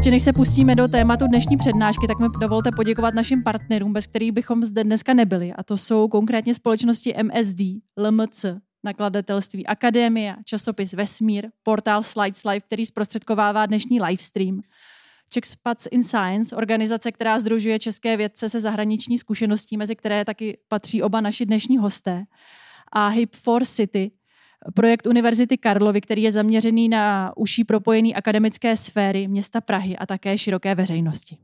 [0.00, 4.06] Ještě než se pustíme do tématu dnešní přednášky, tak mi dovolte poděkovat našim partnerům, bez
[4.06, 5.52] kterých bychom zde dneska nebyli.
[5.52, 7.60] A to jsou konkrétně společnosti MSD,
[7.96, 8.44] LMC,
[8.84, 14.60] nakladatelství Akademia, časopis Vesmír, portál Slides Live, který zprostředkovává dnešní livestream.
[15.28, 20.58] Czech Spats in Science, organizace, která združuje české vědce se zahraniční zkušeností, mezi které taky
[20.68, 22.24] patří oba naši dnešní hosté.
[22.92, 24.10] A Hip for City,
[24.74, 30.38] projekt Univerzity Karlovy, který je zaměřený na uší propojený akademické sféry města Prahy a také
[30.38, 31.36] široké veřejnosti.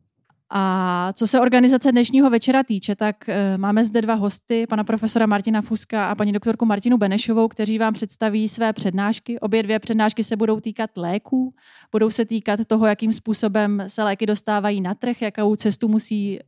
[0.51, 5.27] A co se organizace dnešního večera týče, tak e, máme zde dva hosty, pana profesora
[5.27, 9.41] Martina Fuska a paní doktorku Martinu Benešovou, kteří vám představí své přednášky.
[9.41, 11.55] Obě dvě přednášky se budou týkat léků,
[11.93, 16.39] budou se týkat toho, jakým způsobem se léky dostávají na trh, jakou cestu musí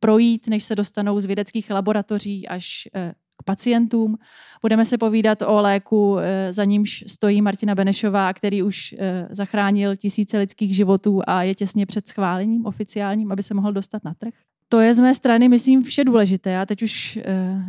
[0.00, 4.16] projít, než se dostanou z vědeckých laboratoří až e, k pacientům.
[4.62, 9.96] Budeme se povídat o léku, eh, za nímž stojí Martina Benešová, který už eh, zachránil
[9.96, 14.34] tisíce lidských životů a je těsně před schválením oficiálním, aby se mohl dostat na trh.
[14.72, 17.22] To je z mé strany, myslím, vše důležité a teď už e,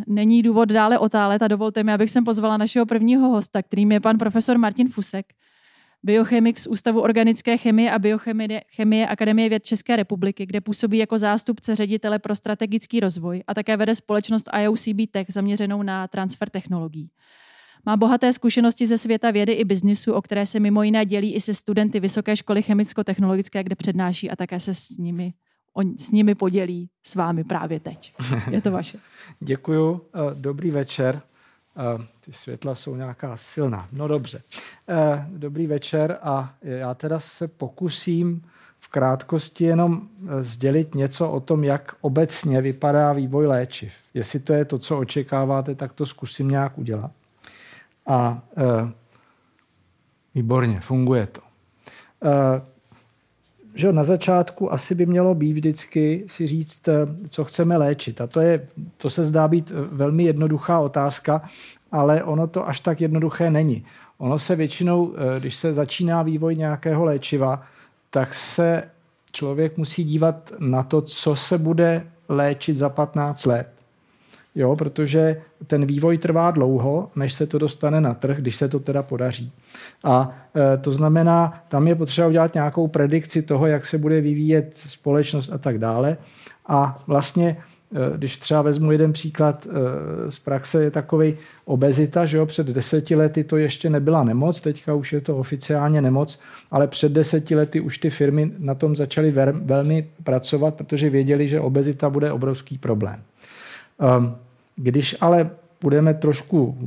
[0.08, 4.00] není důvod dále otálet a dovolte mi, abych sem pozvala našeho prvního hosta, kterým je
[4.00, 5.26] pan profesor Martin Fusek,
[6.04, 11.18] biochemik z Ústavu organické chemie a biochemie chemie Akademie věd České republiky, kde působí jako
[11.18, 17.10] zástupce ředitele pro strategický rozvoj a také vede společnost IOCB Tech zaměřenou na transfer technologií.
[17.86, 21.42] Má bohaté zkušenosti ze světa vědy i biznisu, o které se mimo jiné dělí i
[21.42, 25.34] se studenty Vysoké školy chemicko-technologické, kde přednáší a také se s nimi,
[25.74, 28.14] on, s nimi podělí s vámi právě teď.
[28.52, 28.98] Je to vaše.
[29.40, 30.02] Děkuju.
[30.16, 31.22] Eh, dobrý večer.
[31.78, 33.88] Eh, ty světla jsou nějaká silná.
[33.92, 34.42] No dobře.
[34.90, 38.46] Eh, dobrý večer a já teda se pokusím
[38.80, 43.94] v krátkosti jenom eh, sdělit něco o tom, jak obecně vypadá vývoj léčiv.
[44.14, 47.12] Jestli to je to, co očekáváte, tak to zkusím nějak udělat.
[48.08, 48.42] A
[50.36, 51.42] výborně, funguje to
[53.76, 56.94] že na začátku asi by mělo být vždycky si říct, eh,
[57.30, 58.22] co chceme léčit.
[58.22, 58.68] A to, je,
[58.98, 61.42] to se zdá být eh, velmi jednoduchá otázka,
[61.92, 63.86] ale ono to až tak jednoduché není.
[64.18, 67.64] Ono se většinou, eh, když se začíná vývoj nějakého léčiva,
[68.09, 68.84] tak se
[69.32, 73.81] člověk musí dívat na to, co se bude léčit za 15 let
[74.56, 78.80] jo, protože ten vývoj trvá dlouho, než se to dostane na trh, když se to
[78.80, 79.52] teda podaří.
[80.04, 84.78] A e, to znamená, tam je potřeba udělat nějakou predikci toho, jak se bude vyvíjet
[84.88, 86.18] společnost a tak dále.
[86.68, 87.58] A vlastně,
[88.14, 91.36] e, když třeba vezmu jeden příklad e, z praxe, je takový
[91.66, 96.02] obezita, že jo, před deseti lety to ještě nebyla nemoc, teďka už je to oficiálně
[96.02, 96.40] nemoc,
[96.72, 101.60] ale před deseti lety už ty firmy na tom začaly velmi pracovat, protože věděli, že
[101.60, 103.22] obezita bude obrovský problém.
[104.02, 104.36] Ehm,
[104.76, 105.50] když ale
[105.82, 106.78] budeme trošku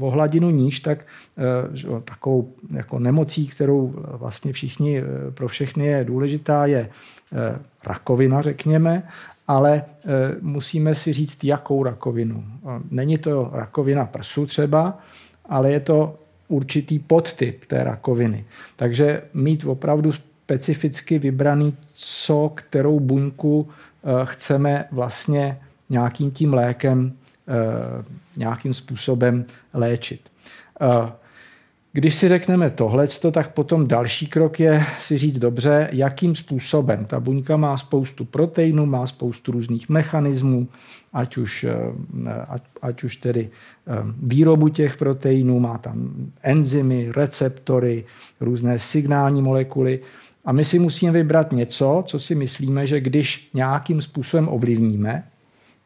[0.00, 0.98] o, hladinu níž, tak
[1.38, 6.88] eh, takovou jako nemocí, kterou vlastně všichni, eh, pro všechny je důležitá, je
[7.32, 9.02] eh, rakovina, řekněme,
[9.48, 9.82] ale
[10.40, 12.44] musíme si říct, jakou rakovinu.
[12.90, 14.98] Není to rakovina prsu třeba,
[15.48, 16.18] ale je to
[16.48, 18.44] určitý podtyp té rakoviny.
[18.76, 23.68] Takže mít opravdu specificky vybraný, co kterou buňku
[24.24, 25.58] chceme vlastně
[25.90, 27.12] nějakým tím lékem
[27.48, 28.04] eh,
[28.36, 29.44] nějakým způsobem
[29.74, 30.20] léčit.
[30.80, 31.12] Eh,
[31.92, 37.04] když si řekneme tohle, tak potom další krok je si říct dobře, jakým způsobem.
[37.04, 40.68] Ta buňka má spoustu proteinů, má spoustu různých mechanismů,
[41.12, 41.74] ať už, eh,
[42.48, 43.50] ať, ať už tedy
[44.22, 46.10] výrobu těch proteinů, má tam
[46.42, 48.04] enzymy, receptory,
[48.40, 50.00] různé signální molekuly.
[50.44, 55.24] A my si musíme vybrat něco, co si myslíme, že když nějakým způsobem ovlivníme,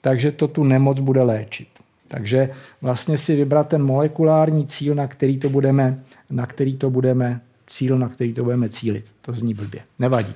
[0.05, 1.69] takže to tu nemoc bude léčit.
[2.09, 2.51] Takže
[2.83, 5.99] vlastně si vybrat ten molekulární cíl, na který to budeme,
[6.31, 9.05] na který to budeme cíl, na který to budeme cílit.
[9.21, 9.81] To zní blbě.
[9.99, 10.33] Nevadí.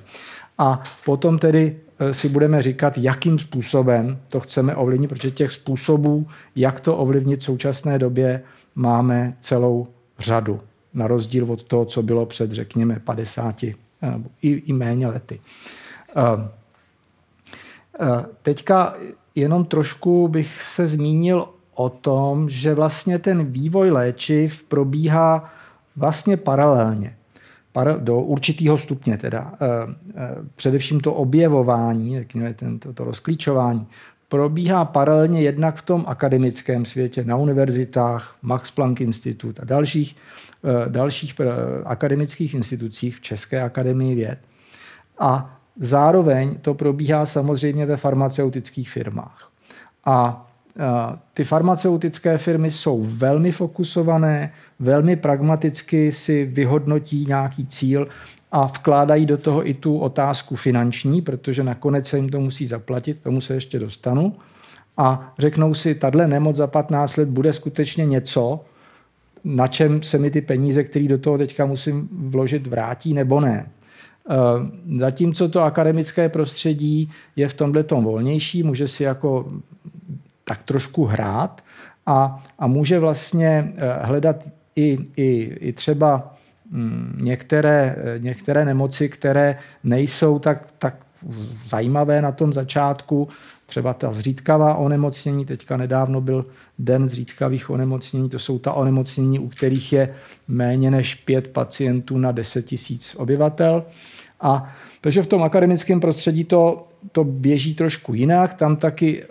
[0.57, 1.77] A potom tedy
[2.11, 7.43] si budeme říkat, jakým způsobem to chceme ovlivnit, protože těch způsobů, jak to ovlivnit v
[7.43, 8.41] současné době,
[8.75, 9.87] máme celou
[10.19, 10.61] řadu.
[10.93, 13.75] Na rozdíl od toho, co bylo před, řekněme, 50 i,
[14.41, 15.39] i méně lety.
[18.41, 18.95] Teďka
[19.35, 25.53] jenom trošku bych se zmínil o tom, že vlastně ten vývoj léčiv probíhá
[25.95, 27.15] vlastně paralelně
[27.99, 29.53] do určitého stupně teda.
[29.53, 33.87] Eh, eh, především to objevování, řekněme, to, to rozklíčování,
[34.29, 40.15] probíhá paralelně jednak v tom akademickém světě, na univerzitách, Max Planck Institut a dalších,
[40.63, 41.35] eh, dalších
[41.85, 44.39] akademických institucích v České akademii věd.
[45.19, 49.51] A zároveň to probíhá samozřejmě ve farmaceutických firmách.
[50.05, 50.45] A
[51.33, 58.07] ty farmaceutické firmy jsou velmi fokusované, velmi pragmaticky si vyhodnotí nějaký cíl
[58.51, 63.19] a vkládají do toho i tu otázku finanční, protože nakonec se jim to musí zaplatit,
[63.19, 64.35] tomu se ještě dostanu.
[64.97, 68.65] A řeknou si, tahle nemoc za 15 let bude skutečně něco,
[69.43, 73.69] na čem se mi ty peníze, které do toho teďka musím vložit, vrátí nebo ne.
[74.99, 79.51] Zatímco to akademické prostředí je v tomhle tom volnější, může si jako
[80.43, 81.61] tak trošku hrát
[82.05, 84.35] a, a může vlastně eh, hledat
[84.75, 86.35] i, i, i třeba
[86.71, 90.95] mm, některé, eh, některé nemoci, které nejsou tak, tak
[91.63, 93.27] zajímavé na tom začátku,
[93.69, 96.45] třeba ta zřídkavá onemocnění, teďka nedávno byl
[96.79, 100.15] den zřídkavých onemocnění, to jsou ta onemocnění, u kterých je
[100.47, 103.83] méně než pět pacientů na 10 tisíc obyvatel.
[104.41, 108.53] A takže v tom akademickém prostředí to, to běží trošku jinak.
[108.53, 109.27] Tam taky eh,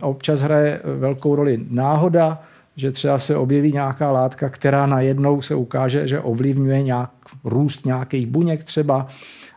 [0.00, 2.42] občas hraje velkou roli náhoda,
[2.76, 7.10] že třeba se objeví nějaká látka, která najednou se ukáže, že ovlivňuje nějak
[7.44, 9.06] růst nějakých buněk třeba,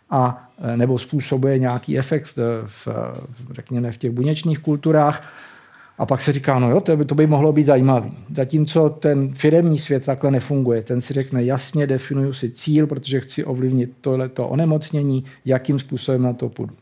[0.10, 2.88] a, eh, nebo způsobuje nějaký efekt v,
[3.52, 5.34] řekněme, v těch buněčných kulturách.
[5.98, 8.12] A pak se říká, no jo, to by, to by mohlo být zajímavý.
[8.36, 10.82] Zatímco ten firemní svět takhle nefunguje.
[10.82, 16.34] Ten si řekne, jasně definuju si cíl, protože chci ovlivnit tohleto onemocnění, jakým způsobem na
[16.34, 16.74] to půjdu.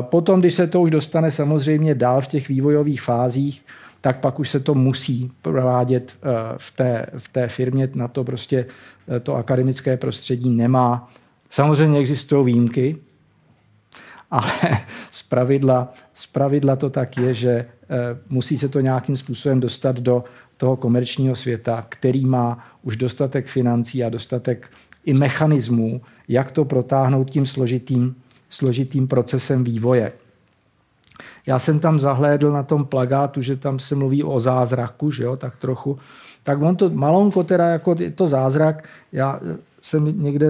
[0.00, 3.62] Potom, když se to už dostane samozřejmě dál v těch vývojových fázích,
[4.00, 7.88] tak pak už se to musí provádět e, v té, v té firmě.
[7.94, 8.66] Na to prostě
[9.22, 11.10] to akademické prostředí nemá.
[11.52, 12.96] Samozřejmě existují výjimky,
[14.30, 14.52] ale
[15.10, 17.66] z pravidla, z pravidla to tak je, že eh,
[18.28, 20.24] musí se to nějakým způsobem dostat do
[20.56, 24.70] toho komerčního světa, který má už dostatek financí a dostatek
[25.04, 28.16] i mechanismů, jak to protáhnout tím složitým,
[28.48, 30.12] složitým procesem vývoje.
[31.46, 35.36] Já jsem tam zahlédl na tom plagátu, že tam se mluví o zázraku, že jo,
[35.36, 35.98] tak trochu.
[36.42, 38.84] Tak on to malonko teda jako je to zázrak.
[39.12, 39.40] Já
[39.82, 40.46] jsem někde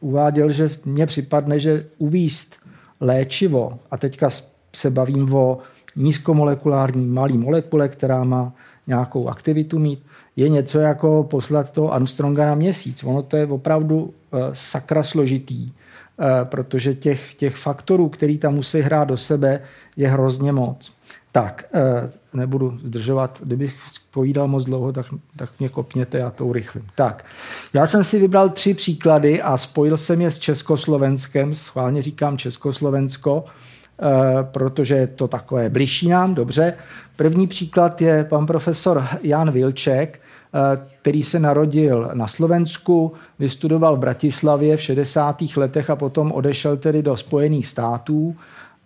[0.00, 2.56] uváděl, že mně připadne, že uvíst
[3.00, 4.28] léčivo, a teďka
[4.76, 5.58] se bavím o
[5.96, 8.52] nízkomolekulární malý molekule, která má
[8.86, 10.02] nějakou aktivitu mít,
[10.36, 13.04] je něco jako poslat toho Armstronga na měsíc.
[13.04, 18.80] Ono to je opravdu eh, sakra složitý, eh, protože těch, těch faktorů, který tam musí
[18.80, 19.60] hrát do sebe,
[19.96, 20.92] je hrozně moc.
[21.32, 23.74] Tak, eh, nebudu zdržovat, kdybych
[24.10, 25.06] povídal moc dlouho, tak,
[25.36, 26.86] tak mě kopněte, já to urychlím.
[26.94, 27.24] Tak,
[27.72, 33.44] já jsem si vybral tři příklady a spojil jsem je s Československem, schválně říkám Československo,
[33.44, 34.04] eh,
[34.42, 36.74] protože je to takové bližší nám, dobře.
[37.16, 40.58] První příklad je pan profesor Jan Vilček, eh,
[41.00, 45.56] který se narodil na Slovensku, vystudoval v Bratislavě v 60.
[45.56, 48.36] letech a potom odešel tedy do Spojených států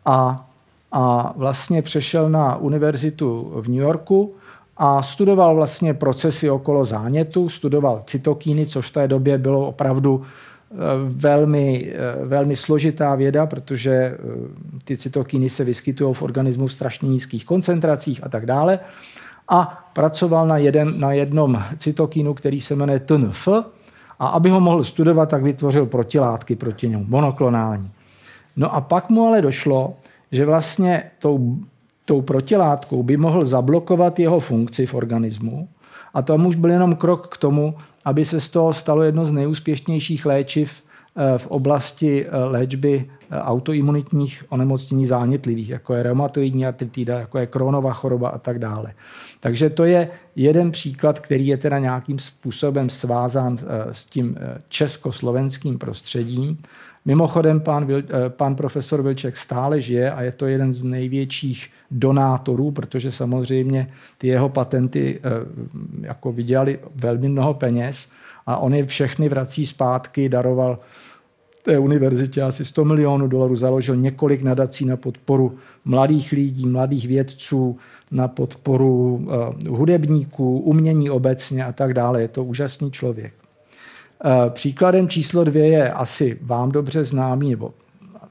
[0.04, 0.46] a
[0.96, 4.34] a vlastně přešel na univerzitu v New Yorku
[4.76, 10.74] a studoval vlastně procesy okolo zánětu, studoval cytokíny, což v té době bylo opravdu eh,
[11.04, 14.18] velmi, eh, velmi složitá věda, protože eh,
[14.84, 18.78] ty cytokíny se vyskytují v organismu v strašně nízkých koncentracích a tak dále.
[19.48, 23.48] A pracoval na, jeden, na jednom cytokínu, který se jmenuje TNF,
[24.18, 27.90] a aby ho mohl studovat, tak vytvořil protilátky proti němu, monoklonální.
[28.56, 29.94] No a pak mu ale došlo,
[30.32, 31.56] že vlastně tou,
[32.04, 35.68] tou protilátkou by mohl zablokovat jeho funkci v organismu
[36.16, 39.32] a to už byl jenom krok k tomu, aby se z toho stalo jedno z
[39.32, 40.82] nejúspěšnějších léčiv
[41.16, 47.46] eh, v oblasti eh, léčby eh, autoimunitních onemocnění zánětlivých, jako je reumatoidní artritida, jako je
[47.46, 48.92] Kronova choroba a tak dále.
[49.40, 53.58] Takže to je jeden příklad, který je teda nějakým způsobem svázán
[53.92, 54.36] s tím
[54.68, 56.58] československým prostředím.
[57.06, 62.70] Mimochodem, pan, eh, pan profesor Vilček stále žije a je to jeden z největších donátorů,
[62.70, 65.30] protože samozřejmě ty jeho patenty eh,
[66.00, 68.08] jako vydělali velmi mnoho peněz
[68.46, 70.78] a on je všechny vrací zpátky, daroval
[71.62, 77.78] té univerzitě asi 100 milionů dolarů, založil několik nadací na podporu mladých lidí, mladých vědců,
[78.12, 82.22] na podporu uh, hudebníků, umění obecně a tak dále.
[82.22, 83.45] Je to úžasný člověk.
[84.24, 87.70] Uh, příkladem číslo dvě je asi vám dobře známý, nebo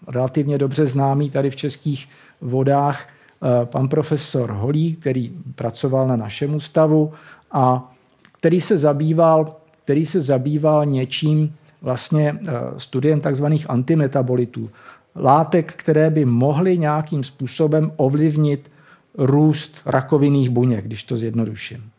[0.07, 2.09] relativně dobře známý tady v českých
[2.41, 3.07] vodách
[3.39, 7.13] uh, pan profesor Holí, který pracoval na našem ústavu
[7.51, 7.93] a
[8.31, 9.47] který se zabýval,
[9.83, 12.39] který se zabýval něčím, vlastně
[12.77, 14.69] studiem takzvaných antimetabolitů.
[15.15, 18.71] Látek, které by mohly nějakým způsobem ovlivnit
[19.17, 21.89] růst rakovinných buněk, když to zjednoduším.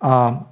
[0.00, 0.44] A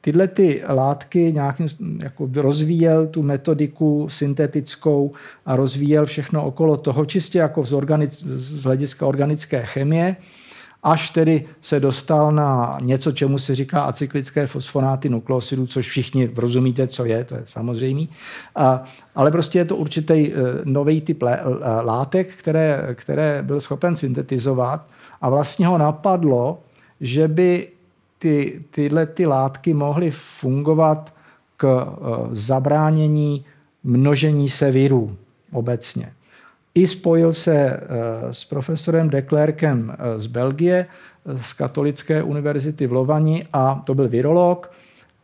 [0.00, 1.68] tyhle ty látky nějakým
[2.02, 5.10] jako rozvíjel tu metodiku syntetickou
[5.46, 10.16] a rozvíjel všechno okolo toho, čistě jako z, organic, z hlediska organické chemie,
[10.82, 16.86] až tedy se dostal na něco, čemu se říká acyklické fosfonáty nukleosidů, což všichni rozumíte,
[16.86, 18.06] co je, to je samozřejmé.
[19.14, 21.22] Ale prostě je to určitý e, nový typ
[21.82, 24.86] látek, které, které byl schopen syntetizovat
[25.20, 26.62] a vlastně ho napadlo,
[27.00, 27.68] že by
[28.24, 31.14] ty, tyhle ty látky mohly fungovat
[31.56, 33.44] k eh, zabránění
[33.84, 35.16] množení se virů
[35.52, 36.12] obecně.
[36.74, 37.80] I spojil se eh,
[38.30, 40.86] s profesorem Deklerkem eh, z Belgie,
[41.36, 44.72] z Katolické univerzity v Lovani a to byl virolog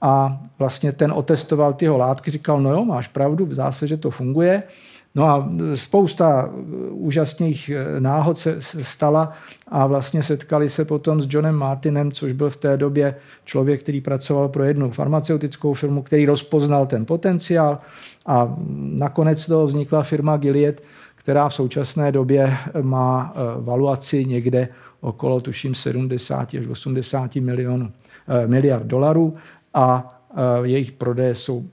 [0.01, 4.11] a vlastně ten otestoval tyho látky, říkal, no jo, máš pravdu, v zásadě, že to
[4.11, 4.63] funguje.
[5.15, 6.51] No a spousta
[6.91, 9.33] úžasných eh, náhod se stala
[9.69, 13.15] a vlastně setkali se potom s Johnem Martinem, což byl v té době
[13.45, 17.79] člověk, který pracoval pro jednu farmaceutickou firmu, který rozpoznal ten potenciál
[18.27, 20.75] a nakonec toho vznikla firma Gilead,
[21.15, 24.69] která v současné době má eh, valuaci někde
[25.01, 27.93] okolo, tuším, 70 až 80 milionů,
[28.47, 29.37] miliard dolarů
[29.75, 30.19] a
[30.63, 31.65] jejich prodeje jsou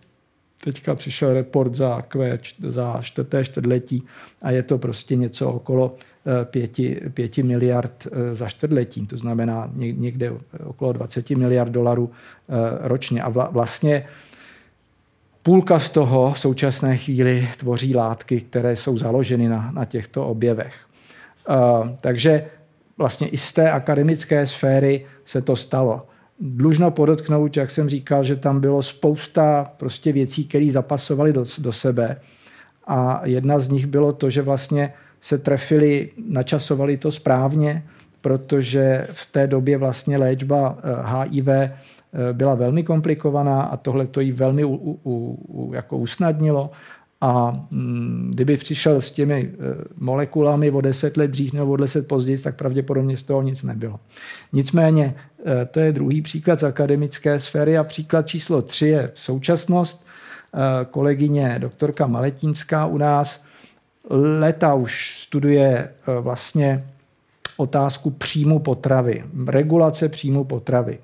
[0.64, 4.04] teďka přišel report za, Q, za čtvrté čtvrtletí
[4.42, 9.70] a je to prostě něco okolo eh, pěti, pěti miliard eh, za čtvrtletí, to znamená
[9.76, 10.32] někde
[10.64, 12.54] okolo 20 miliard dolarů eh,
[12.88, 13.22] ročně.
[13.22, 14.06] A vlastně
[15.44, 20.76] půlka z toho v současné chvíli tvoří látky, které jsou založeny na, na těchto objevech.
[22.02, 22.46] Takže
[22.98, 26.08] vlastně i z té akademické sféry se to stalo.
[26.40, 31.72] Dlužno podotknout, jak jsem říkal, že tam bylo spousta prostě věcí, které zapasovaly do, do
[31.72, 32.18] sebe.
[32.88, 37.84] A jedna z nich bylo to, že vlastně se trefili, načasovali to správně,
[38.22, 41.74] protože v té době vlastně léčba HIV eh,
[42.14, 46.72] eh, byla velmi komplikovaná a tohle to jí velmi u, u, u, jako usnadnilo.
[47.22, 52.08] A mm, kdyby přišel s těmi eh, molekulami o deset let dřív nebo o deset
[52.08, 54.00] později, tak pravděpodobně z toho nic nebylo.
[54.54, 55.16] Nicméně
[55.72, 60.06] to je druhý příklad z akademické sféry a příklad číslo tři je současnost.
[60.54, 63.44] Eh, kolegyně doktorka Maletínská u nás
[64.40, 65.90] leta už studuje
[66.20, 66.84] vlastně
[67.58, 71.00] otázku příjmu potravy, regulace příjmu potravy.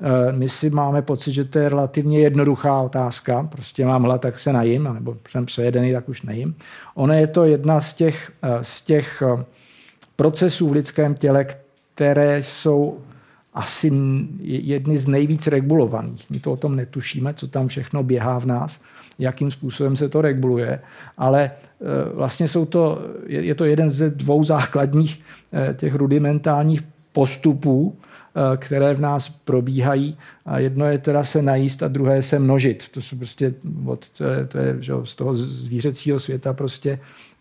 [0.00, 3.48] Eh, my si máme pocit, že to je relativně jednoduchá otázka.
[3.52, 6.56] Prostě mám hlad, tak se najím, nebo jsem přejedený, tak už nejím.
[6.94, 9.44] Ono je to jedna z těch, eh, z těch eh,
[10.16, 11.46] procesů v lidském těle,
[11.94, 12.98] které jsou
[13.58, 13.92] asi
[14.42, 16.30] jedny z nejvíc regulovaných.
[16.30, 18.80] My to o tom netušíme, co tam všechno běhá v nás,
[19.18, 20.80] jakým způsobem se to reguluje,
[21.18, 21.50] ale
[22.14, 25.22] vlastně jsou to, je to jeden ze dvou základních
[25.76, 27.96] těch rudimentálních postupů,
[28.38, 30.16] Eh, které v nás probíhají.
[30.46, 32.88] A jedno je teda se najíst a druhé se množit.
[32.88, 33.54] To jsou prostě
[33.86, 36.98] od, to je, to je že z toho zvířecího světa prostě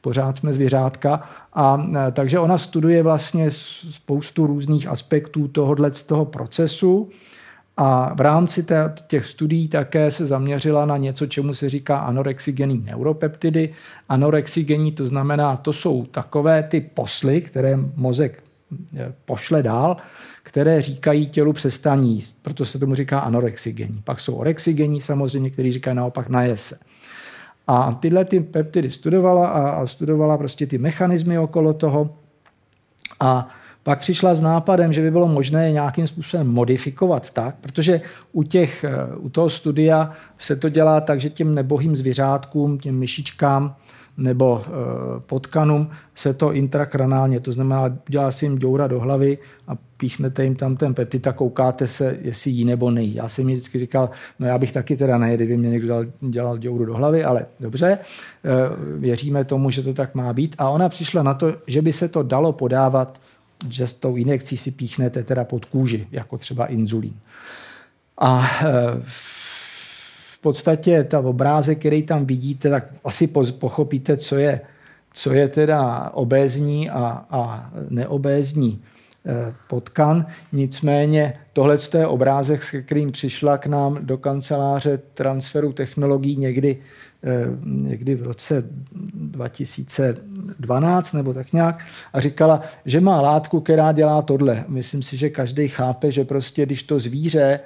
[0.07, 1.29] pořád jsme zvířátka.
[1.53, 7.09] A eh, takže ona studuje vlastně spoustu různých aspektů tohohle z toho procesu.
[7.77, 8.65] A v rámci
[9.07, 13.73] těch studií také se zaměřila na něco, čemu se říká anorexigenní neuropeptidy.
[14.09, 18.43] Anorexigenní to znamená, to jsou takové ty posly, které mozek
[18.95, 19.97] eh, pošle dál,
[20.43, 22.39] které říkají tělu přestaň jíst.
[22.41, 24.01] Proto se tomu říká anorexigení.
[24.03, 26.79] Pak jsou orexigení samozřejmě, kteří říkají naopak najese.
[27.67, 32.15] A tyhle ty peptidy studovala a, a studovala prostě ty mechanismy okolo toho.
[33.19, 33.49] A
[33.83, 38.85] pak přišla s nápadem, že by bylo možné nějakým způsobem modifikovat tak, protože u, těch,
[39.17, 43.75] u toho studia se to dělá tak, že těm nebohým zvířátkům, těm myšičkám,
[44.17, 44.69] nebo e,
[45.19, 50.55] potkanům se to intrakranálně, to znamená, dělá si jim děura do hlavy a píchnete jim
[50.55, 53.15] tam ten peptid a koukáte se, jestli jí nebo nejí.
[53.15, 54.09] Já jsem mi vždycky říkal,
[54.39, 57.87] no já bych taky teda ne, kdyby mě někdo dělal děuru do hlavy, ale dobře,
[57.87, 57.99] e,
[58.97, 60.55] věříme tomu, že to tak má být.
[60.57, 63.19] A ona přišla na to, že by se to dalo podávat,
[63.69, 67.13] že s tou injekcí si píchnete teda pod kůži, jako třeba inzulín.
[68.17, 69.01] A e,
[70.37, 73.27] v podstatě ta obrázek, který tam vidíte, tak asi
[73.59, 74.61] pochopíte, co je,
[75.13, 78.81] co je teda obézní a, a neobézní
[79.25, 80.25] eh, potkan.
[80.51, 86.77] Nicméně tohle je obrázek, s kterým přišla k nám do kanceláře transferu technologií někdy
[87.23, 88.63] Eh, někdy v roce
[89.13, 94.65] 2012 nebo tak nějak a říkala, že má látku, která dělá tohle.
[94.67, 97.59] Myslím si, že každý chápe, že prostě když to zvíře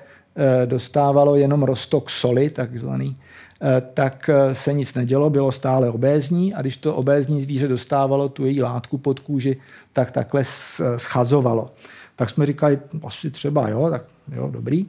[0.65, 3.15] dostávalo jenom rostok soli, takzvaný,
[3.61, 8.45] eh, tak se nic nedělo, bylo stále obézní a když to obézní zvíře dostávalo tu
[8.45, 9.57] její látku pod kůži,
[9.93, 10.43] tak takhle
[10.97, 11.71] schazovalo.
[12.15, 14.03] Tak jsme říkali, asi třeba jo, tak
[14.35, 14.85] jo, dobrý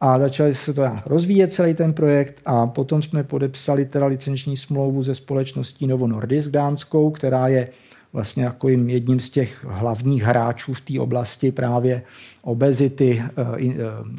[0.00, 4.56] a začali se to nějak rozvíjet celý ten projekt a potom jsme podepsali teda licenční
[4.56, 7.68] smlouvu se společností Novo Nordisk dánskou, která je
[8.16, 12.02] vlastně jako jedním z těch hlavních hráčů v té oblasti právě
[12.42, 13.72] obezity, eh,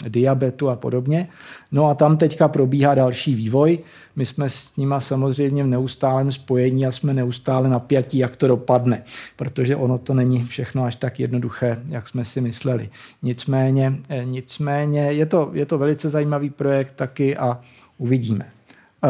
[0.05, 1.27] eh, diabetu a podobně.
[1.71, 3.79] No a tam teďka probíhá další vývoj.
[4.15, 9.03] My jsme s nima samozřejmě v neustálém spojení a jsme neustále napjatí, jak to dopadne,
[9.35, 12.89] protože ono to není všechno až tak jednoduché, jak jsme si mysleli.
[13.21, 17.59] Nicméně, eh, nicméně je, to, je to velice zajímavý projekt taky a
[17.97, 18.45] uvidíme.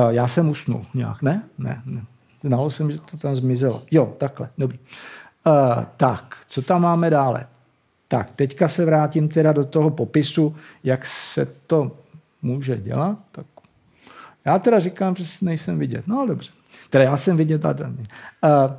[0.09, 1.43] Já jsem usnul nějak, ne?
[1.57, 2.01] Ne, ne.
[2.43, 3.83] Znalo jsem, že to tam zmizelo.
[3.91, 4.79] Jo, takhle, dobrý.
[5.47, 7.47] Uh, tak, co tam máme dále?
[8.07, 11.91] Tak, teďka se vrátím teda do toho popisu, jak se to
[12.41, 13.17] může dělat.
[13.31, 13.45] Tak
[14.45, 16.07] já teda říkám, že nejsem vidět.
[16.07, 16.51] No dobře.
[16.89, 18.73] Teda já jsem vidět a uh,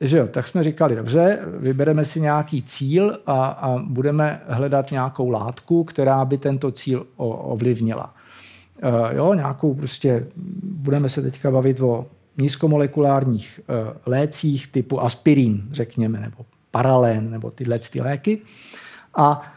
[0.00, 5.30] že jo, tak jsme říkali, dobře, vybereme si nějaký cíl a, a budeme hledat nějakou
[5.30, 8.14] látku, která by tento cíl ovlivnila.
[8.82, 10.26] Uh, jo, nějakou prostě,
[10.62, 12.06] budeme se teďka bavit o
[12.38, 16.36] nízkomolekulárních eh, lécích typu aspirín, řekněme, nebo
[16.70, 18.38] paralén, nebo tyhle ty léky.
[19.16, 19.52] A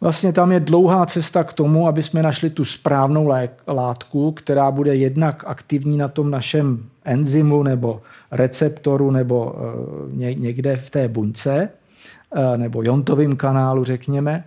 [0.00, 3.30] vlastně tam je dlouhá cesta k tomu, aby jsme našli tu správnou
[3.66, 9.54] látku, která bude jednak aktivní na tom našem enzymu nebo receptoru nebo
[10.20, 11.68] eh, někde v té buňce,
[12.34, 14.44] eh, nebo jontovém kanálu, řekněme,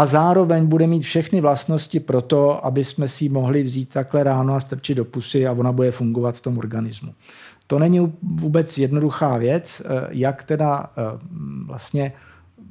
[0.00, 4.54] a zároveň bude mít všechny vlastnosti pro to, aby jsme si mohli vzít takhle ráno
[4.54, 7.14] a strčit do pusy a ona bude fungovat v tom organismu.
[7.66, 11.02] To není vůbec jednoduchá věc, eh, jak teda eh,
[11.66, 12.12] vlastně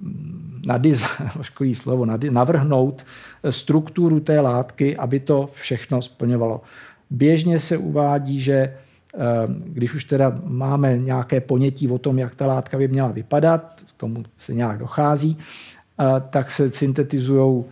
[0.02, 1.06] mm, nadiz,
[1.74, 3.06] slovo, navrhnout
[3.44, 6.62] eh, strukturu té látky, aby to všechno splňovalo.
[7.10, 8.74] Běžně se uvádí, že
[9.58, 13.92] když už teda máme nějaké ponětí o tom, jak ta látka by měla vypadat, k
[13.98, 15.38] tomu se nějak dochází,
[16.30, 17.64] tak se syntetizují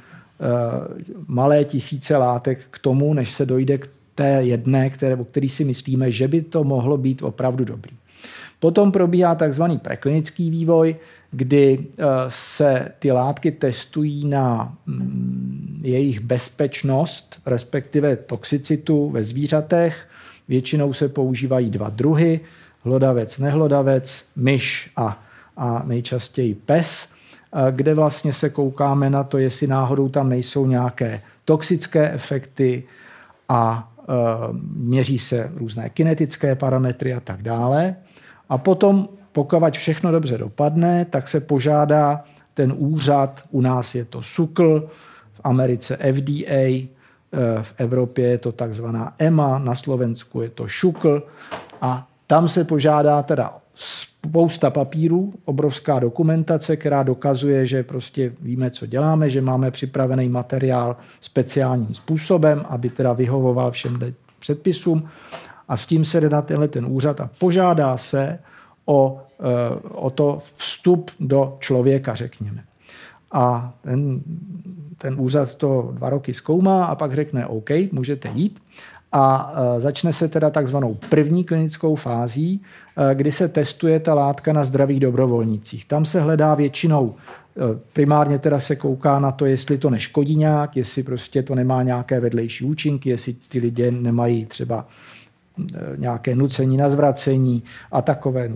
[1.28, 5.63] malé tisíce látek k tomu, než se dojde k té jedné, které, o který si
[5.63, 7.96] myslíme, že by to mohlo být opravdu dobrý.
[8.60, 10.96] Potom probíhá takzvaný preklinický vývoj,
[11.32, 11.86] kdy
[12.28, 20.10] se ty látky testují na mm, jejich bezpečnost, respektive toxicitu ve zvířatech.
[20.48, 22.40] Většinou se používají dva druhy,
[22.84, 25.24] hlodavec, nehlodavec, myš a,
[25.58, 27.10] a nejčastěji pes
[27.72, 32.84] kde vlastně se koukáme na to, jestli náhodou tam nejsou nějaké toxické efekty
[33.50, 34.14] a e,
[34.76, 37.96] měří se různé kinetické parametry a tak dále.
[38.50, 44.22] A potom, pokud všechno dobře dopadne, tak se požádá ten úřad, u nás je to
[44.22, 44.90] SUKL,
[45.34, 46.88] v Americe FDA, e,
[47.62, 51.24] v Evropě je to takzvaná EMA, na Slovensku je to ŠUKL
[51.82, 53.54] a tam se požádá teda
[54.30, 60.98] spousta papírů, obrovská dokumentace, která dokazuje, že prostě víme, co děláme, že máme připravený materiál
[61.22, 64.00] speciálním způsobem, aby teda vyhovoval všem
[64.40, 65.10] předpisům.
[65.68, 68.40] A s tím se jde na tenhle ten úřad a požádá se
[68.86, 72.63] o, eh, o to vstup do člověka, řekněme.
[73.32, 74.22] A ten,
[74.98, 78.60] ten úřad to dva roky zkoumá a pak řekne OK, můžete jít
[79.12, 82.62] a e, začne se teda takzvanou první klinickou fází,
[83.12, 85.86] e, kdy se testuje ta látka na zdravých dobrovolnících.
[85.86, 90.78] Tam se hledá většinou e, Primárně teda se kouká na to, jestli to neškodí nějak,
[90.78, 94.88] jestli prostě to nemá nějaké vedlejší účinky, jestli ty lidé nemají třeba
[95.98, 98.56] nějaké nucení na zvracení a takové, no,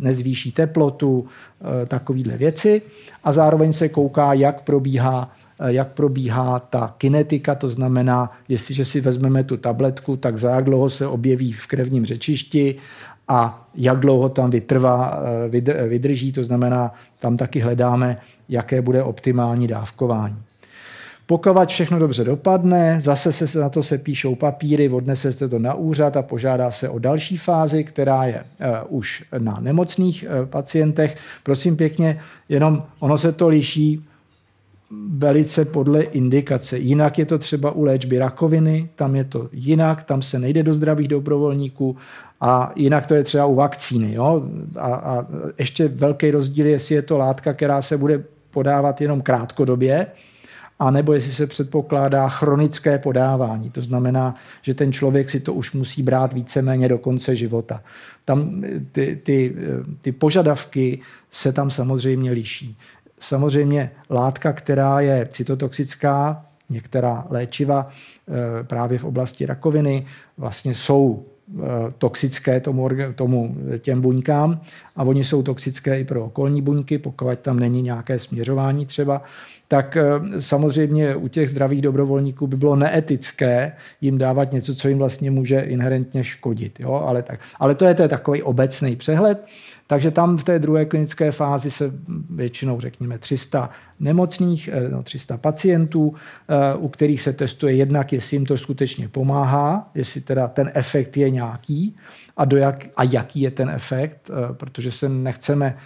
[0.00, 1.26] nezvýší teplotu,
[1.88, 2.82] takovéhle věci.
[3.24, 5.30] A zároveň se kouká, jak probíhá
[5.66, 10.90] jak probíhá ta kinetika, to znamená, jestliže si vezmeme tu tabletku, tak za jak dlouho
[10.90, 12.76] se objeví v krevním řečišti
[13.28, 18.18] a jak dlouho tam vytrvá, eh, vydrží, to znamená, tam taky hledáme,
[18.48, 20.36] jaké bude optimální dávkování.
[21.26, 25.74] Pokud všechno dobře dopadne, zase se na to se píšou papíry, odnese se to na
[25.74, 28.44] úřad a požádá se o další fázi, která je
[28.90, 31.16] uh, už na nemocných pacientech.
[31.42, 34.07] Prosím pěkně, jenom ono se to liší
[35.10, 36.78] velice podle indikace.
[36.78, 40.72] Jinak je to třeba u léčby rakoviny, tam je to jinak, tam se nejde do
[40.72, 41.96] zdravých dobrovolníků
[42.40, 44.14] a jinak to je třeba u vakcíny.
[44.14, 44.42] Jo?
[44.78, 45.26] A, a
[45.58, 50.06] ještě velký rozdíl je, jestli je to látka, která se bude podávat jenom krátkodobě,
[50.78, 53.70] a nebo jestli se předpokládá chronické podávání.
[53.70, 57.82] To znamená, že ten člověk si to už musí brát víceméně do konce života.
[58.24, 59.54] Tam ty, ty,
[60.02, 62.76] ty požadavky se tam samozřejmě liší.
[63.20, 70.06] Samozřejmě látka, která je cytotoxická, některá léčiva eh, právě v oblasti rakoviny
[70.38, 71.26] vlastně jsou
[71.58, 71.62] eh,
[71.98, 74.60] toxické tomu, tomu těm buňkám
[74.98, 79.22] a oni jsou toxické i pro okolní buňky, pokud tam není nějaké směřování třeba
[79.68, 80.02] tak eh,
[80.38, 85.60] samozřejmě u těch zdravých dobrovolníků by bylo neetické jim dávat něco, co jim vlastně může
[85.60, 86.80] inherentně škodit.
[86.80, 86.92] Jo?
[86.92, 89.46] Ale, tak, ale to je, to je takový obecný přehled.
[89.86, 91.92] Takže tam v té druhé klinické fázi se
[92.30, 98.36] většinou, řekněme, 300 nemocných, eh, no 300 pacientů, eh, u kterých se testuje jednak, jestli
[98.36, 101.96] jim to skutečně pomáhá, jestli teda ten efekt je nějaký
[102.36, 105.78] a, do jak, a jaký je ten efekt, protože se nechceme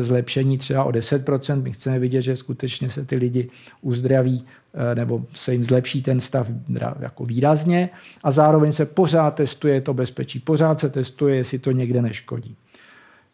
[0.00, 1.62] zlepšení třeba o 10%.
[1.62, 6.20] My chceme vidět, že skutečně se ty lidi uzdraví eh, nebo se jim zlepší ten
[6.20, 6.48] stav
[7.00, 7.90] jako výrazně
[8.24, 12.56] a zároveň se pořád testuje to bezpečí, pořád se testuje, jestli to někde neškodí.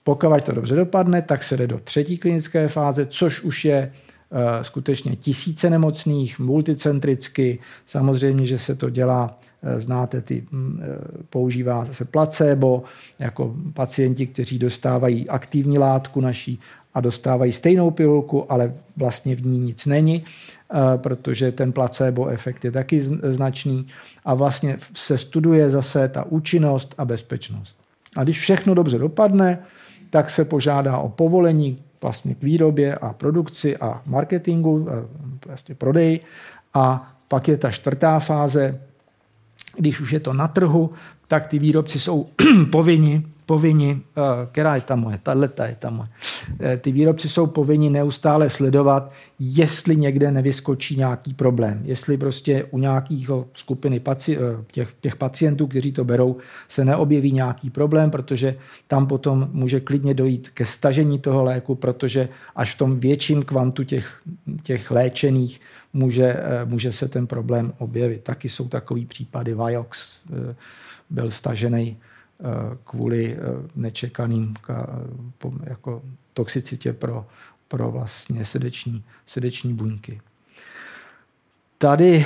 [0.03, 3.93] Pokud to dobře dopadne, tak se jde do třetí klinické fáze, což už je
[4.33, 7.59] eh, skutečně tisíce nemocných, multicentricky.
[7.87, 9.39] Samozřejmě, že se to dělá
[9.77, 10.87] znáte, ty, mm, eh,
[11.31, 12.83] používá se placebo,
[13.19, 16.61] jako pacienti, kteří dostávají aktivní látku naší
[16.95, 22.65] a dostávají stejnou pilulku, ale vlastně v ní nic není, eh, protože ten placebo efekt
[22.65, 23.87] je taky značný
[24.25, 27.77] a vlastně se studuje zase ta účinnost a bezpečnost.
[28.17, 29.59] A když všechno dobře dopadne,
[30.11, 34.89] tak se požádá o povolení vlastně k výrobě a produkci a marketingu,
[35.47, 36.21] vlastně prodej.
[36.75, 38.81] A pak je ta čtvrtá fáze,
[39.79, 40.91] když už je to na trhu,
[41.29, 42.27] tak ty výrobci jsou
[42.73, 46.09] povinni, povinni, eh, která je ta moje, tahle je ta moje.
[46.61, 51.81] Eh, ty výrobci jsou povinni neustále sledovat, jestli někde nevyskočí nějaký problém.
[51.85, 56.37] Jestli prostě u nějakého skupiny paci, eh, těch, těch pacientů, kteří to berou,
[56.69, 62.29] se neobjeví nějaký problém, protože tam potom může klidně dojít ke stažení toho léku, protože
[62.57, 64.21] až v tom větším kvantu těch,
[64.63, 65.61] těch léčených
[65.93, 68.25] může, eh, může se ten problém objevit.
[68.25, 69.55] Taky jsou takový případy.
[69.55, 70.57] Vioxx eh,
[71.11, 72.45] byl stažený eh,
[72.85, 73.39] kvůli
[73.75, 74.55] nečekaným
[75.65, 76.03] jako
[76.35, 77.27] toxicitě pro,
[77.69, 80.21] pro vlastně srdeční, srdeční buňky.
[81.79, 82.25] Tady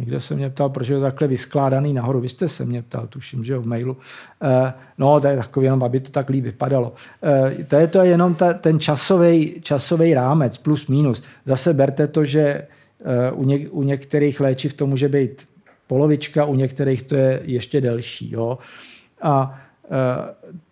[0.00, 2.20] Někdo se mě ptal, proč je to takhle vyskládaný nahoru.
[2.20, 3.96] Vy jste se mě ptal, tuším, že jo, v mailu.
[4.42, 6.92] Eh, no, to je takový jenom, aby to tak líp vypadalo.
[7.22, 11.22] Eh, to je to jenom ta, ten časový časový rámec, plus minus.
[11.46, 12.66] Zase berte to, že eh,
[13.32, 15.46] u, něk, u některých léčiv to může být
[15.86, 18.30] polovička, u některých to je ještě delší.
[18.30, 18.58] Jo?
[19.22, 19.60] A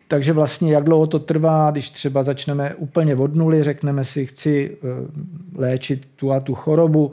[0.08, 4.76] takže vlastně jak dlouho to trvá, když třeba začneme úplně od nuly, řekneme si, chci
[5.54, 7.12] léčit tu a tu chorobu,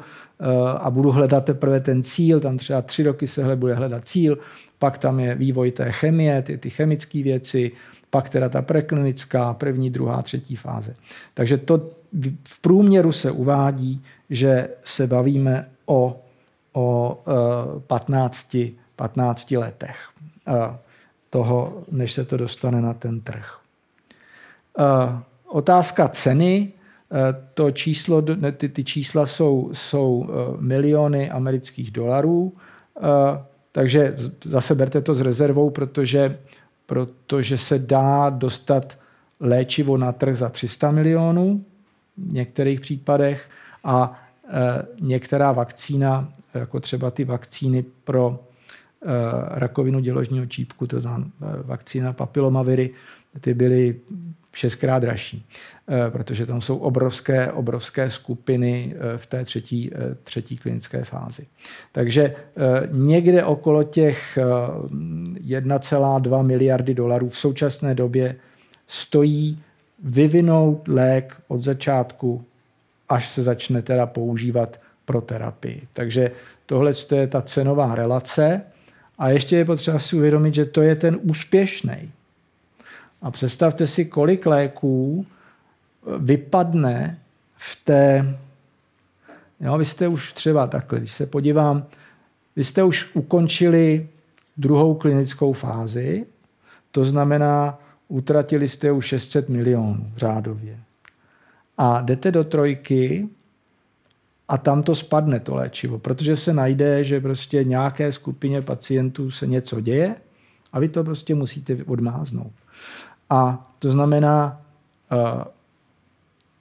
[0.79, 4.37] a budu hledat teprve ten cíl, tam třeba tři roky se bude hledat cíl,
[4.79, 7.71] pak tam je vývoj té chemie, ty, ty chemické věci,
[8.09, 10.93] pak teda ta preklinická, první, druhá, třetí fáze.
[11.33, 11.89] Takže to
[12.47, 16.21] v průměru se uvádí, že se bavíme o,
[16.73, 17.17] o
[17.87, 20.09] 15, eh, 15 letech
[20.47, 20.77] eh,
[21.29, 23.59] toho, než se to dostane na ten trh.
[25.47, 26.74] Otázka ceny Eh,
[27.53, 28.23] to číslo,
[28.57, 32.53] ty, ty čísla jsou, jsou eh, miliony amerických dolarů,
[32.97, 33.01] eh,
[33.71, 36.39] takže zase berte to s rezervou, protože,
[36.85, 38.97] protože se dá dostat
[39.39, 41.65] léčivo na trh za 300 milionů
[42.17, 43.49] v některých případech
[43.83, 44.21] a
[45.01, 48.39] některá vakcína, jako třeba ty vakcíny pro
[49.51, 51.31] rakovinu děložního čípku, to znamená
[51.65, 52.93] vakcína papilomaviry,
[53.41, 53.99] ty byly
[54.55, 55.45] šestkrát dražší,
[55.87, 61.47] eh, protože tam jsou obrovské, obrovské skupiny eh, v té třetí, eh, třetí klinické fázi.
[61.91, 62.35] Takže
[62.91, 64.37] někde okolo těch
[65.41, 68.35] 1,2 miliardy dolarů v současné době
[68.87, 69.59] stojí
[70.03, 72.43] vyvinout lék od začátku,
[73.09, 75.81] až se začne teda používat pro terapii.
[75.93, 76.31] Takže
[76.65, 78.61] tohle je ta cenová relace.
[79.17, 82.11] A ještě je potřeba si uvědomit, že to je ten úspěšný
[83.25, 85.25] a představte si, kolik léků
[86.17, 87.19] vypadne
[87.55, 88.37] v té...
[89.59, 91.85] Jo, vy jste už třeba takhle, když se podívám,
[92.55, 94.07] vy jste už ukončili
[94.57, 96.25] druhou klinickou fázi,
[96.91, 100.79] to znamená, utratili jste už 600 milionů řádově.
[101.77, 103.29] A jdete do trojky
[104.47, 109.47] a tam to spadne to léčivo, protože se najde, že prostě nějaké skupině pacientů se
[109.47, 110.15] něco děje
[110.73, 112.51] a vy to prostě musíte odmáznout.
[113.29, 114.61] A to znamená,
[115.11, 115.43] uh,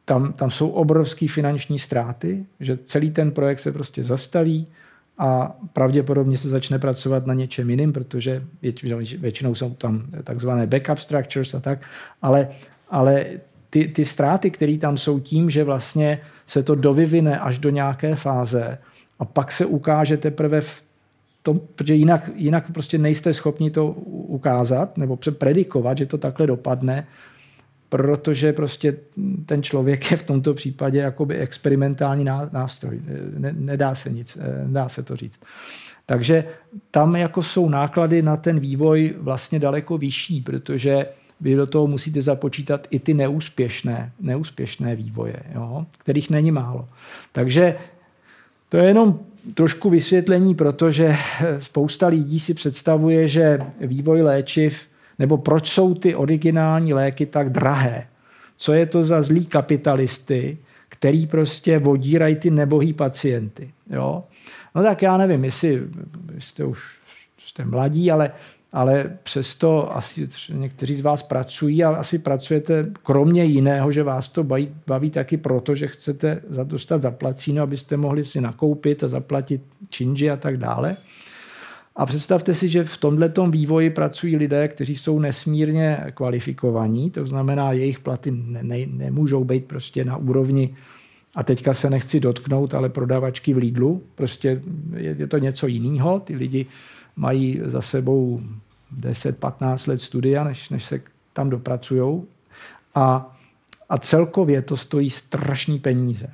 [0.05, 4.67] tam, tam jsou obrovské finanční ztráty, že celý ten projekt se prostě zastaví
[5.19, 8.45] a pravděpodobně se začne pracovat na něčem jiným, protože
[9.19, 11.79] většinou jsou tam takzvané backup structures a tak,
[12.23, 12.49] ale,
[12.91, 13.27] ale
[13.71, 18.17] ty, ty ztráty, které tam jsou tím, že vlastně se to dovyvine až do nějaké
[18.17, 18.79] fáze
[19.19, 20.85] a pak se ukáže teprve v
[21.45, 27.07] tom, protože jinak, jinak prostě nejste schopni to ukázat nebo predikovat, že to takhle dopadne,
[27.89, 28.97] protože prostě
[29.47, 33.01] ten člověk je v tomto případě jakoby experimentální nástroj.
[33.53, 35.41] Nedá se nic, nedá se to říct.
[36.07, 36.45] Takže
[36.91, 41.07] tam jako jsou náklady na ten vývoj vlastně daleko vyšší, protože
[41.41, 46.89] vy do toho musíte započítat i ty neúspěšné, neúspěšné vývoje, jo, kterých není málo.
[47.33, 47.77] Takže
[48.75, 49.21] to je jenom
[49.55, 51.17] trošku vysvětlení, protože
[51.59, 58.07] spousta lidí si představuje, že vývoj léčiv, nebo proč jsou ty originální léky tak drahé.
[58.57, 60.59] Co je to za zlý kapitalisty,
[60.89, 63.71] který prostě vodírají ty nebohý pacienty.
[63.91, 64.25] Jo?
[64.75, 65.83] No tak já nevím, jestli
[66.39, 66.97] jste už
[67.47, 68.33] jste mladí, ale
[68.75, 74.45] ale přesto asi někteří z vás pracují a asi pracujete kromě jiného, že vás to
[74.45, 80.31] baví, baví taky proto, že chcete dostat zaplacíno, abyste mohli si nakoupit a zaplatit činži
[80.31, 80.97] a tak dále.
[81.97, 87.73] A představte si, že v tomto vývoji pracují lidé, kteří jsou nesmírně kvalifikovaní, to znamená,
[87.73, 90.75] jejich platy ne, ne, nemůžou být prostě na úrovni
[91.35, 94.63] a teďka se nechci dotknout, ale prodavačky v Lidlu, prostě
[94.97, 96.21] je, je to něco jiného.
[96.21, 96.67] Ty lidi
[97.17, 98.41] mají za sebou
[99.01, 101.01] 10-15 let studia, než, než se
[101.33, 102.23] tam dopracují.
[102.95, 103.37] A,
[103.89, 106.31] a celkově to stojí strašný peníze.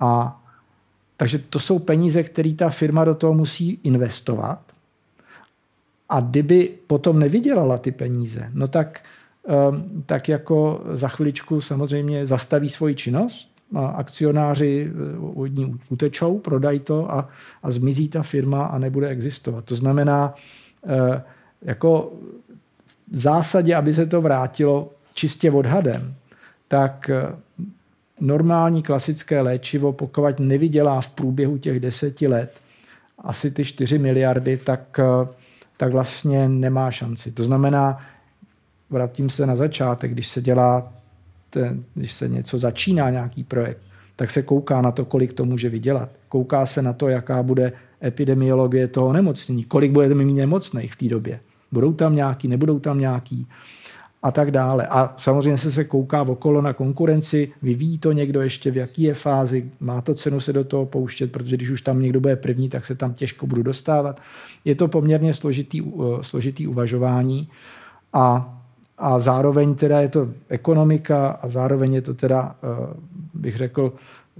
[0.00, 0.40] A
[1.16, 4.60] takže to jsou peníze, které ta firma do toho musí investovat.
[6.08, 9.00] A kdyby potom nevydělala ty peníze, no tak,
[9.48, 16.80] ehm, tak jako za chviličku samozřejmě zastaví svoji činnost, akcionáři eh, od ní utečou, prodají
[16.80, 17.28] to a,
[17.62, 19.64] a zmizí ta firma a nebude existovat.
[19.64, 20.34] To znamená,
[20.86, 21.22] eh,
[21.62, 22.12] jako
[23.10, 26.14] v zásadě, aby se to vrátilo čistě odhadem,
[26.68, 27.36] tak eh,
[28.20, 32.60] normální klasické léčivo, pokud nevydělá v průběhu těch deseti let
[33.18, 35.28] asi ty 4 miliardy, tak, eh,
[35.76, 37.32] tak vlastně nemá šanci.
[37.32, 37.98] To znamená,
[38.90, 40.92] vrátím se na začátek, když se dělá,
[41.94, 43.82] když se něco začíná, nějaký projekt,
[44.16, 46.08] tak se kouká na to, kolik to může vydělat.
[46.28, 47.72] Kouká se na to, jaká bude
[48.04, 51.40] epidemiologie toho nemocnění, kolik budete mít nemocných v té době.
[51.72, 53.46] Budou tam nějaký, nebudou tam nějaký
[54.22, 54.86] a tak dále.
[54.86, 59.14] A samozřejmě se se kouká okolo na konkurenci, vyvíjí to někdo ještě, v jaký je
[59.14, 62.68] fázi, má to cenu se do toho pouštět, protože když už tam někdo bude první,
[62.68, 64.20] tak se tam těžko budu dostávat.
[64.64, 65.82] Je to poměrně složitý,
[66.20, 67.48] složitý uvažování
[68.12, 68.53] a,
[68.98, 72.94] a zároveň teda je to ekonomika a zároveň je to teda, eh,
[73.34, 73.92] bych řekl,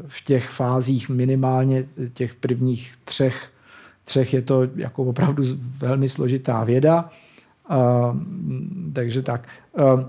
[0.06, 3.50] v těch fázích minimálně těch prvních třech,
[4.04, 5.44] třech je to jako opravdu
[5.78, 7.10] velmi složitá věda
[7.70, 8.16] Uh,
[8.92, 9.40] takže tak.
[9.78, 10.00] Uh,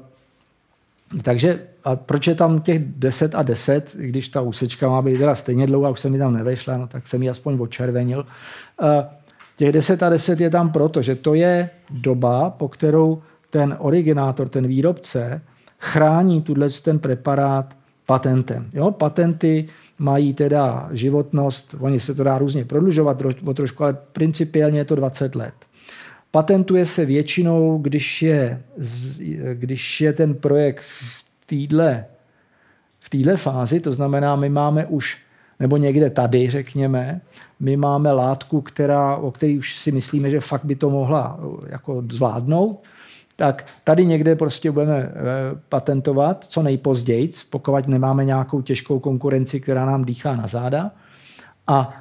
[1.22, 5.36] takže a proč je tam těch 10 a 10, když ta úsečka má být teda
[5.36, 8.26] stejně dlouhá, už se mi tam nevešla, no tak jsem ji aspoň očervenil.
[9.58, 13.22] Těch 10 a 10 je tam proto, že to je doba, po kterou
[13.56, 15.42] ten originátor, ten výrobce,
[15.80, 18.70] chrání tuhle ten preparát patentem.
[18.74, 18.92] Jo?
[18.92, 19.66] Patenty
[20.00, 24.96] mají teda životnost, oni se to dá různě prodlužovat o trošku, ale principiálně je to
[24.96, 25.54] 20 let.
[26.32, 28.62] Patentuje se většinou, když je,
[29.54, 32.06] když je ten projekt v téhle
[33.00, 35.18] v téhle fázi, to znamená, my máme už,
[35.60, 37.22] nebo někde tady, řekněme,
[37.60, 42.04] my máme látku, která, o které už si myslíme, že fakt by to mohla jako
[42.12, 42.84] zvládnout,
[43.36, 45.12] tak tady někde prostě budeme eh,
[45.70, 50.92] patentovat co nejpozději, pokud nemáme nějakou těžkou konkurenci, která nám dýchá na záda.
[51.68, 51.94] A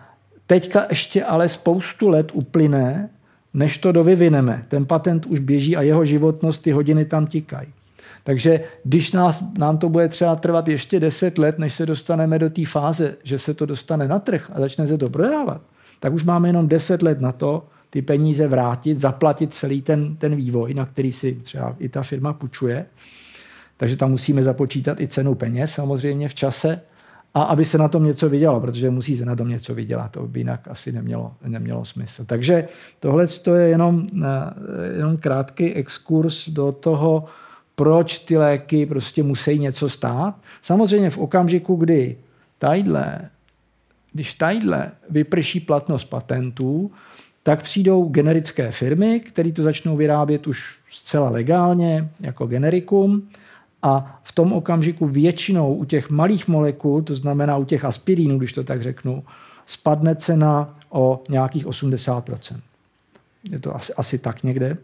[0.46, 3.10] teďka ještě ale spoustu let uplyne,
[3.54, 4.64] než to dovyvineme.
[4.68, 7.68] Ten patent už běží a jeho životnost, ty hodiny tam tikají.
[8.24, 12.50] Takže když nás, nám to bude třeba trvat ještě 10 let, než se dostaneme do
[12.50, 15.60] té fáze, že se to dostane na trh a začne se to prodávat,
[16.00, 20.36] tak už máme jenom 10 let na to, ty peníze vrátit, zaplatit celý ten, ten
[20.36, 22.86] vývoj, na který si třeba i ta firma půjčuje.
[23.76, 26.80] Takže tam musíme započítat i cenu peněz samozřejmě v čase
[27.34, 30.26] a aby se na tom něco vydělalo, protože musí se na tom něco vydělat, to
[30.26, 32.24] by jinak asi nemělo, nemělo smysl.
[32.24, 32.68] Takže
[33.00, 33.26] tohle
[33.56, 37.24] je jenom, eh, jenom krátký exkurs do toho,
[37.74, 40.34] proč ty léky prostě musí něco stát.
[40.62, 42.16] Samozřejmě v okamžiku, kdy
[42.58, 43.30] tadyhle
[44.14, 46.90] když tadyhle vyprší platnost patentů,
[47.46, 53.28] tak přijdou generické firmy, které to začnou vyrábět už zcela legálně jako generikum
[53.82, 58.52] a v tom okamžiku většinou u těch malých molekul, to znamená u těch aspirínů, když
[58.52, 59.24] to tak řeknu,
[59.66, 62.60] spadne cena o nějakých 80%.
[63.50, 64.66] Je to asi, asi tak někde.
[64.66, 64.76] E,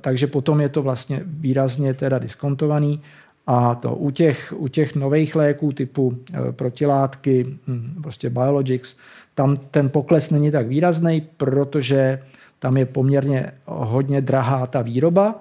[0.00, 3.00] takže potom je to vlastně výrazně teda diskontovaný.
[3.46, 8.96] A to u těch, u těch nových léků typu e, protilátky, hm, prostě biologics,
[9.40, 12.22] tam ten pokles není tak výrazný, protože
[12.58, 15.34] tam je poměrně hodně drahá ta výroba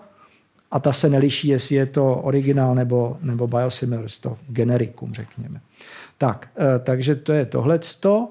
[0.71, 5.59] a ta se neliší, jestli je to originál nebo, nebo biosimilars, to generikum, řekněme.
[6.17, 8.27] Tak, e, takže to je tohleto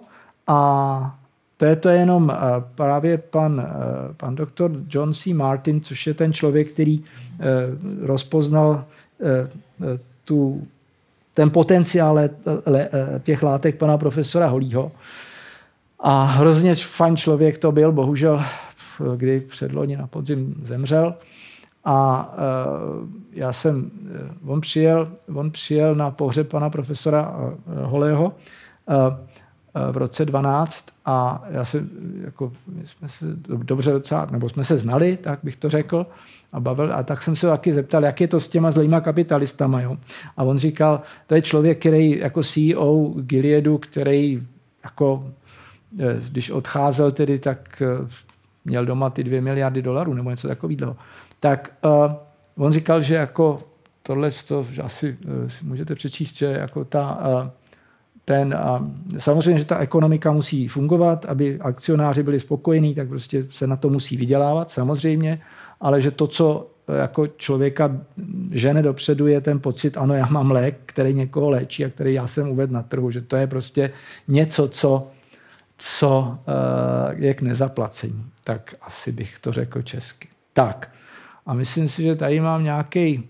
[0.46, 1.18] a
[1.57, 2.35] to je to jenom e,
[2.74, 5.35] právě pan, e, pan doktor John C.
[5.35, 7.04] Martin, což je ten člověk, který
[8.02, 8.85] rozpoznal
[10.24, 10.66] tu,
[11.35, 12.20] ten potenciál
[13.22, 14.92] těch látek pana profesora Holího.
[16.00, 18.42] A hrozně fajn člověk to byl, bohužel,
[19.16, 21.14] kdy předloni na podzim zemřel.
[21.84, 23.90] A uh, já jsem,
[24.44, 28.32] uh, on přijel, on přijel na pohřeb pana profesora uh, Holého
[29.92, 31.90] v roce 12 a já jsem,
[32.24, 33.26] jako, my jsme se
[33.62, 36.06] dobře docela, nebo jsme se znali, tak bych to řekl,
[36.52, 39.80] a bavil, a tak jsem se taky zeptal, jak je to s těma zlýma kapitalistama.
[39.80, 39.96] Jo?
[40.37, 44.42] A on říkal, to je člověk, který jako CEO Gileadu, který
[44.84, 45.26] jako,
[46.29, 47.83] když odcházel tedy, tak
[48.64, 50.96] měl doma ty dvě miliardy dolarů nebo něco takového
[51.40, 52.12] tak uh,
[52.64, 53.59] on říkal, že jako
[54.03, 57.51] tohle, to, že asi uh, si můžete přečíst, že jako ta, uh,
[58.24, 58.87] ten, uh,
[59.18, 63.88] samozřejmě, že ta ekonomika musí fungovat, aby akcionáři byli spokojení, tak prostě se na to
[63.90, 65.40] musí vydělávat, samozřejmě,
[65.81, 67.96] ale že to, co jako člověka
[68.53, 72.27] žene dopředu, je ten pocit, ano, já mám lék, který někoho léčí a který já
[72.27, 73.90] jsem uvedl na trhu, že to je prostě
[74.29, 75.11] něco, co,
[75.78, 78.24] co uh, je k nezaplacení.
[78.44, 80.28] Tak asi bych to řekl česky.
[80.52, 80.90] Tak,
[81.46, 83.28] a myslím si, že tady mám nějaký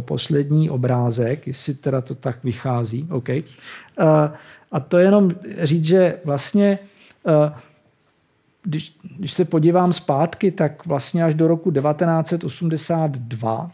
[0.00, 3.06] poslední obrázek, jestli teda to tak vychází.
[3.10, 3.28] OK.
[3.28, 3.36] Uh,
[4.72, 5.30] a to jenom
[5.62, 6.78] říct, že vlastně,
[7.22, 7.32] uh,
[8.62, 13.70] když, když se podívám zpátky, tak vlastně až do roku 1982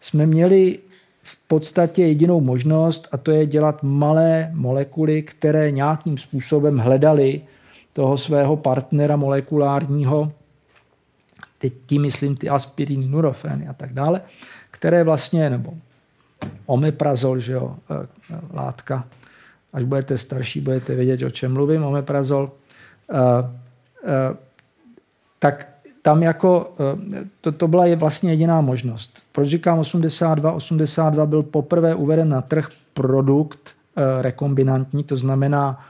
[0.00, 0.78] jsme měli
[1.26, 7.40] v podstatě jedinou možnost a to je dělat malé molekuly, které nějakým způsobem hledali
[7.92, 10.32] toho svého partnera molekulárního
[11.58, 14.20] teď tím myslím ty aspiriny, nurofeny a tak dále,
[14.70, 15.74] které vlastně, nebo
[16.66, 17.94] omeprazol, že jo, e,
[18.34, 19.04] e, látka,
[19.72, 22.52] až budete starší, budete vědět, o čem mluvím, omeprazol,
[23.10, 24.36] e,
[25.38, 25.68] tak
[26.06, 26.74] tam jako,
[27.40, 29.22] to, to byla je vlastně jediná možnost.
[29.32, 30.52] Proč říkám 82?
[30.52, 33.74] 82 byl poprvé uveden na trh produkt
[34.20, 35.86] rekombinantní, to znamená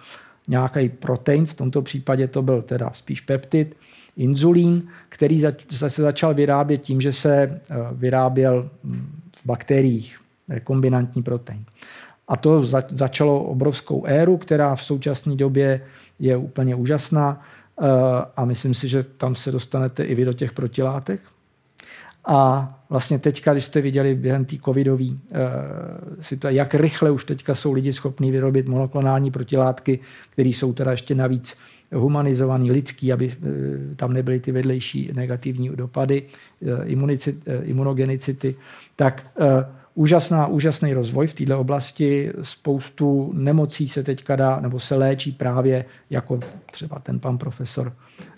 [0.49, 3.77] nějaký protein, v tomto případě to byl teda spíš peptid,
[4.17, 7.61] inzulín, který se začal vyrábět tím, že se eh,
[7.93, 11.65] vyráběl hm, v bakteriích rekombinantní protein.
[12.29, 15.81] A to začalo obrovskou éru, která v současné době
[16.19, 17.56] je úplně úžasná eh,
[18.37, 21.21] a myslím si, že tam se dostanete i vy do těch protilátek.
[22.29, 25.17] A vlastně teďka, když jste viděli během té covidové uh,
[26.21, 29.99] situace, jak rychle už teďka jsou lidi schopní vyrobit monoklonální protilátky,
[30.31, 31.57] které jsou teda ještě navíc
[31.93, 36.23] humanizovaný, lidský, aby eh, tam nebyly ty vedlejší negativní dopady
[36.63, 36.85] eh,
[37.63, 38.55] imunogenicity,
[38.97, 42.33] tak eh, úžasná, úžasný rozvoj v této oblasti.
[42.43, 47.93] Spoustu nemocí se teďka dá, nebo se léčí právě jako třeba ten pan profesor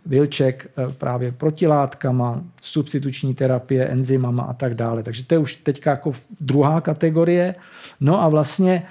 [0.07, 5.03] Vilček, právě protilátkama, substituční terapie, enzymama a tak dále.
[5.03, 7.55] Takže to je už teďka jako druhá kategorie.
[8.01, 8.83] No a vlastně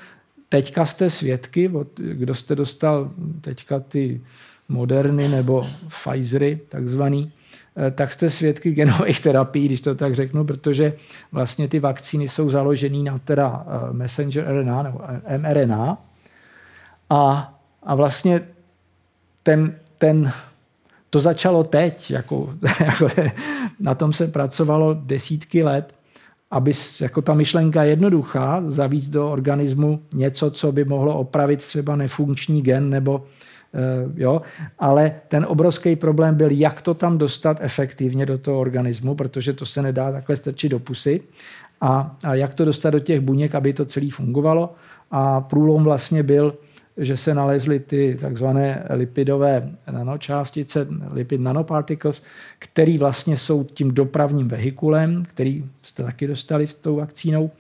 [0.50, 4.22] teďka jste svědky, kdo jste dostal teďka ty
[4.70, 7.37] Moderny nebo Pfizery takzvaný, eh,
[7.96, 10.94] tak jste svědky genových terapií, když to tak řeknu, protože
[11.32, 15.00] vlastně ty vakcíny jsou založené na teda eh, messenger RNA nebo
[15.38, 15.98] mRNA.
[17.10, 17.54] A,
[17.84, 18.42] a vlastně
[19.44, 20.32] ten, ten,
[21.10, 22.54] to začalo teď, jako,
[22.86, 23.08] jako
[23.80, 25.94] na tom se pracovalo desítky let,
[26.52, 26.72] aby
[27.02, 32.90] jako ta myšlenka jednoduchá, zavíc do organismu něco, co by mohlo opravit třeba nefunkční gen
[32.90, 33.37] nebo Eh,
[34.16, 34.42] jo?
[34.80, 39.66] Ale ten obrovský problém byl, jak to tam dostat efektivně do toho organismu, protože to
[39.66, 41.22] se nedá takhle strčit do pusy.
[41.82, 44.74] A, a jak to dostat do těch buněk, aby to celé fungovalo.
[45.12, 46.54] A průlom vlastně byl,
[46.98, 52.24] že se nalezly ty takzvané lipidové nanočástice, lipid nanoparticles,
[52.60, 57.52] který vlastně jsou tím dopravním vehikulem, který jste taky dostali s tou vakcínou.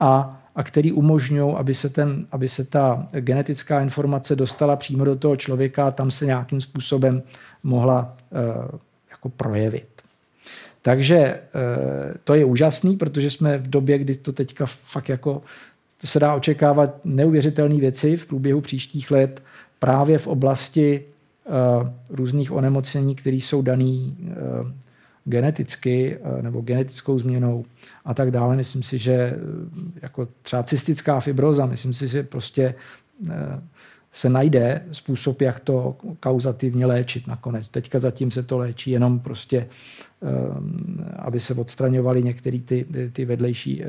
[0.00, 5.16] a, a který umožňují, aby se, ten, aby se ta genetická informace dostala přímo do
[5.16, 7.22] toho člověka a tam se nějakým způsobem
[7.62, 8.78] mohla uh,
[9.10, 9.86] jako projevit.
[10.82, 15.42] Takže uh, to je úžasný, protože jsme v době, kdy to teďka fakt jako
[16.00, 19.42] to se dá očekávat neuvěřitelné věci v průběhu příštích let
[19.78, 21.04] právě v oblasti
[21.44, 24.10] uh, různých onemocnění, které jsou dané
[25.24, 27.64] geneticky uh, nebo genetickou změnou
[28.04, 28.56] a tak dále.
[28.56, 29.36] Myslím si, že
[30.02, 32.74] jako třeba cystická fibroza, myslím si, že prostě
[34.12, 37.68] se najde způsob, jak to kauzativně léčit nakonec.
[37.68, 39.66] Teďka zatím se to léčí jenom prostě,
[41.16, 43.84] aby se odstraňovaly některé ty, ty vedlejší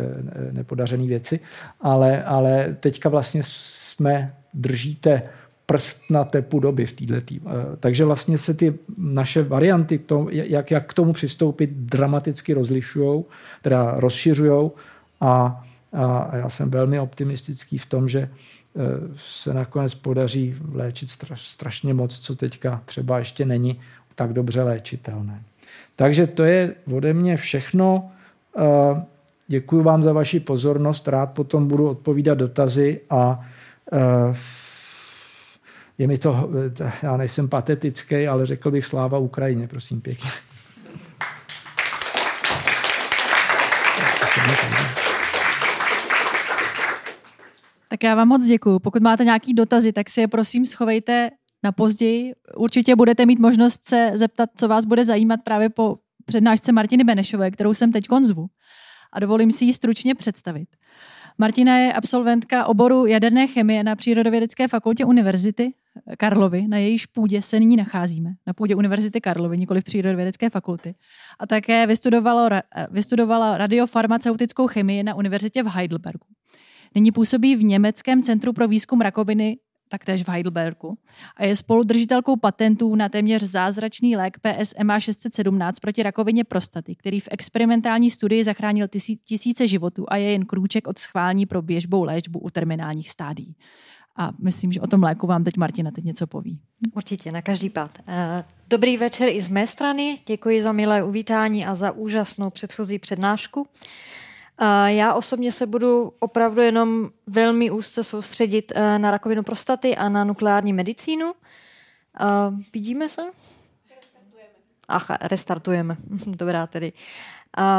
[0.51, 1.39] nepodařené věci,
[1.81, 5.23] ale, ale teďka vlastně jsme, držíte
[5.71, 7.35] prst na tepu doby v této.
[7.79, 13.23] Takže vlastně se ty naše varianty, to, jak, jak k tomu přistoupit, dramaticky rozlišují,
[13.61, 14.71] teda rozšiřují
[15.21, 15.63] a,
[15.93, 18.29] a já jsem velmi optimistický v tom, že
[18.75, 23.79] Eh, se nakonec podaří léčit strašně moc, co teďka třeba ještě není
[24.15, 25.43] tak dobře léčitelné.
[25.95, 28.11] Takže to je ode mě všechno.
[28.57, 29.01] Eh,
[29.47, 31.07] děkuji vám za vaši pozornost.
[31.07, 33.45] Rád potom budu odpovídat dotazy a
[33.93, 33.97] eh,
[36.01, 36.49] je mi to,
[37.03, 40.29] já nejsem patetický, ale řekl bych sláva Ukrajině, prosím pěkně.
[47.87, 48.79] Tak já vám moc děkuju.
[48.79, 51.29] Pokud máte nějaký dotazy, tak si je prosím schovejte
[51.63, 52.33] na později.
[52.57, 57.51] Určitě budete mít možnost se zeptat, co vás bude zajímat právě po přednášce Martiny Benešové,
[57.51, 58.45] kterou jsem teď zvu.
[59.13, 60.67] A dovolím si ji stručně představit.
[61.37, 65.73] Martina je absolventka oboru jaderné chemie na Přírodovědecké fakultě Univerzity
[66.17, 70.95] Karlovy, na jejíž půdě se nyní nacházíme, na půdě Univerzity Karlovy, nikoli v Přírodovědecké fakulty.
[71.39, 72.49] A také vystudovala,
[72.91, 76.27] vystudovala radiofarmaceutickou chemii na univerzitě v Heidelbergu.
[76.95, 79.57] Nyní působí v Německém centru pro výzkum rakoviny
[79.91, 80.97] taktéž v Heidelbergu
[81.37, 87.27] a je spoludržitelkou patentů na téměř zázračný lék PSMA 617 proti rakovině prostaty, který v
[87.31, 88.87] experimentální studii zachránil
[89.25, 93.55] tisíce životů a je jen krůček od schválení pro běžbou léčbu u terminálních stádí.
[94.15, 96.59] A myslím, že o tom léku vám teď Martina teď něco poví.
[96.95, 97.99] Určitě, na každý pád.
[98.07, 100.17] Eh, dobrý večer i z mé strany.
[100.27, 103.67] Děkuji za milé uvítání a za úžasnou předchozí přednášku.
[104.85, 110.23] Já osobně se budu opravdu jenom velmi úzce soustředit eh, na rakovinu prostaty a na
[110.23, 111.33] nukleární medicínu.
[112.73, 113.21] Vidíme se?
[113.95, 114.49] Restartujeme.
[114.87, 115.97] Ach, restartujeme.
[116.27, 116.93] Dobrá tedy.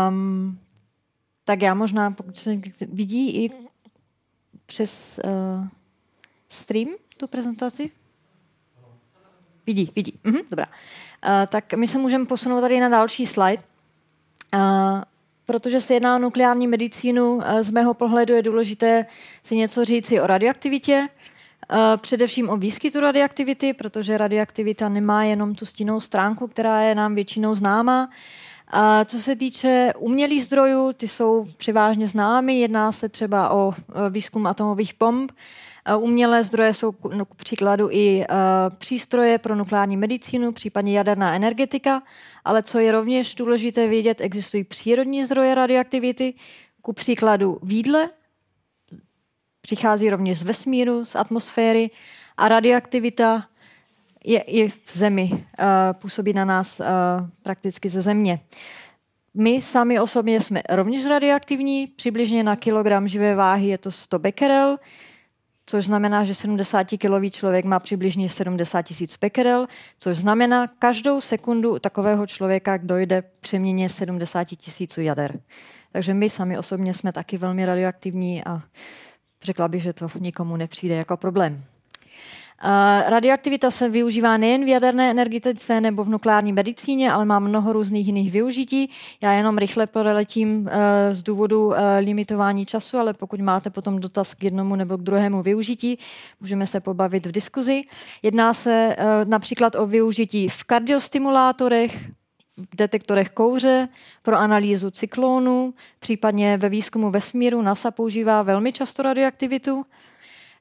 [0.08, 0.58] Um,
[1.44, 3.50] tak já možná, pokud se vidí i
[4.66, 5.66] přes uh,
[6.48, 7.90] stream tu prezentaci?
[9.66, 10.20] Vidí, vidí.
[10.24, 10.66] Mhm, dobrá.
[10.66, 13.62] Uh, tak my se můžeme posunout tady na další slide.
[14.54, 15.02] Uh,
[15.46, 19.06] protože se jedná o nukleární medicínu, z mého pohledu je důležité
[19.42, 21.08] si něco říci o radioaktivitě,
[21.96, 27.54] především o výskytu radioaktivity, protože radioaktivita nemá jenom tu stinnou stránku, která je nám většinou
[27.54, 28.10] známá.
[28.68, 32.60] A co se týče umělých zdrojů, ty jsou převážně známy.
[32.60, 33.74] Jedná se třeba o
[34.10, 35.32] výzkum atomových bomb,
[35.98, 38.26] Umělé zdroje jsou no, k příkladu i uh,
[38.76, 42.02] přístroje pro nukleární medicínu, případně jaderná energetika,
[42.44, 46.34] ale co je rovněž důležité vědět, existují přírodní zdroje radioaktivity,
[46.82, 48.10] ku příkladu výdle,
[49.60, 51.90] přichází rovněž z vesmíru, z atmosféry
[52.36, 53.46] a radioaktivita
[54.24, 55.38] je i v zemi, uh,
[55.92, 56.86] působí na nás uh,
[57.42, 58.40] prakticky ze země.
[59.34, 64.78] My sami osobně jsme rovněž radioaktivní, přibližně na kilogram živé váhy je to 100 bekerel,
[65.66, 69.66] což znamená, že 70-kilový člověk má přibližně 70 tisíc pekerel,
[69.98, 75.40] což znamená, každou sekundu takového člověka dojde přeměně 70 tisíců jader.
[75.92, 78.62] Takže my sami osobně jsme taky velmi radioaktivní a
[79.42, 81.64] řekla bych, že to nikomu nepřijde jako problém.
[83.06, 88.06] Radioaktivita se využívá nejen v jaderné energetice nebo v nukleární medicíně, ale má mnoho různých
[88.06, 88.90] jiných využití.
[89.22, 94.34] Já jenom rychle proletím eh, z důvodu eh, limitování času, ale pokud máte potom dotaz
[94.34, 95.98] k jednomu nebo k druhému využití,
[96.40, 97.82] můžeme se pobavit v diskuzi.
[98.22, 102.10] Jedná se eh, například o využití v kardiostimulátorech,
[102.72, 103.88] v detektorech kouře
[104.22, 109.84] pro analýzu cyklónu, případně ve výzkumu vesmíru NASA používá velmi často radioaktivitu.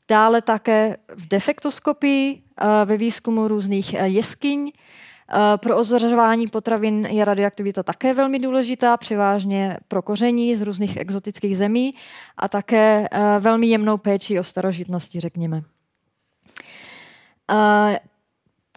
[0.09, 4.71] Dále také v defektoskopii, eh, ve výzkumu různých eh, jeskyň.
[4.71, 11.57] Eh, pro ozařování potravin je radioaktivita také velmi důležitá, převážně pro koření z různých exotických
[11.57, 11.91] zemí
[12.37, 13.07] a také
[13.39, 15.61] velmi jemnou péči o starožitnosti, řekněme.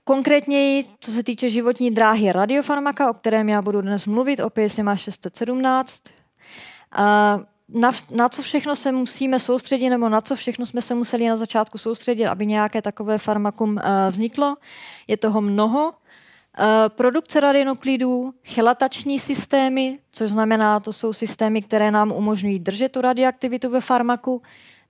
[0.05, 4.83] Konkrétněji, co se týče životní dráhy radiofarmaka, o kterém já budu dnes mluvit, opět se
[4.83, 6.03] má 617.
[7.69, 11.37] na, na co všechno se musíme soustředit, nebo na co všechno jsme se museli na
[11.37, 14.57] začátku soustředit, aby nějaké takové farmakum vzniklo.
[15.07, 15.93] Je toho mnoho.
[16.89, 23.71] Produkce radionuklidů, chelatační systémy, což znamená, to jsou systémy, které nám umožňují držet tu radioaktivitu
[23.71, 24.43] ve farmaku,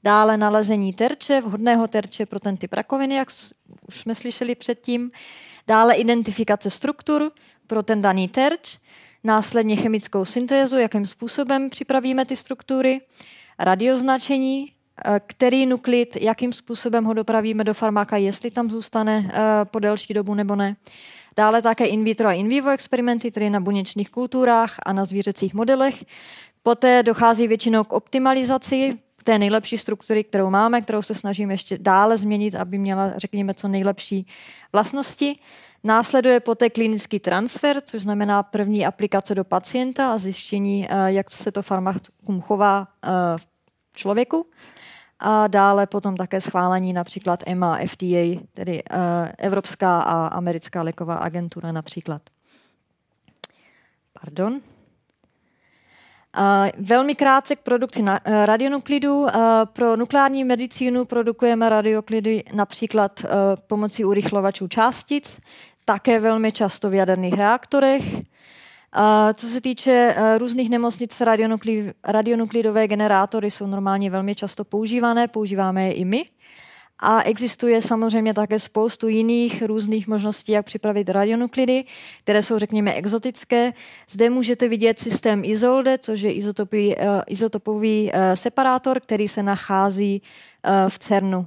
[0.03, 3.29] dále nalezení terče, vhodného terče pro ten typ rakoviny, jak
[3.89, 5.11] už jsme slyšeli předtím,
[5.67, 7.33] dále identifikace struktur
[7.67, 8.79] pro ten daný terč,
[9.25, 13.01] následně chemickou syntézu, jakým způsobem připravíme ty struktury,
[13.59, 14.73] radioznačení,
[15.05, 20.15] eh, který nuklid, jakým způsobem ho dopravíme do farmaka, jestli tam zůstane eh, po delší
[20.15, 20.77] dobu nebo ne.
[21.37, 25.55] Dále také in vitro a in vivo experimenty, tedy na buněčných kulturách a na zvířecích
[25.55, 26.05] modelech.
[26.63, 32.19] Poté dochází většinou k optimalizaci té nejlepší struktury, kterou máme, kterou se snažíme ještě dále
[32.19, 34.27] změnit, aby měla, řekněme, co nejlepší
[34.73, 35.39] vlastnosti.
[35.85, 41.53] Následuje poté klinický transfer, což znamená první aplikace do pacienta a zjištění, eh, jak se
[41.53, 43.47] to farmakum chová eh, v
[43.97, 44.47] člověku.
[45.19, 51.73] A dále potom také schválení například EMA, FDA, tedy eh, Evropská a Americká léková agentura
[51.73, 52.23] například.
[54.21, 54.61] Pardon.
[56.39, 59.21] Uh, velmi krátce k produkci na, uh, radionuklidů.
[59.23, 59.31] Uh,
[59.73, 63.25] pro nukleární medicínu produkujeme radioklidy například
[63.67, 65.41] pomocí urychlovačů částic,
[65.85, 68.03] také velmi často v jaderných reaktorech.
[69.35, 75.93] Co se týče různých nemocnic, radionukli, radionuklidové generátory jsou normálně velmi často používané, používáme je
[75.93, 76.25] i my.
[76.99, 81.85] A existuje samozřejmě také spoustu jiných různých možností, jak připravit radionuklidy,
[82.19, 83.73] které jsou, řekněme, exotické.
[84.09, 90.23] Zde můžete vidět systém Isolde, což je izotopový, uh, izotopový uh, separátor, který se nachází
[90.23, 91.47] uh, v CERNu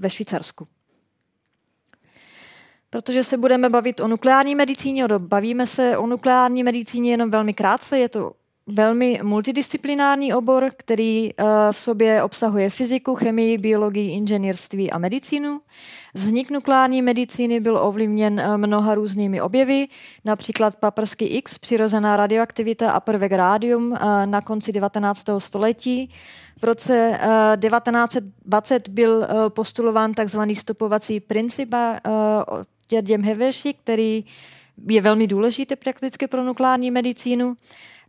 [0.00, 0.66] ve Švýcarsku.
[2.90, 7.98] Protože se budeme bavit o nukleární medicíně, bavíme se o nukleární medicíně jenom velmi krátce,
[7.98, 8.32] je to
[8.66, 15.60] velmi multidisciplinární obor, který uh, v sobě obsahuje fyziku, chemii, biologii, inženýrství a medicínu.
[16.14, 19.88] Vznik nukleární medicíny byl ovlivněn uh, mnoha různými objevy,
[20.24, 25.24] například paprsky X, přirozená radioaktivita a prvek rádium uh, na konci 19.
[25.38, 26.10] století.
[26.60, 30.40] V roce uh, 1920 byl postulován tzv.
[30.54, 31.74] stopovací princip
[32.88, 34.24] Dědem Heveši, který
[34.88, 37.56] je velmi důležitý prakticky pro nukleární medicínu.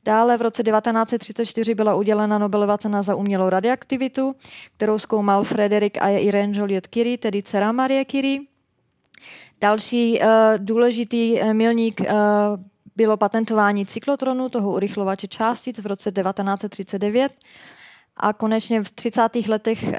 [0.06, 4.36] Dále v roce 1934 byla udělena Nobelova cena za umělou radioaktivitu,
[4.78, 8.40] kterou zkoumal Frederick a Irene Joliot Curie, tedy dcera Marie Curie.
[9.62, 10.28] Další uh,
[10.58, 12.08] důležitý uh, milník uh,
[12.96, 17.32] bylo patentování cyklotronu, toho urychlovače částic v roce 1939.
[18.18, 19.36] A konečně v 30.
[19.48, 19.94] letech uh,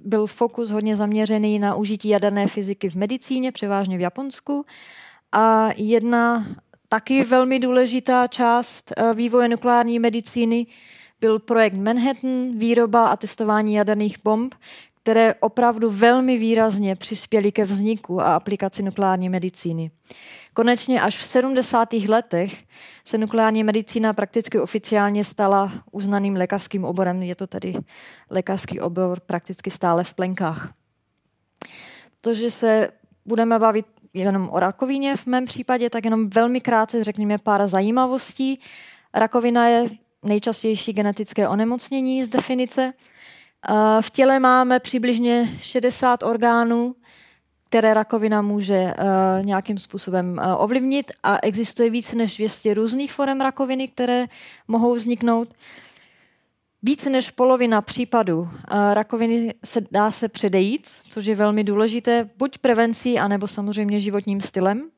[0.00, 4.66] byl fokus hodně zaměřený na užití jaderné fyziky v medicíně, převážně v Japonsku.
[5.32, 6.46] A jedna
[6.92, 10.66] Taky velmi důležitá část eh, vývoje nukleární medicíny
[11.20, 14.54] byl projekt Manhattan, výroba a testování jaderných bomb,
[15.02, 19.90] které opravdu velmi výrazně přispěly ke vzniku a aplikaci nukleární medicíny.
[20.54, 21.92] Konečně až v 70.
[21.92, 22.64] letech
[23.04, 27.22] se nukleární medicína prakticky oficiálně stala uznaným lékařským oborem.
[27.22, 27.74] Je to tedy
[28.30, 30.72] lékařský obor prakticky stále v plenkách.
[32.20, 32.88] Protože se
[33.26, 38.60] budeme bavit jenom o rakovině v mém případě, tak jenom velmi krátce řekněme pár zajímavostí.
[39.14, 39.86] Rakovina je
[40.22, 42.92] nejčastější genetické onemocnění z definice.
[44.00, 46.94] V těle máme přibližně 60 orgánů,
[47.68, 53.40] které rakovina může uh, nějakým způsobem uh, ovlivnit a existuje více než 200 různých forem
[53.40, 54.26] rakoviny, které
[54.68, 55.48] mohou vzniknout.
[56.84, 58.48] Více než polovina případů
[58.92, 64.90] rakoviny se dá se předejít, což je velmi důležité, buď prevencí, anebo samozřejmě životním stylem.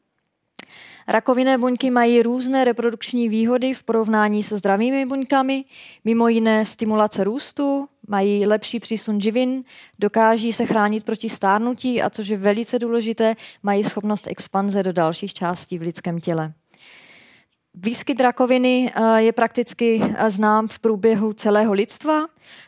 [1.08, 5.64] Rakovinné buňky mají různé reprodukční výhody v porovnání se zdravými buňkami,
[6.04, 9.62] mimo jiné stimulace růstu, mají lepší přísun živin,
[9.98, 15.34] dokáží se chránit proti stárnutí a což je velice důležité, mají schopnost expanze do dalších
[15.34, 16.52] částí v lidském těle.
[17.74, 22.26] Výskyt rakoviny eh, je prakticky eh, znám v průběhu celého lidstva,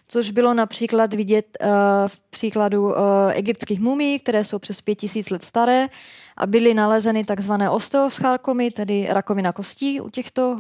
[0.09, 1.69] což bylo například vidět eh,
[2.07, 2.95] v příkladu
[3.33, 5.89] egyptských mumí, které jsou přes 5000 let staré
[6.37, 10.59] a byly nalezeny takzvané osteoscharkomy, tedy rakovina kostí u těchto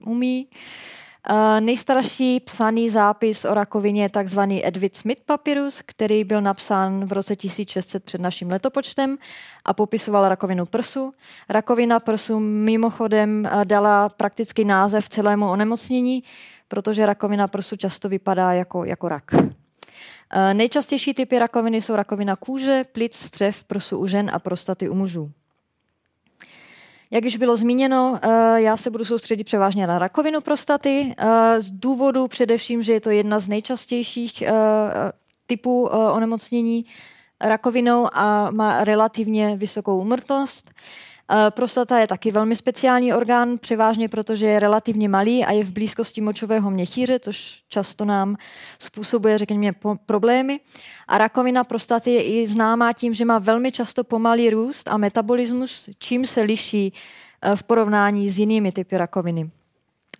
[0.00, 0.48] mumí.
[1.30, 4.40] Uh, nejstarší psaný zápis o rakovině je tzv.
[4.62, 9.18] Edward Smith papyrus, který byl napsán v roce 1600 před naším letopočtem
[9.64, 11.12] a popisoval rakovinu prsu.
[11.48, 16.22] Rakovina prsu mimochodem uh, dala prakticky název celému onemocnění,
[16.68, 19.24] protože rakovina prsu často vypadá jako, jako rak.
[19.34, 19.48] Uh,
[20.52, 25.32] nejčastější typy rakoviny jsou rakovina kůže, plic, střev, prsu u žen a prostaty u mužů.
[27.10, 31.70] Jak již bylo zmíněno, eh, já se budu soustředit převážně na rakovinu prostaty eh, z
[31.70, 34.52] důvodu především, že je to jedna z nejčastějších eh,
[35.46, 36.84] typů onemocnění
[37.40, 40.70] rakovinou a má relativně vysokou umrtnost.
[41.50, 46.20] Prostata je taky velmi speciální orgán, převážně protože je relativně malý a je v blízkosti
[46.20, 48.36] močového měchýře, což často nám
[48.78, 49.72] způsobuje, řekněme,
[50.06, 50.60] problémy.
[51.08, 55.88] A rakovina prostaty je i známá tím, že má velmi často pomalý růst a metabolismus,
[55.98, 56.92] čím se liší
[57.42, 59.50] eh, v porovnání s jinými typy rakoviny.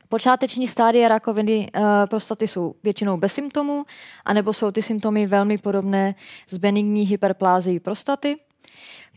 [0.09, 3.85] Počáteční stádie rakoviny uh, prostaty jsou většinou bez symptomů,
[4.25, 6.15] anebo jsou ty symptomy velmi podobné
[6.47, 8.37] s benigní hyperplázií prostaty.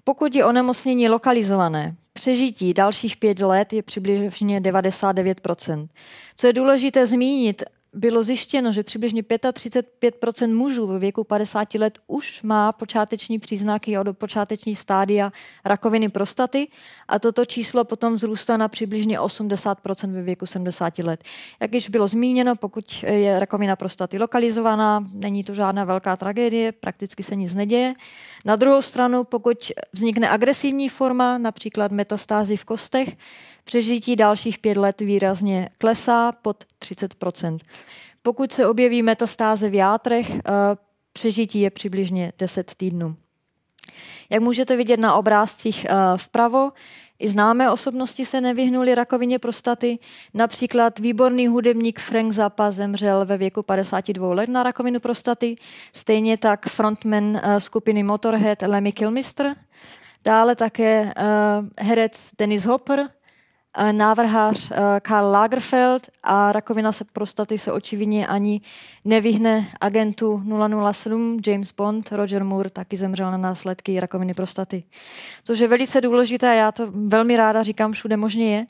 [0.03, 5.87] Pokud je onemocnění lokalizované, přežití dalších pět let je přibližně 99%.
[6.35, 7.63] Co je důležité zmínit,
[7.93, 14.17] bylo zjištěno, že přibližně 35% mužů ve věku 50 let už má počáteční příznaky od
[14.17, 15.31] počáteční stádia
[15.65, 16.67] rakoviny prostaty
[17.07, 21.23] a toto číslo potom vzrůstá na přibližně 80% ve věku 70 let.
[21.59, 27.23] Jak již bylo zmíněno, pokud je rakovina prostaty lokalizovaná, není to žádná velká tragédie, prakticky
[27.23, 27.93] se nic neděje.
[28.45, 33.17] Na druhou stranu, pokud vznikne agresivní forma, například metastázy v kostech,
[33.71, 37.57] Přežití dalších pět let výrazně klesá pod 30%
[38.21, 40.41] Pokud se objeví metastáze v játrech, eh,
[41.13, 43.15] přežití je přibližně 10 týdnů.
[44.29, 46.71] Jak můžete vidět na obrázcích eh, vpravo,
[47.19, 49.99] i známé osobnosti se nevyhnuli rakovině prostaty.
[50.33, 55.55] Například výborný hudebník Frank Zappa zemřel ve věku 52 let na rakovinu prostaty.
[55.93, 59.55] Stejně tak frontman eh, skupiny Motorhead Lemmy Kilmister.
[60.23, 61.13] Dále také
[61.77, 63.09] herec Dennis Hopper,
[63.91, 68.61] návrhář eh, Karl Lagerfeld a rakovina se prostaty se očividně ani
[69.05, 70.43] nevyhne agentu
[70.91, 72.11] 007 James Bond.
[72.11, 74.83] Roger Moore taky zemřel na následky rakoviny prostaty.
[75.43, 78.65] Což je velice důležité, já to velmi ráda říkám všude možně je,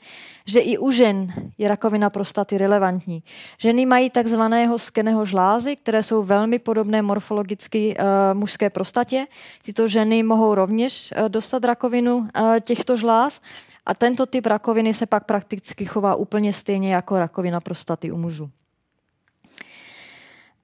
[0.46, 3.22] že i u žen je rakovina prostaty relevantní.
[3.58, 8.04] Ženy mají takzvaného skeného žlázy, které jsou velmi podobné morfologicky uh,
[8.38, 9.26] mužské prostatě.
[9.64, 12.26] Tyto ženy mohou rovněž uh, dostat rakovinu uh,
[12.60, 13.40] těchto žláz
[13.86, 18.50] a tento typ rakoviny se pak prakticky chová úplně stejně jako rakovina prostaty u mužů.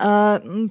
[0.05, 0.69] Uh,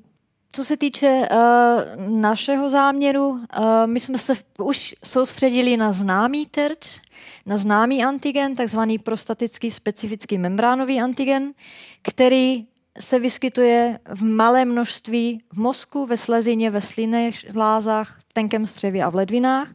[0.51, 3.39] co se týče uh, našeho záměru, uh,
[3.85, 6.99] my jsme se už soustředili na známý terč,
[7.45, 11.53] na známý antigen, takzvaný prostatický specifický membránový antigen,
[12.01, 12.67] který
[12.99, 19.03] se vyskytuje v malé množství v mozku, ve slezině, ve slinných žlázách, v tenkém střevě
[19.03, 19.69] a v ledvinách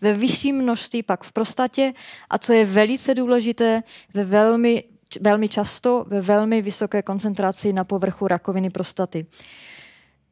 [0.00, 1.92] ve vyšším množství pak v prostatě
[2.30, 3.82] a co je velice důležité,
[4.14, 4.84] ve velmi,
[5.20, 9.26] velmi často ve velmi vysoké koncentraci na povrchu rakoviny prostaty.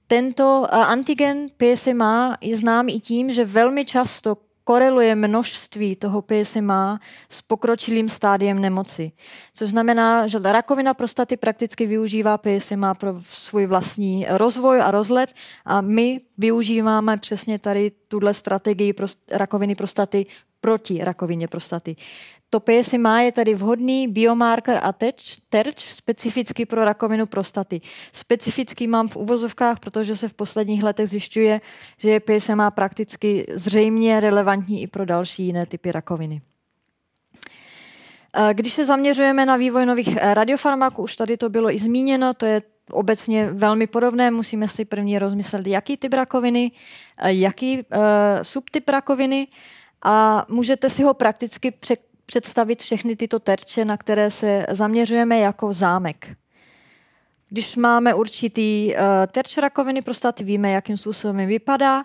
[0.06, 7.42] Tento antigen PSMA je znám i tím, že velmi často koreluje množství toho PSMA s
[7.42, 9.12] pokročilým stádiem nemoci.
[9.54, 15.34] Což znamená, že rakovina prostaty prakticky využívá PSMA pro svůj vlastní rozvoj a rozlet
[15.64, 18.94] a my využíváme přesně tady tuhle strategii
[19.30, 20.26] rakoviny prostaty
[20.60, 21.96] proti rakovině prostaty.
[22.52, 27.80] To PSMA je tady vhodný biomarker a terč, terč specificky pro rakovinu prostaty.
[28.12, 31.60] Specificky mám v uvozovkách, protože se v posledních letech zjišťuje,
[31.98, 36.42] že je PSMA prakticky zřejmě relevantní i pro další jiné typy rakoviny.
[38.52, 42.62] Když se zaměřujeme na vývoj nových radiofarmaků, už tady to bylo i zmíněno, to je
[42.90, 44.30] obecně velmi podobné.
[44.30, 46.70] Musíme si první rozmyslet, jaký typ rakoviny,
[47.24, 47.82] jaký uh,
[48.42, 49.48] subtyp rakoviny
[50.04, 51.70] a můžete si ho prakticky
[52.32, 56.36] představit všechny tyto terče, na které se zaměřujeme jako zámek.
[57.48, 59.00] Když máme určitý uh,
[59.32, 62.04] terč rakoviny prostaty, víme, jakým způsobem vypadá.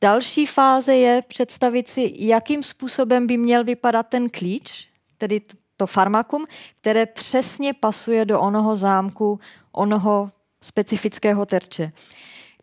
[0.00, 5.40] Další fáze je představit si, jakým způsobem by měl vypadat ten klíč, tedy
[5.76, 6.46] to farmakum,
[6.80, 9.40] které přesně pasuje do onoho zámku,
[9.72, 10.30] onoho
[10.62, 11.92] specifického terče.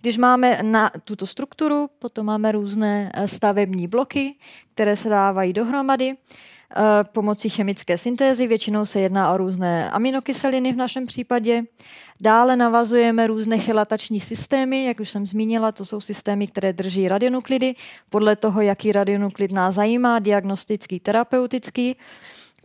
[0.01, 4.35] Když máme na tuto strukturu, potom máme různé eh, stavební bloky,
[4.73, 6.15] které se dávají dohromady.
[6.75, 8.47] Eh, pomocí chemické syntézy.
[8.47, 11.63] Většinou se jedná o různé aminokyseliny v našem případě.
[12.21, 17.75] Dále navazujeme různé chelatační systémy, jak už jsem zmínila, to jsou systémy, které drží radionuklidy,
[18.09, 21.95] podle toho, jaký radionuklid nás zajímá, diagnostický, terapeutický.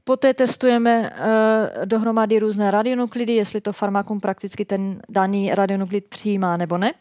[0.04, 6.78] Poté testujeme uh, dohromady různé radionuklidy, jestli to farmakum prakticky ten daný radionuklid přijímá nebo
[6.78, 6.92] ne.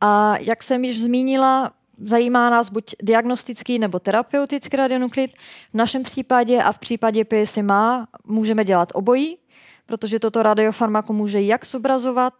[0.00, 5.30] A jak jsem již zmínila, zajímá nás buď diagnostický nebo terapeutický radionuklid.
[5.72, 9.38] V našem případě a v případě PSMA můžeme dělat obojí,
[9.86, 12.34] protože toto radiofarmako může jak zobrazovat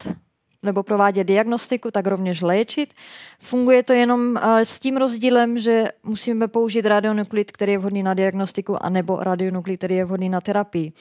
[0.62, 2.94] nebo provádět diagnostiku, tak rovněž léčit.
[3.38, 8.84] Funguje to jenom s tím rozdílem, že musíme použít radionuklid, který je vhodný na diagnostiku,
[8.84, 10.92] anebo radionuklid, který je vhodný na terapii.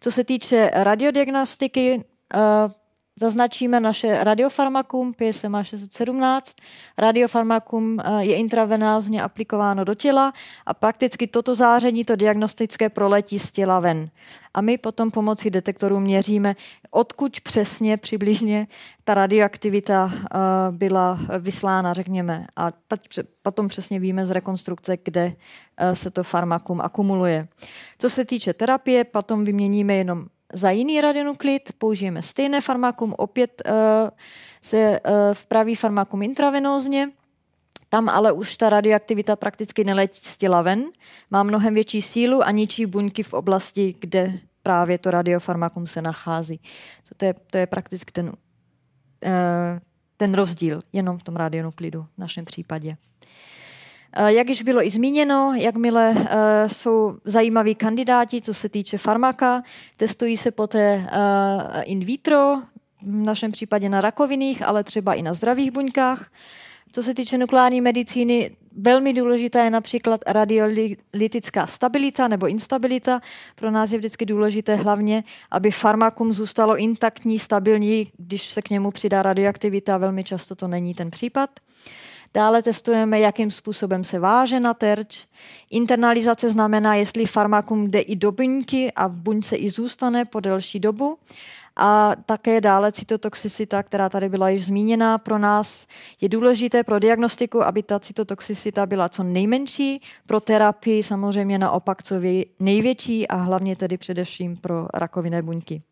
[0.00, 2.04] Co se týče radiodiagnostiky,
[3.20, 6.56] Zaznačíme naše radiofarmakum PSMA 617.
[6.98, 10.32] Radiofarmakum eh, je intravenázně aplikováno do těla
[10.66, 14.10] a prakticky toto záření, to diagnostické, proletí z těla ven.
[14.54, 16.56] A my potom pomocí detektorů měříme,
[16.90, 18.66] odkud přesně přibližně
[19.04, 20.38] ta radioaktivita eh,
[20.70, 22.46] byla vyslána, řekněme.
[22.56, 22.70] A
[23.42, 25.32] potom přesně víme z rekonstrukce, kde
[25.76, 27.48] eh, se to farmakum akumuluje.
[27.98, 33.72] Co se týče terapie, potom vyměníme jenom za jiný radionuklid použijeme stejné farmakum, opět uh,
[34.62, 37.10] se uh, vpraví farmakum intravenózně,
[37.88, 39.84] tam ale už ta radioaktivita prakticky
[40.36, 40.84] těla ven,
[41.30, 46.60] má mnohem větší sílu a ničí buňky v oblasti, kde právě to radiofarmakum se nachází.
[47.16, 48.32] To, je, to je prakticky ten, uh,
[50.16, 52.96] ten rozdíl jenom v tom radionuklidu v našem případě.
[54.12, 59.62] Eh, jak již bylo i zmíněno, jakmile eh, jsou zajímaví kandidáti, co se týče farmaka,
[59.96, 62.62] testují se poté eh, in vitro,
[63.02, 66.30] v našem případě na rakoviných, ale třeba i na zdravých buňkách.
[66.92, 73.20] Co se týče nukleární medicíny, velmi důležitá je například radiolytická stabilita nebo instabilita.
[73.54, 78.90] Pro nás je vždycky důležité hlavně, aby farmakum zůstalo intaktní, stabilní, když se k němu
[78.90, 79.98] přidá radioaktivita.
[79.98, 81.50] Velmi často to není ten případ.
[82.34, 85.26] Dále testujeme, jakým způsobem se váže na terč.
[85.70, 90.80] Internalizace znamená, jestli farmakum jde i do buňky a v buňce i zůstane po delší
[90.80, 91.18] dobu.
[91.76, 95.86] A také dále cytotoxicita, která tady byla již zmíněna pro nás,
[96.20, 102.14] je důležité pro diagnostiku, aby ta cytotoxicita byla co nejmenší, pro terapii samozřejmě naopak co
[102.60, 105.82] největší a hlavně tedy především pro rakovinné buňky.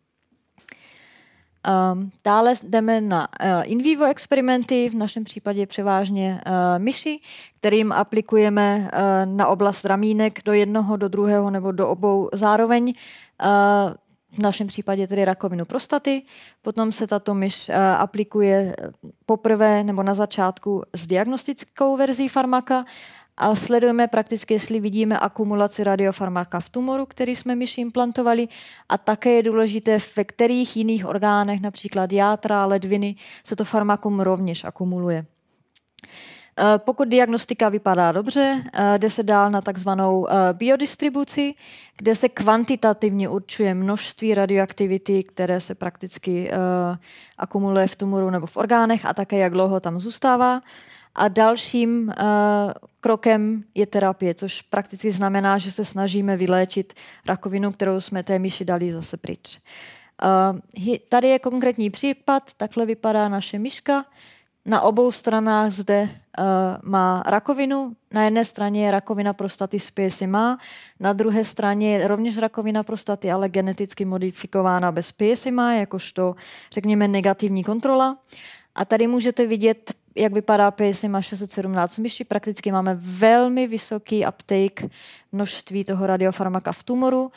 [1.69, 6.53] Um, dále jdeme na uh, in vivo experimenty, v našem případě převážně uh,
[6.83, 7.21] myši,
[7.57, 12.93] kterým aplikujeme uh, na oblast ramínek do jednoho, do druhého nebo do obou zároveň.
[13.45, 13.95] Uh,
[14.33, 16.23] v našem případě tedy rakovinu prostaty.
[16.63, 18.77] Potom se tato myš aplikuje
[19.27, 22.85] poprvé nebo na začátku s diagnostickou verzí farmaka
[23.41, 28.49] a sledujeme prakticky, jestli vidíme akumulaci radiofarmaka v tumoru, který jsme myši implantovali
[28.89, 34.65] a také je důležité, ve kterých jiných orgánech, například játra, ledviny, se to farmakum rovněž
[34.65, 35.27] akumuluje.
[36.59, 41.55] Eh, pokud diagnostika vypadá dobře, eh, jde se dál na takzvanou eh, biodistribuci,
[41.97, 46.51] kde se kvantitativně určuje množství radioaktivity, které se prakticky
[47.39, 50.61] akumuluje v tumoru nebo v orgánech a také jak dlouho tam zůstává.
[51.21, 52.15] A dalším uh,
[53.01, 56.93] krokem je terapie, což prakticky znamená, že se snažíme vyléčit
[57.27, 59.59] rakovinu, kterou jsme té myši dali zase pryč.
[60.79, 64.05] Uh, tady je konkrétní případ, takhle vypadá naše myška.
[64.65, 66.45] Na obou stranách zde uh,
[66.83, 67.93] má rakovinu.
[68.13, 70.59] Na jedné straně je rakovina prostaty s PSMA,
[71.01, 76.35] na druhé straně je rovněž rakovina prostaty, ale geneticky modifikována bez PSMA, jakožto,
[76.73, 78.19] řekněme, negativní kontrola.
[78.75, 84.91] A tady můžete vidět jak vypadá PSMA 617 myši, prakticky máme velmi vysoký uptake
[85.33, 87.33] množství toho radiofarmaka v tumoru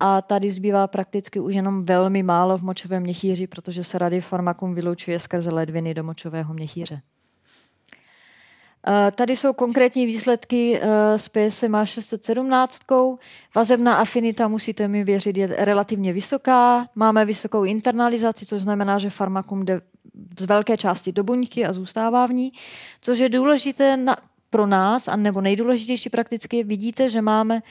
[0.00, 5.18] a tady zbývá prakticky už jenom velmi málo v močovém měchýři, protože se radiofarmakum vylučuje
[5.18, 7.00] skrze ledviny do močového měchýře.
[9.14, 12.80] Tady jsou konkrétní výsledky e, s PSMA 617.
[13.54, 16.88] Vazebná afinita, musíte mi věřit, je relativně vysoká.
[16.94, 19.80] Máme vysokou internalizaci, což znamená, že farmakum jde
[20.38, 22.52] z velké části do buňky a zůstává v ní,
[23.00, 24.16] což je důležité na,
[24.50, 27.62] pro nás, a nebo nejdůležitější prakticky, vidíte, že máme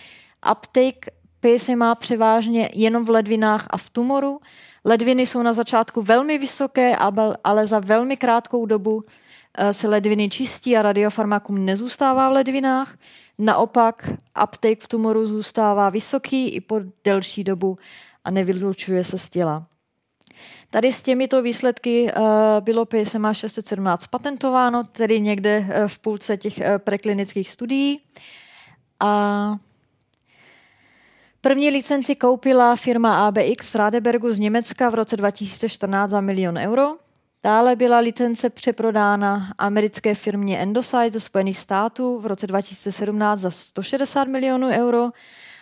[0.52, 1.06] uptake
[1.40, 4.40] PSMA převážně jenom v ledvinách a v tumoru.
[4.86, 6.96] Ledviny jsou na začátku velmi vysoké,
[7.44, 9.04] ale za velmi krátkou dobu
[9.58, 12.98] eh, se ledviny čistí a radiofarmakum nezůstává v ledvinách.
[13.38, 14.10] Naopak
[14.44, 17.78] uptake v tumoru zůstává vysoký i po delší dobu
[18.24, 19.66] a nevylučuje se z těla.
[20.70, 22.24] Tady s těmito výsledky uh,
[22.60, 28.02] bylo PSMA 617 patentováno, tedy někde uh, v půlce těch uh, preklinických studií.
[29.00, 29.56] A
[31.42, 36.96] První licenci koupila firma ABX z Radebergu z Německa v roce 2014 za milion euro.
[37.44, 44.28] Dále byla licence přeprodána americké firmě Endosite ze Spojených států v roce 2017 za 160
[44.28, 45.10] milionů euro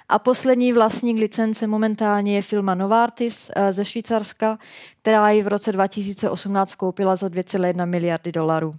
[0.10, 4.60] a poslední vlastník licence momentálně je firma Novartis eh, ze Švýcarska,
[5.02, 8.76] která ji v roce 2018 koupila za 2,1 miliardy dolarů.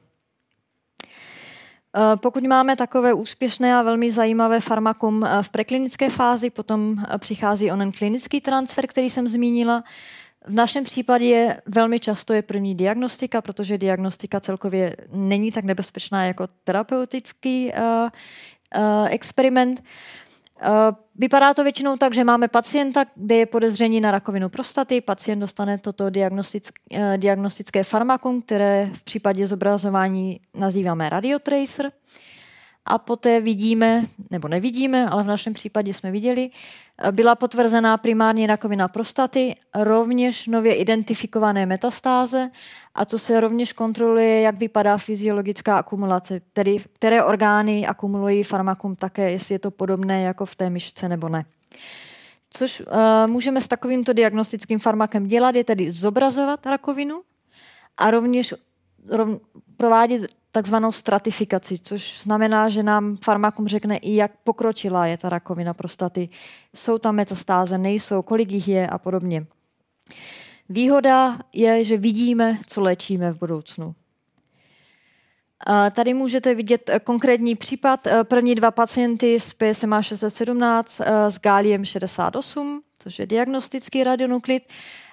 [1.97, 7.71] Eh, pokud máme takové úspěšné a velmi zajímavé farmakum eh, v preklinické fázi, potom přichází
[7.71, 9.85] onen klinický transfer, který jsem zmínila.
[10.47, 16.47] V našem případě velmi často je první diagnostika, protože diagnostika celkově není tak nebezpečná jako
[16.65, 19.83] terapeutický uh, uh, experiment.
[20.63, 25.01] Uh, vypadá to většinou tak, že máme pacienta, kde je podezření na rakovinu prostaty.
[25.01, 31.93] Pacient dostane toto diagnostické, diagnostické farmakum, které v případě zobrazování nazýváme radiotracer
[32.85, 36.51] a poté vidíme, nebo nevidíme, ale v našem případě jsme viděli,
[37.11, 42.51] byla potvrzená primární rakovina prostaty, rovněž nově identifikované metastáze
[42.95, 49.31] a co se rovněž kontroluje, jak vypadá fyziologická akumulace, tedy které orgány akumulují farmakum také,
[49.31, 51.45] jestli je to podobné jako v té myšce nebo ne.
[52.51, 52.87] Což uh,
[53.27, 57.21] můžeme s takovýmto diagnostickým farmakem dělat, je tedy zobrazovat rakovinu
[57.97, 58.55] a rovněž
[59.09, 59.41] rov,
[59.77, 65.75] provádět takzvanou stratifikaci, což znamená, že nám farmakum řekne i, jak pokročilá je ta rakovina
[65.75, 66.29] prostaty.
[66.75, 69.47] Jsou tam metastáze, nejsou, kolik jich je a podobně.
[70.69, 73.95] Výhoda je, že vidíme, co léčíme v budoucnu.
[75.91, 78.07] Tady můžete vidět eh, konkrétní případ.
[78.07, 84.63] Eh, první dva pacienty s PSMA 617 eh, s gáliem 68, což je diagnostický radionuklid.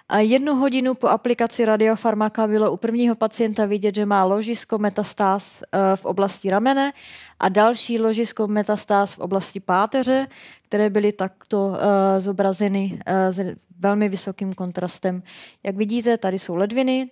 [0.10, 5.64] A jednu hodinu po aplikaci radiofarmaka bylo u prvního pacienta vidět, že má ložisko metastáz
[5.64, 6.94] eh, v oblasti ramene
[7.40, 10.28] a další ložisko metastáz v oblasti páteře,
[10.62, 11.76] které byly takto uh,
[12.18, 15.24] zobrazeny uh, s velmi vysokým kontrastem.
[15.64, 17.10] Jak vidíte, tady jsou ledviny,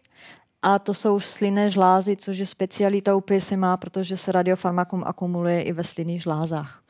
[0.62, 5.72] a to jsou slinné žlázy, což je specialita u PSMA, protože se radiofarmakum akumuluje i
[5.72, 6.82] ve slinných žlázách.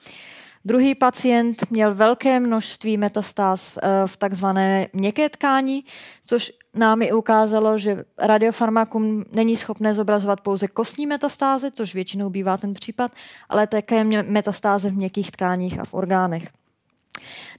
[0.65, 5.85] Druhý pacient měl velké množství metastáz eh, v takzvané měkké tkání,
[6.25, 12.57] což nám i ukázalo, že radiofarmakum není schopné zobrazovat pouze kostní metastáze, což většinou bývá
[12.57, 13.11] ten případ,
[13.49, 16.62] ale také metastáze v měkkých tkáních a v orgánech.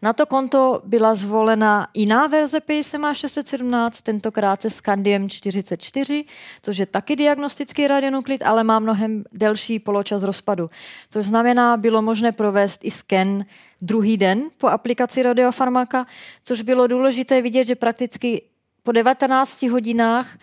[0.02, 6.24] Na to konto byla zvolena jiná verze PSMA 617, tentokrát se Scandiem 44,
[6.62, 10.70] což je taky diagnostický radionuklid, ale má mnohem delší poločas rozpadu.
[11.10, 13.46] Což znamená, bylo možné provést i sken
[13.82, 16.06] druhý den po aplikaci radiofarmaka,
[16.44, 18.42] což bylo důležité vidět, že prakticky
[18.82, 20.36] po 19 hodinách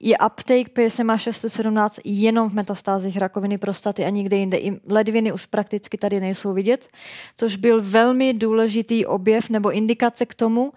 [0.00, 4.58] je uptake PSMA 617 jenom v metastázích rakoviny prostaty a nikde jinde.
[4.58, 6.88] I ledviny už prakticky tady nejsou vidět,
[7.36, 10.72] což byl velmi důležitý objev nebo indikace k tomu,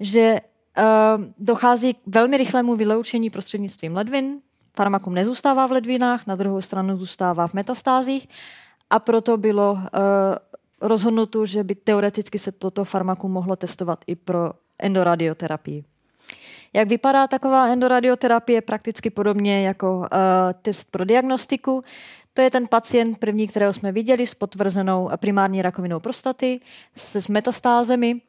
[0.00, 4.40] že uh, dochází k velmi rychlému vyloučení prostřednictvím ledvin.
[4.76, 8.28] Farmakum nezůstává v ledvinách, na druhou stranu zůstává v metastázích
[8.90, 9.80] a proto bylo uh,
[10.80, 15.84] rozhodnuto, že by teoreticky se toto farmakum mohlo testovat i pro endoradioterapii.
[16.72, 18.60] Jak vypadá taková endoradioterapie?
[18.60, 20.06] Prakticky podobně jako uh,
[20.62, 21.84] test pro diagnostiku.
[22.34, 26.60] To je ten pacient první, kterého jsme viděli s potvrzenou primární rakovinou prostaty
[26.96, 28.20] se s metastázemi.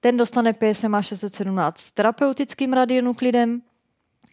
[0.00, 3.62] Ten dostane PSMA 617 s terapeutickým radionuklidem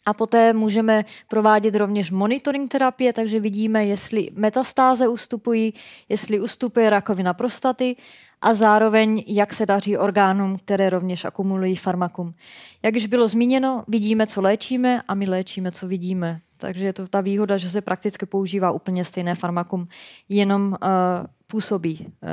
[0.07, 5.73] a poté můžeme provádět rovněž monitoring terapie, takže vidíme, jestli metastáze ustupují,
[6.09, 7.95] jestli ustupuje rakovina prostaty
[8.41, 12.33] a zároveň, jak se daří orgánům, které rovněž akumulují farmakum.
[12.83, 16.39] Jak již bylo zmíněno, vidíme, co léčíme a my léčíme, co vidíme.
[16.57, 19.87] Takže je to ta výhoda, že se prakticky používá úplně stejné farmakum,
[20.29, 20.77] jenom uh,
[21.47, 22.29] působí uh,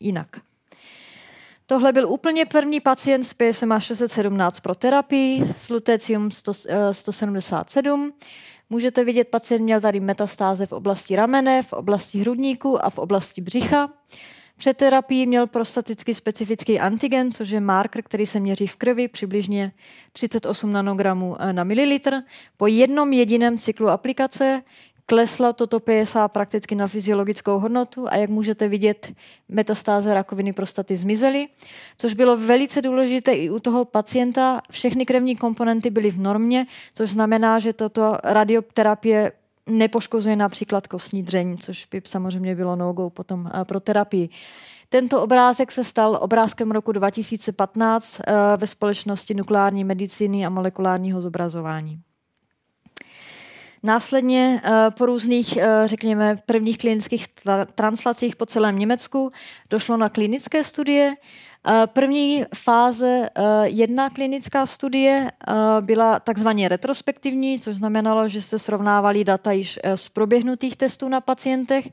[0.00, 0.51] jinak.
[1.66, 6.52] Tohle byl úplně první pacient s PSMA 617 pro terapii s lutecium 100,
[6.92, 8.12] 177.
[8.70, 13.40] Můžete vidět, pacient měl tady metastáze v oblasti ramene, v oblasti hrudníku a v oblasti
[13.40, 13.90] břicha.
[14.56, 19.72] Před terapií měl prostaticky specifický antigen, což je marker, který se měří v krvi, přibližně
[20.12, 22.14] 38 nanogramů eh, na mililitr.
[22.56, 24.62] Po jednom jediném cyklu aplikace
[25.06, 29.12] klesla toto PSA prakticky na fyziologickou hodnotu a jak můžete vidět,
[29.48, 31.48] metastáze rakoviny prostaty zmizely,
[31.96, 34.60] což bylo velice důležité i u toho pacienta.
[34.70, 39.32] Všechny krevní komponenty byly v normě, což znamená, že toto radioterapie
[39.66, 44.28] nepoškozuje například kostní dřeň, což by samozřejmě bylo no potom eh, pro terapii.
[44.88, 52.00] Tento obrázek se stal obrázkem roku 2015 eh, ve společnosti nukleární medicíny a molekulárního zobrazování.
[53.82, 57.26] Následně eh, po různých, řekněme, prvních klinických
[57.74, 59.32] translacích po celém Německu
[59.70, 61.16] došlo na klinické studie,
[61.66, 68.58] Eh, první fáze, eh, jedna klinická studie eh, byla takzvaně retrospektivní, což znamenalo, že se
[68.58, 71.88] srovnávali data již z proběhnutých testů na pacientech.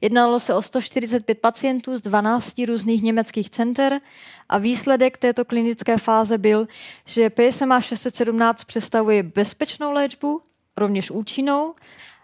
[0.00, 4.00] Jednalo se o 145 pacientů z 12 různých německých center
[4.48, 6.68] a výsledek této klinické fáze byl,
[7.04, 10.40] že PSMA 617 představuje bezpečnou léčbu,
[10.76, 11.74] rovněž účinnou,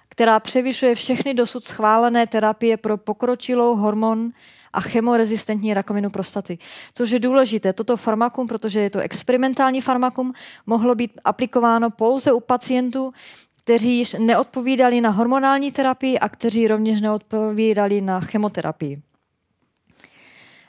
[0.08, 4.30] která převyšuje všechny dosud schválené terapie pro pokročilou hormon
[4.72, 6.58] a chemorezistentní rakovinu prostaty.
[6.94, 7.72] Což je důležité.
[7.72, 10.32] Toto farmakum, protože je to experimentální farmakum,
[10.66, 13.12] mohlo být aplikováno pouze u pacientů,
[13.64, 19.02] kteří již neodpovídali na hormonální terapii a kteří rovněž neodpovídali na chemoterapii.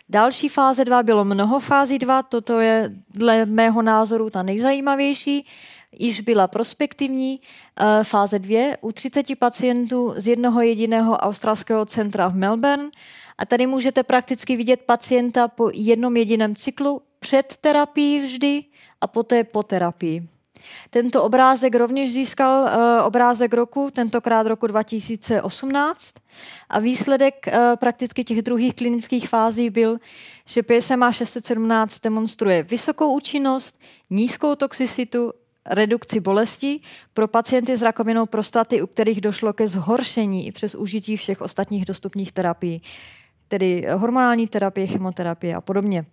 [0.10, 5.46] Další fáze 2 bylo mnoho fází 2, toto je dle mého názoru ta nejzajímavější,
[5.92, 7.40] již byla prospektivní.
[7.80, 12.90] Eh, fáze 2 u 30 pacientů z jednoho jediného australského centra v Melbourne.
[13.38, 18.64] A tady můžete prakticky vidět pacienta po jednom jediném cyklu před terapií vždy
[19.02, 20.28] a poté po terapii.
[20.90, 26.14] Tento obrázek rovněž získal uh, obrázek roku, tentokrát roku 2018.
[26.70, 29.98] A výsledek uh, prakticky těch druhých klinických fází byl,
[30.46, 33.80] že PSMA 617 demonstruje vysokou účinnost,
[34.10, 35.34] nízkou toxicitu,
[35.68, 36.80] redukci bolesti
[37.14, 41.86] pro pacienty s rakovinou prostaty, u kterých došlo ke zhoršení i přes užití všech ostatních
[41.86, 42.82] dostupných terapií,
[43.48, 46.06] tedy hormonální terapie, chemoterapie a podobně.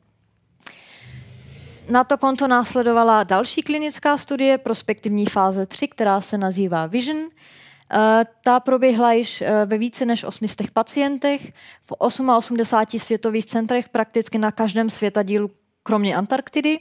[1.89, 7.29] Na to konto následovala další klinická studie, prospektivní fáze 3, která se nazývá Vision.
[7.93, 11.53] Eh, ta proběhla již eh, ve více než 800 pacientech
[11.83, 15.51] v 88 světových centrech, prakticky na každém světadílu,
[15.83, 16.81] kromě Antarktidy.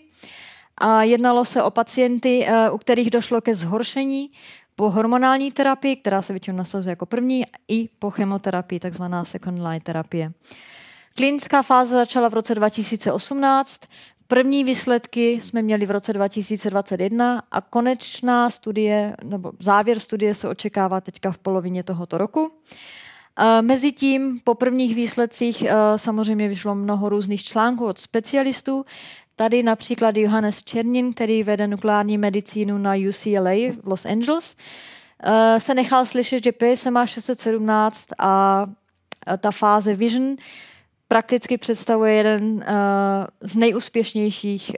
[0.77, 4.31] A jednalo se o pacienty, eh, u kterých došlo ke zhoršení
[4.75, 9.79] po hormonální terapii, která se většinou nasazuje jako první, i po chemoterapii, takzvaná second line
[9.79, 10.31] terapie.
[11.15, 13.81] Klinická fáze začala v roce 2018,
[14.27, 21.01] První výsledky jsme měli v roce 2021 a konečná studie, nebo závěr studie se očekává
[21.01, 22.51] teďka v polovině tohoto roku.
[23.61, 25.63] Mezitím po prvních výsledcích
[25.95, 28.85] samozřejmě vyšlo mnoho různých článků od specialistů.
[29.35, 34.55] Tady například Johannes Černin, který vede nukleární medicínu na UCLA v Los Angeles,
[35.57, 38.65] se nechal slyšet, že PSMA 617 a
[39.37, 40.35] ta fáze Vision
[41.07, 42.61] prakticky představuje jeden uh,
[43.41, 44.71] z nejúspěšnějších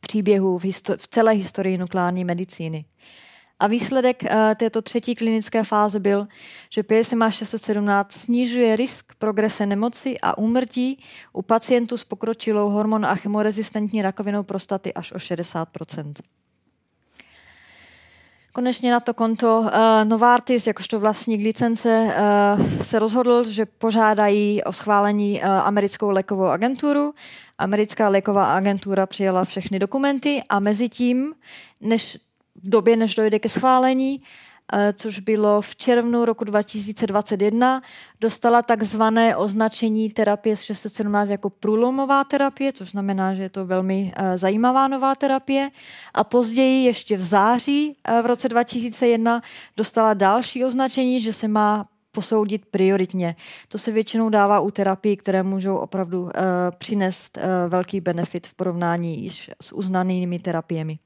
[0.00, 0.64] příběhů v,
[0.96, 2.84] v celé historii nukleární medicíny.
[3.64, 6.28] A výsledek uh, této třetí klinické fáze byl,
[6.70, 11.02] že PSMA 617 snižuje risk progrese nemoci a úmrtí
[11.32, 16.12] u pacientů s pokročilou hormon- a chemorezistentní rakovinou prostaty až o 60%
[18.52, 19.68] Konečně na to konto uh,
[20.04, 22.14] Novartis, jakožto vlastník licence,
[22.58, 27.14] uh, se rozhodl, že požádají o schválení uh, americkou lékovou agenturu.
[27.58, 31.34] Americká léková agentura přijala všechny dokumenty a mezi tím,
[31.80, 32.18] než
[32.62, 34.22] době, než dojde ke schválení,
[34.72, 37.82] Eh, což bylo v červnu roku 2021,
[38.20, 44.12] dostala takzvané označení terapie z 617 jako průlomová terapie, což znamená, že je to velmi
[44.16, 45.70] eh, zajímavá nová terapie.
[46.14, 49.42] A později, ještě v září eh, v roce 2001,
[49.76, 53.36] dostala další označení, že se má posoudit prioritně.
[53.68, 56.30] To se většinou dává u terapií, které můžou opravdu uh,
[56.78, 60.98] přinést uh, velký benefit v porovnání již s uznanými terapiemi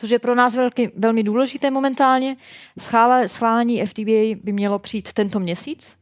[0.00, 2.36] což je pro nás velký, velmi důležité momentálně.
[2.78, 5.96] Schvále, schválení FDA by mělo přijít tento měsíc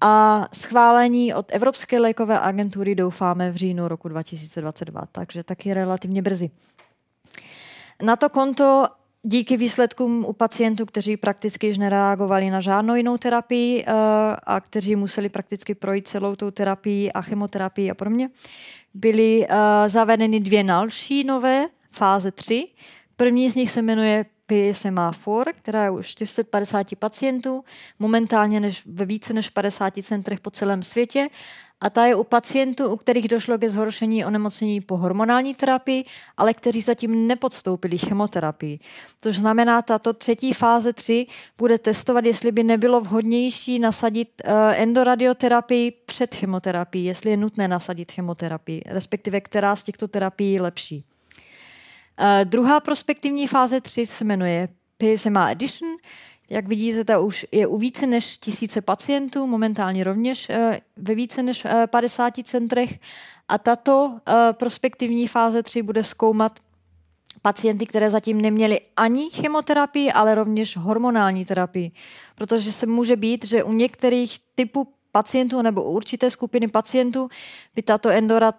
[0.00, 6.50] a schválení od Evropské lékové agentury doufáme v říjnu roku 2022, takže taky relativně brzy.
[8.02, 8.86] Na to konto
[9.22, 13.92] díky výsledkům u pacientů, kteří prakticky již nereagovali na žádnou jinou terapii uh,
[14.44, 18.30] a kteří museli prakticky projít celou tou terapii a chemoterapii a podobně,
[18.94, 19.56] byly uh,
[19.86, 22.68] zavedeny dvě další nové fáze 3,
[23.20, 27.64] První z nich se jmenuje PSMA 4, která je u 450 pacientů,
[27.98, 31.28] momentálně než ve více než 50 centrech po celém světě.
[31.80, 36.04] A ta je u pacientů, u kterých došlo ke zhoršení onemocnění po hormonální terapii,
[36.36, 38.78] ale kteří zatím nepodstoupili chemoterapii.
[39.20, 41.26] Což znamená, tato třetí fáze 3
[41.58, 48.12] bude testovat, jestli by nebylo vhodnější nasadit uh, endoradioterapii před chemoterapií, jestli je nutné nasadit
[48.12, 51.09] chemoterapii, respektive která z těchto terapií je lepší.
[52.20, 54.68] Uh, druhá prospektivní fáze 3 se jmenuje
[54.98, 55.90] PSMA Edition.
[56.50, 61.42] Jak vidíte, ta už je u více než tisíce pacientů, momentálně rovněž uh, ve více
[61.42, 62.98] než uh, 50 centrech.
[63.48, 64.18] A tato
[64.52, 66.58] prospektivní fáze 3 bude zkoumat
[67.42, 71.92] pacienty, které zatím neměly ani chemoterapii, ale rovněž hormonální terapii.
[72.34, 77.28] Protože se může být, že u některých typů pacientů nebo u určité skupiny pacientů
[77.74, 78.10] by tato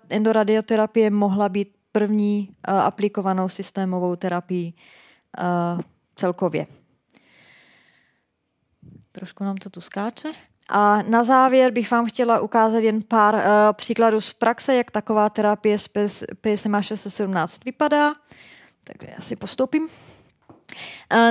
[0.10, 5.82] endoradioterapie mohla být první uh, aplikovanou systémovou terapii uh,
[6.16, 6.68] celkově.
[9.12, 10.32] Trošku nám to tu skáče.
[10.70, 13.42] A na závěr bych vám chtěla ukázat jen pár uh,
[13.74, 15.90] příkladů z praxe, jak taková terapie s
[16.42, 18.14] PSMA 617 vypadá.
[18.84, 19.88] Takže já si postoupím.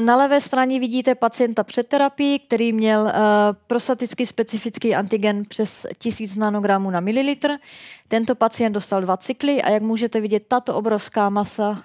[0.00, 3.10] Na levé straně vidíte pacienta před terapií, který měl uh,
[3.66, 7.50] prostatický specifický antigen přes 1000 nanogramů na mililitr.
[8.08, 11.76] Tento pacient dostal dva cykly a jak můžete vidět, tato obrovská masa uh,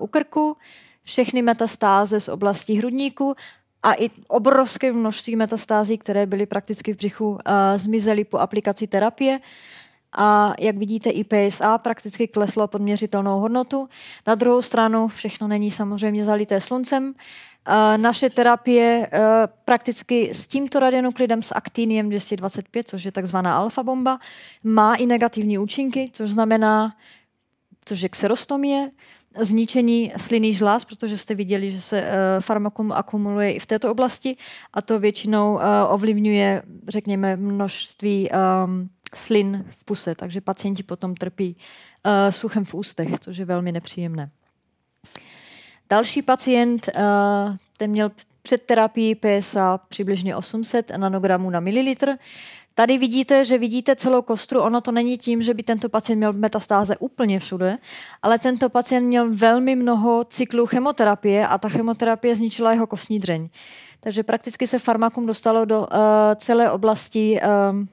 [0.00, 0.56] u krku,
[1.04, 3.34] všechny metastáze z oblasti hrudníku
[3.82, 7.38] a i obrovské množství metastází, které byly prakticky v břichu,
[7.76, 9.40] zmizely po aplikaci terapie.
[10.16, 13.88] A jak vidíte, i PSA prakticky kleslo pod měřitelnou hodnotu.
[14.26, 17.14] Na druhou stranu všechno není samozřejmě zalité sluncem.
[17.68, 19.18] Uh, naše terapie uh,
[19.64, 24.18] prakticky s tímto radionuklidem s aktíniem 225, což je takzvaná alfa bomba,
[24.64, 26.96] má i negativní účinky, což znamená,
[27.84, 28.90] což je xerostomie,
[29.40, 32.08] zničení sliny žláz, protože jste viděli, že se uh,
[32.40, 34.36] farmakum akumuluje i v této oblasti
[34.72, 41.56] a to většinou ovlivňuje, řekněme, množství um, slin v puse, takže pacienti potom trpí
[42.06, 44.30] uh, suchem v ústech, což je velmi nepříjemné.
[45.90, 48.10] Další pacient, uh, ten měl
[48.42, 52.10] před terapií PSA přibližně 800 nanogramů na mililitr.
[52.74, 54.60] Tady vidíte, že vidíte celou kostru.
[54.60, 57.78] Ono to není tím, že by tento pacient měl metastáze úplně všude,
[58.22, 63.48] ale tento pacient měl velmi mnoho cyklů chemoterapie a ta chemoterapie zničila jeho kostní dřeň.
[64.00, 65.86] Takže prakticky se farmakum dostalo do uh,
[66.36, 67.86] celé oblasti uh,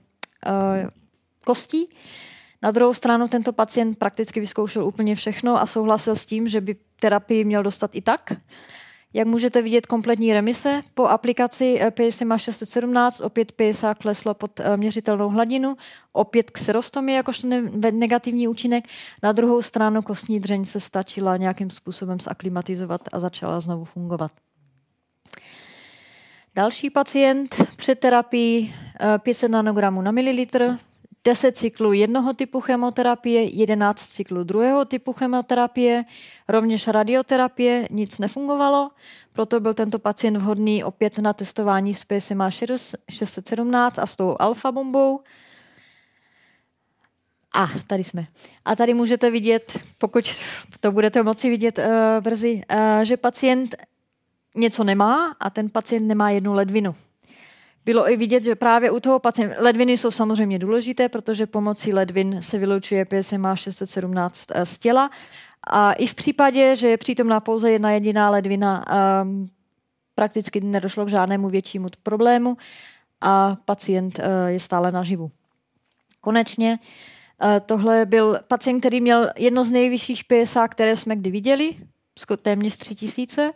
[1.46, 1.90] kostí.
[2.62, 6.76] Na druhou stranu tento pacient prakticky vyzkoušel úplně všechno a souhlasil s tím, že by
[7.00, 8.32] terapii měl dostat i tak.
[9.14, 10.82] Jak můžete vidět, kompletní remise.
[10.94, 15.76] Po aplikaci PSMA 617 opět PSA kleslo pod eh, měřitelnou hladinu,
[16.12, 17.48] opět xerostomie jakožto
[17.92, 18.86] negativní účinek.
[19.24, 24.32] Na druhou stranu kostní dřeň se stačila nějakým způsobem zaklimatizovat a začala znovu fungovat.
[26.56, 28.76] Další pacient před terapií
[29.18, 30.78] 500 eh, nanogramů na mililitr,
[31.26, 36.04] 10 cyklů jednoho typu chemoterapie, 11 cyklů druhého typu chemoterapie,
[36.48, 38.92] rovněž radioterapie, nic nefungovalo,
[39.34, 44.72] proto byl tento pacient vhodný opět na testování s PSMA 617 a s tou alfa
[44.72, 45.20] bombou.
[47.54, 48.28] A tady jsme.
[48.66, 50.30] A tady můžete vidět, pokud
[50.80, 51.86] to budete moci vidět uh,
[52.22, 53.76] brzy, uh, že pacient
[54.56, 56.96] něco nemá a ten pacient nemá jednu ledvinu
[57.86, 62.42] bylo i vidět, že právě u toho pacienta, ledviny jsou samozřejmě důležité, protože pomocí ledvin
[62.42, 65.12] se vylučuje PSMA 617 eh, z těla.
[65.68, 68.86] A i v případě, že je přítomná pouze jedna jediná ledvina,
[69.24, 69.50] um,
[70.16, 72.58] prakticky nedošlo k žádnému většímu problému
[73.22, 75.32] a pacient uh, je stále naživu.
[76.22, 76.80] Konečně
[77.42, 81.76] uh, tohle byl pacient, který měl jedno z nejvyšších PSA, které jsme kdy viděli,
[82.42, 83.54] téměř 3000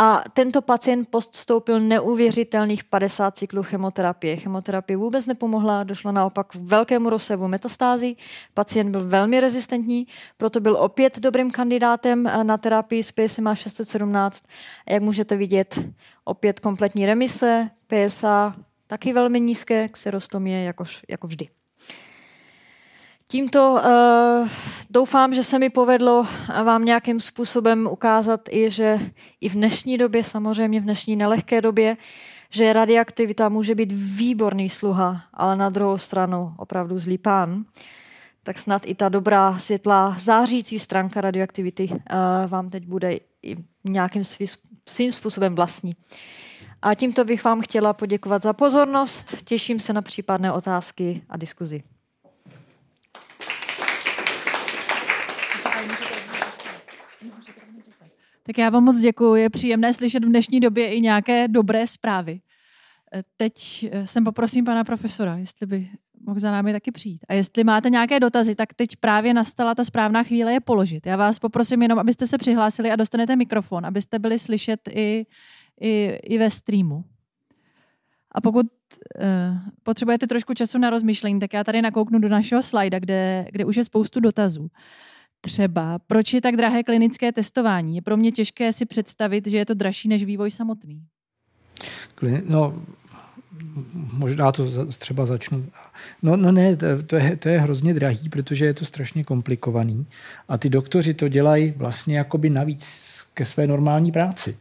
[0.00, 4.36] a tento pacient podstoupil neuvěřitelných 50 cyklů chemoterapie.
[4.36, 8.16] Chemoterapie vůbec nepomohla, došlo naopak k velkému rozsevu metastází.
[8.54, 14.44] Pacient byl velmi rezistentní, proto byl opět dobrým kandidátem na terapii s PSMA 617.
[14.90, 15.78] Jak můžete vidět,
[16.24, 21.57] opět kompletní remise, PSA taky velmi nízké, xerostomie jakož, jako vždy.
[23.30, 24.48] Tímto uh,
[24.90, 26.26] doufám, že se mi povedlo
[26.64, 29.00] vám nějakým způsobem ukázat i, že
[29.40, 31.96] i v dnešní době, samozřejmě v dnešní nelehké době,
[32.50, 37.64] že radioaktivita může být výborný sluha, ale na druhou stranu opravdu zlý pán.
[38.42, 41.96] Tak snad i ta dobrá, světlá, zářící stránka radioaktivity uh,
[42.46, 44.46] vám teď bude i nějakým svý,
[44.88, 45.92] svým způsobem vlastní.
[46.82, 49.36] A tímto bych vám chtěla poděkovat za pozornost.
[49.44, 51.82] Těším se na případné otázky a diskuzi.
[58.48, 59.34] Tak já vám moc děkuji.
[59.34, 62.40] Je příjemné slyšet v dnešní době i nějaké dobré zprávy.
[63.14, 65.88] Eh, teď eh, jsem poprosím pana profesora, jestli by
[66.26, 67.24] mohl za námi taky přijít.
[67.28, 71.06] A jestli máte nějaké dotazy, tak teď právě nastala ta správná chvíle je položit.
[71.06, 75.26] Já vás poprosím jenom, abyste se přihlásili a dostanete mikrofon, abyste byli slyšet i,
[75.80, 77.04] i, i ve streamu.
[78.32, 79.22] A pokud uh,
[79.82, 83.76] potřebujete trošku času na rozmýšlení, tak já tady nakouknu do našeho slajda, kde, kde už
[83.76, 84.70] je spoustu dotazů.
[85.40, 87.96] Třeba, proč je tak drahé klinické testování?
[87.96, 91.02] Je pro mě těžké si představit, že je to dražší než vývoj samotný.
[92.44, 92.82] No,
[94.12, 95.66] možná to třeba začnu.
[96.22, 100.06] No, no ne, to je, to je hrozně drahý, protože je to strašně komplikovaný.
[100.48, 104.56] A ty doktoři to dělají vlastně jakoby navíc ke své normální práci.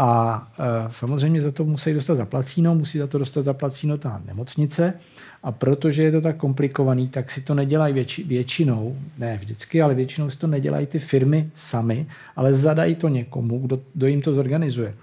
[0.00, 4.94] A e, samozřejmě za to musí dostat zaplacíno, musí za to dostat zaplacíno ta nemocnice.
[5.42, 9.94] A protože je to tak komplikovaný, tak si to nedělají větši, většinou, ne vždycky, ale
[9.94, 12.06] většinou si to nedělají ty firmy sami,
[12.36, 14.94] ale zadají to někomu, kdo, kdo jim to zorganizuje.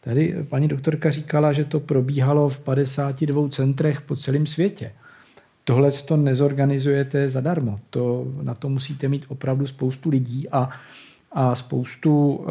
[0.00, 4.92] Tady paní doktorka říkala, že to probíhalo v 52 centrech po celém světě.
[5.64, 7.80] Tohle to nezorganizujete zadarmo.
[7.90, 10.70] To, na to musíte mít opravdu spoustu lidí a
[11.34, 12.46] a spoustu uh,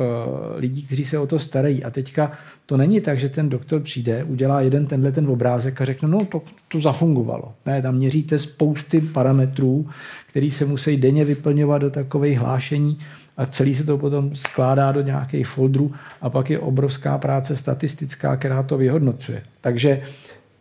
[0.56, 1.84] lidí, kteří se o to starají.
[1.84, 2.32] A teďka
[2.66, 6.26] to není tak, že ten doktor přijde, udělá jeden tenhle ten obrázek a řekne, no
[6.26, 7.54] to, to zafungovalo.
[7.66, 9.90] Ne, tam měříte spousty parametrů,
[10.28, 13.00] který se musí denně vyplňovat do takových hlášení
[13.38, 15.92] a celý se to potom skládá do nějakých folderů
[16.22, 19.44] a pak je obrovská práce statistická, která to vyhodnocuje.
[19.62, 20.02] Takže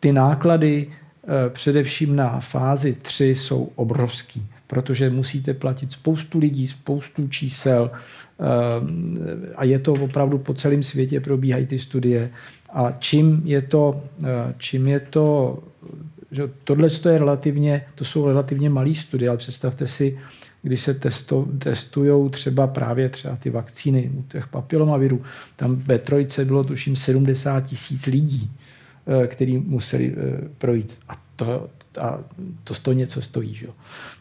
[0.00, 7.28] ty náklady eh, především na fázi 3 jsou obrovský, protože musíte platit spoustu lidí, spoustu
[7.28, 12.30] čísel eh, a je to opravdu po celém světě probíhají ty studie
[12.72, 15.58] a čím je to, eh, čím je to
[16.32, 20.18] že tohle je relativně, to jsou relativně malé studie, ale představte si,
[20.62, 25.22] když se testo, testují třeba právě třeba ty vakcíny u těch papilomavirů,
[25.56, 28.50] tam ve trojce bylo tuším 70 tisíc lidí,
[29.06, 30.14] eh, který museli
[30.58, 30.98] projít.
[31.08, 31.68] A to,
[32.00, 32.18] a
[32.64, 33.54] to, to něco stojí.
[33.54, 33.66] Že?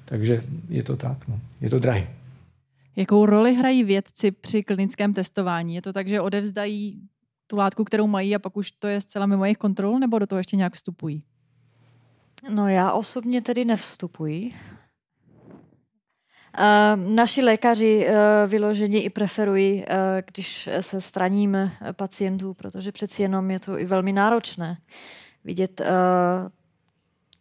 [0.09, 1.39] Takže je to tak, no.
[1.61, 2.07] je to drahé.
[2.95, 5.75] Jakou roli hrají vědci při klinickém testování?
[5.75, 7.01] Je to tak, že odevzdají
[7.47, 10.27] tu látku, kterou mají a pak už to je zcela mimo jejich kontrolu, nebo do
[10.27, 11.19] toho ještě nějak vstupují?
[12.49, 14.49] No já osobně tedy nevstupuji.
[16.59, 18.13] Uh, naši lékaři uh,
[18.49, 19.85] vyloženě i preferují, uh,
[20.33, 24.77] když se straním pacientů, protože přeci jenom je to i velmi náročné
[25.43, 25.81] vidět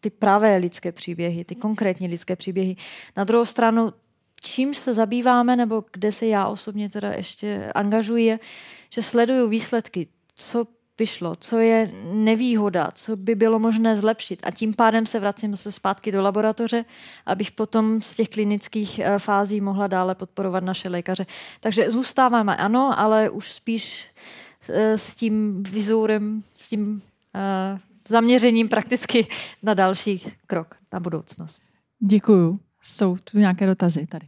[0.00, 2.76] ty pravé lidské příběhy, ty konkrétní lidské příběhy.
[3.16, 3.92] Na druhou stranu,
[4.42, 8.38] čím se zabýváme, nebo kde se já osobně teda ještě angažuji, je,
[8.90, 10.66] že sleduju výsledky, co
[10.98, 14.40] vyšlo, co je nevýhoda, co by bylo možné zlepšit.
[14.42, 16.84] A tím pádem se vracím se zpátky do laboratoře,
[17.26, 21.26] abych potom z těch klinických eh, fází mohla dále podporovat naše lékaře.
[21.60, 24.06] Takže zůstáváme ano, ale už spíš
[24.68, 29.26] eh, s tím vizorem, s tím uh, zaměřením prakticky
[29.62, 31.62] na další krok, na budoucnost.
[31.98, 32.58] Děkuju.
[32.82, 34.26] Jsou tu nějaké dotazy tady.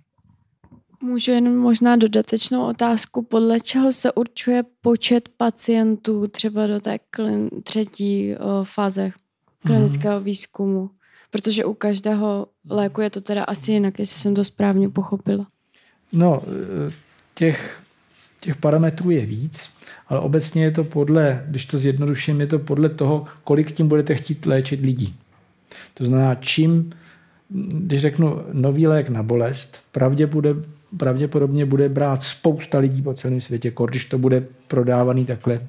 [1.02, 7.50] Můžu jen možná dodatečnou otázku, podle čeho se určuje počet pacientů třeba do té klin,
[7.64, 9.10] třetí o, fáze
[9.66, 10.24] klinického hmm.
[10.24, 10.90] výzkumu?
[11.30, 15.44] Protože u každého léku je to teda asi jinak, jestli jsem to správně pochopila.
[16.12, 16.42] No,
[16.88, 16.92] e,
[17.34, 17.82] těch,
[18.40, 19.70] těch parametrů je víc,
[20.08, 24.14] ale obecně je to podle, když to zjednoduším, je to podle toho, kolik tím budete
[24.14, 25.14] chtít léčit lidí.
[25.94, 26.90] To znamená, čím,
[27.50, 33.72] když řeknu nový lék na bolest, pravděpodobně pravděpodobně bude brát spousta lidí po celém světě,
[33.88, 35.60] když to bude prodávaný takhle e,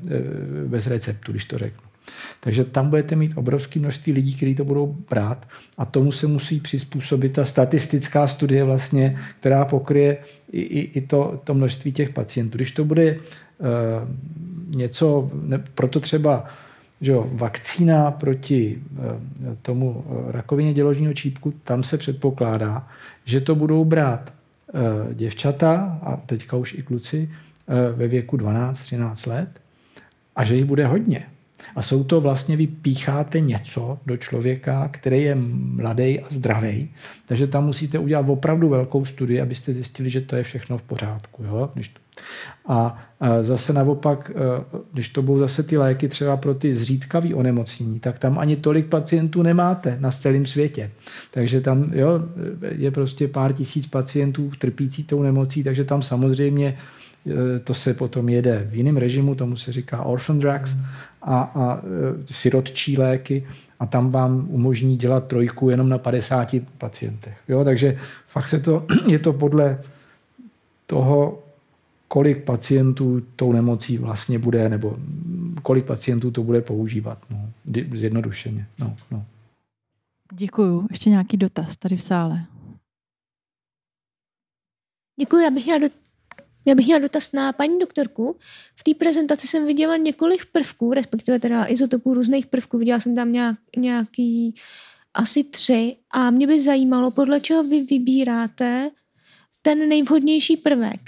[0.67, 1.90] bez receptu, když to řeknu.
[2.39, 5.47] Takže tam budete mít obrovské množství lidí, kteří to budou brát
[5.77, 10.17] a tomu se musí přizpůsobit ta statistická studie vlastně, která pokryje
[10.51, 12.57] i, i, i to, to množství těch pacientů.
[12.57, 13.67] Když to bude uh,
[14.75, 16.45] něco, ne, proto třeba
[17.03, 19.05] že jo, vakcína proti uh,
[19.61, 22.87] tomu rakovině děložního čípku, tam se předpokládá,
[23.25, 24.33] že to budou brát
[24.73, 27.29] Eh, děvčata, a teďka už i kluci,
[27.67, 29.61] eh, ve věku 12-13 let,
[30.35, 31.25] a že jich bude hodně.
[31.75, 36.89] A jsou to vlastně, vy pícháte něco do člověka, který je mladý a zdravý,
[37.25, 41.43] takže tam musíte udělat opravdu velkou studii, abyste zjistili, že to je všechno v pořádku.
[41.43, 41.69] Jo?
[41.73, 41.99] Když to...
[42.67, 43.03] A
[43.41, 44.33] zase naopak, e,
[44.93, 48.85] když to budou zase ty léky třeba pro ty zřídkavý onemocnění, tak tam ani tolik
[48.85, 50.91] pacientů nemáte na celém světě.
[51.31, 52.19] Takže tam jo,
[52.71, 56.77] je prostě pár tisíc pacientů trpící tou nemocí, takže tam samozřejmě
[57.57, 60.75] e, to se potom jede v jiném režimu, tomu se říká orphan drugs,
[61.21, 63.47] a, a e, sirotčí léky
[63.79, 67.37] a tam vám umožní dělat trojku jenom na 50 pacientech.
[67.47, 69.81] Jo, takže fakt se to, je to podle
[70.85, 71.39] toho,
[72.07, 74.97] kolik pacientů tou nemocí vlastně bude, nebo
[75.63, 77.17] kolik pacientů to bude používat.
[77.29, 77.49] No,
[77.93, 78.67] zjednodušeně.
[78.79, 79.25] No, no.
[80.33, 80.87] Děkuju.
[80.91, 82.45] Ještě nějaký dotaz tady v sále.
[85.19, 85.79] Děkuji, já bych měla
[86.65, 88.37] já bych měla dotaz na paní doktorku.
[88.75, 92.77] V té prezentaci jsem viděla několik prvků, respektive teda izotopů různých prvků.
[92.77, 94.55] Viděla jsem tam nějak, nějaký
[95.13, 98.91] asi tři a mě by zajímalo, podle čeho vy vybíráte
[99.61, 100.99] ten nejvhodnější prvek.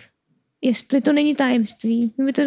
[0.62, 2.12] Jestli to není tajemství.
[2.18, 2.42] Mě to,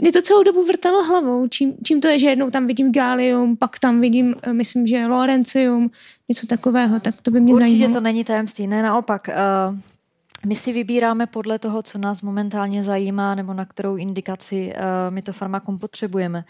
[0.00, 3.56] mě to celou dobu vrtalo hlavou, čím, čím to je, že jednou tam vidím gálium,
[3.56, 5.90] pak tam vidím, eh, myslím, že lorencium,
[6.28, 7.88] něco takového, tak to by mě Určitě zajímalo.
[7.88, 9.28] Určitě to není tajemství, ne naopak.
[9.28, 9.78] Uh,
[10.46, 15.22] my si vybíráme podle toho, co nás momentálně zajímá nebo na kterou indikaci uh, my
[15.22, 16.44] to farmakum potřebujeme.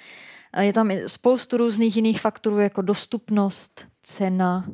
[0.56, 4.64] Uh, je tam spoustu různých jiných faktorů, jako dostupnost, cena,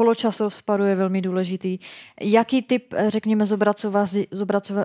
[0.00, 1.78] poločas rozpadu je velmi důležitý.
[2.20, 4.04] Jaký typ, eh, řekněme, zobrazova,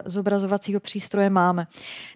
[0.06, 1.68] zobrazovacího přístroje máme?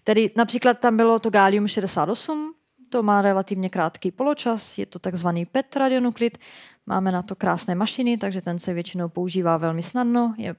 [0.04, 2.54] Tedy například tam bylo to Gallium 68,
[2.90, 6.38] to má relativně krátký poločas, je to takzvaný PET radionuklid,
[6.86, 10.56] máme na to krásné mašiny, takže ten se většinou používá velmi snadno, je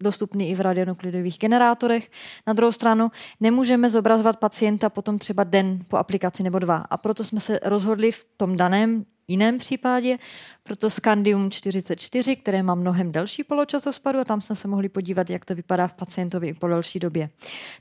[0.00, 2.10] dostupný i v radionuklidových generátorech.
[2.46, 3.10] Na druhou stranu
[3.40, 6.76] nemůžeme zobrazovat pacienta potom třeba den po aplikaci nebo dva.
[6.76, 10.18] A proto jsme se rozhodli v tom daném jiném případě,
[10.62, 15.30] proto Scandium 44, které má mnohem delší poločas rozpadu a tam jsme se mohli podívat,
[15.30, 17.30] jak to vypadá v pacientovi i po delší době.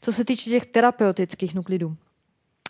[0.01, 1.95] Co se týče těch terapeutických nuklidů,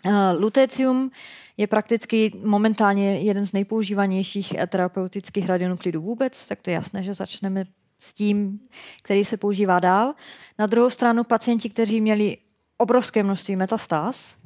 [0.06, 1.10] Uh, lutecium
[1.56, 7.64] je prakticky momentálně jeden z nejpoužívanějších terapeutických radionuklidů vůbec, tak to je jasné, že začneme
[7.98, 8.60] s tím,
[9.02, 10.14] který se používá dál.
[10.58, 12.36] Na druhou stranu pacienti, kteří měli
[12.76, 14.36] obrovské množství metastáz,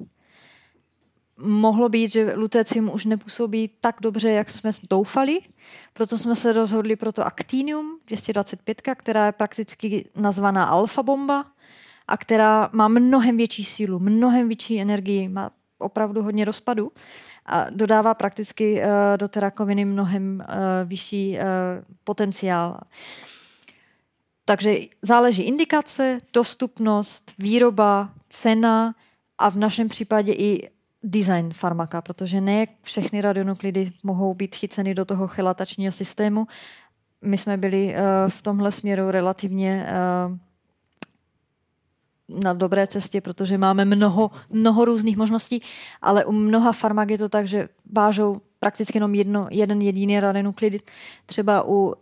[1.36, 5.40] mohlo být, že lutecium už nepůsobí tak dobře, jak jsme doufali,
[5.92, 11.46] proto jsme se rozhodli pro to Actinium 225, která je prakticky nazvaná alfa bomba
[12.08, 16.92] a která má mnohem větší sílu, mnohem větší energii, má opravdu hodně rozpadu
[17.46, 20.54] a dodává prakticky uh, do té rakoviny mnohem uh,
[20.88, 21.40] vyšší uh,
[22.04, 22.80] potenciál.
[24.52, 28.94] Takže záleží indikace, dostupnost, výroba, cena
[29.38, 30.70] a v našem případě i
[31.02, 36.46] design farmaka, protože ne všechny radionuklidy mohou být chyceny do toho chelatačního systému.
[37.22, 39.86] My jsme byli uh, v tomhle směru relativně
[42.28, 45.62] uh, na dobré cestě, protože máme mnoho, mnoho různých možností,
[46.02, 50.90] ale u mnoha farmak je to tak, že vážou prakticky jenom jedno, jeden jediný radionuklid.
[51.26, 51.94] Třeba u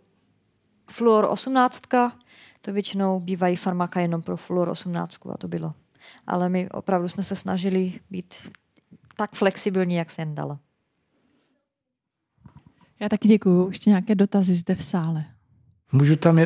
[0.91, 1.81] fluor 18,
[2.61, 5.73] to většinou bývají farmaka jenom pro fluor 18 a to bylo.
[6.27, 8.35] Ale my opravdu jsme se snažili být
[9.17, 10.59] tak flexibilní, jak se jen dalo.
[12.99, 13.67] Já taky děkuju.
[13.67, 15.25] Ještě nějaké dotazy zde v sále.
[15.91, 16.39] Můžu tam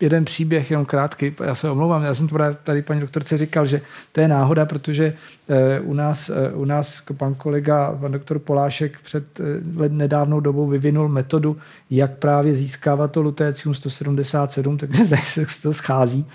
[0.00, 3.80] jeden příběh, jenom krátký, já se omlouvám, já jsem to tady paní doktorce říkal, že
[4.12, 5.14] to je náhoda, protože
[5.48, 10.66] eh, u nás, eh, u nás pan kolega, pan doktor Polášek před eh, nedávnou dobou
[10.66, 11.56] vyvinul metodu,
[11.90, 15.04] jak právě získávat to lutécium 177, takže
[15.44, 16.26] se to schází.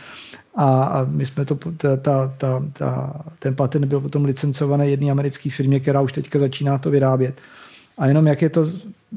[0.58, 5.50] A, my jsme to, ta, ta, ta, ta, ten patent byl potom licencovaný jedné americké
[5.50, 7.36] firmě, která už teďka začíná to vyrábět.
[7.98, 8.66] A jenom jak je to,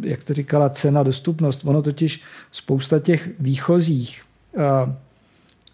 [0.01, 2.23] jak jste říkala, cena, dostupnost, ono totiž
[2.53, 4.23] spousta těch výchozích,
[4.57, 4.63] uh,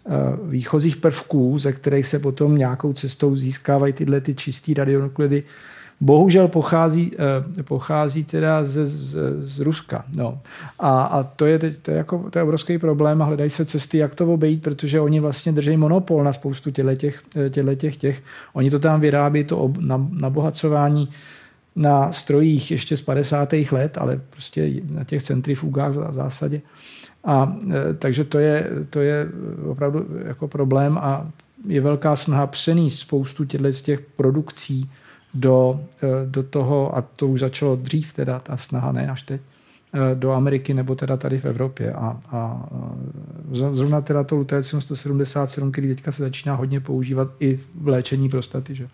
[0.03, 5.43] uh, výchozích prvků, ze kterých se potom nějakou cestou získávají tyhle ty čistý radionuklidy,
[6.01, 10.05] bohužel pochází, uh, pochází teda z, z, z Ruska.
[10.15, 10.39] No.
[10.79, 13.97] A, a to, je, to, je jako, to je obrovský problém a hledají se cesty,
[13.97, 17.21] jak to obejít, protože oni vlastně drží monopol na spoustu těch,
[17.75, 18.21] těch, těch.
[18.53, 21.09] Oni to tam vyrábí, to ob, na, nabohacování
[21.75, 23.53] na strojích ještě z 50.
[23.71, 26.61] let, ale prostě na těch centrifugách v zásadě.
[27.23, 29.27] A e, takže to je, to je
[29.69, 31.31] opravdu jako problém a
[31.67, 34.89] je velká snaha přenést spoustu z těch produkcí
[35.33, 39.41] do, e, do toho, a to už začalo dřív teda, ta snaha, ne až teď,
[39.93, 41.93] e, do Ameriky nebo teda tady v Evropě.
[41.93, 42.69] A, a
[43.51, 48.75] zrovna teda to lutécium 177, který teďka se začíná hodně používat i v léčení prostaty.
[48.75, 48.87] Že?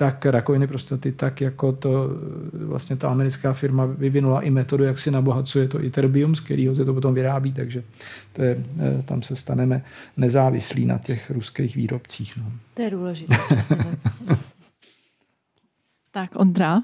[0.00, 2.08] Tak rakoviny prostaty, tak jako to
[2.52, 6.84] vlastně ta americká firma vyvinula i metodu, jak si nabohacuje to iterbium, z kterého se
[6.84, 7.82] to potom vyrábí, takže
[8.32, 9.84] to je, eh, tam se staneme
[10.16, 12.36] nezávislí na těch ruských výrobcích.
[12.36, 12.52] No.
[12.74, 13.36] To je důležité.
[16.10, 16.78] tak, Ondra?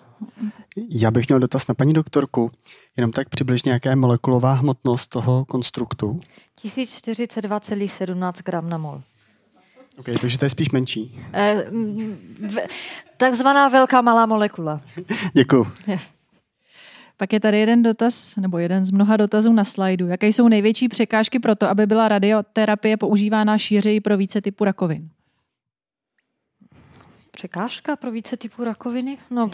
[0.90, 2.50] Já bych měl dotaz na paní doktorku.
[2.96, 6.20] Jenom tak přibližně, jaká je molekulová hmotnost toho konstruktu?
[6.64, 9.02] 1042,17 gram na mol.
[9.98, 11.20] Ok, takže to je spíš menší.
[11.32, 11.64] Eh,
[13.16, 14.80] takzvaná velká malá molekula.
[15.32, 15.66] Děkuji.
[17.16, 20.06] Pak je tady jeden dotaz, nebo jeden z mnoha dotazů na slajdu.
[20.06, 25.08] Jaké jsou největší překážky pro to, aby byla radioterapie používána šířeji pro více typů rakovin?
[27.30, 29.18] Překážka pro více typů rakoviny?
[29.30, 29.50] No,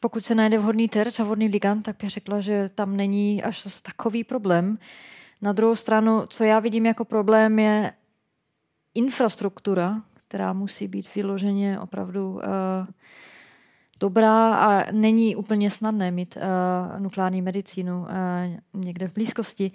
[0.00, 3.66] pokud se najde vhodný terč a vhodný ligand, tak bych řekla, že tam není až
[3.82, 4.78] takový problém.
[5.42, 7.92] Na druhou stranu, co já vidím jako problém, je
[8.94, 12.40] infrastruktura, která musí být vyloženě opravdu uh,
[14.00, 18.06] dobrá a není úplně snadné mít uh, nukleární medicínu uh,
[18.82, 19.70] někde v blízkosti.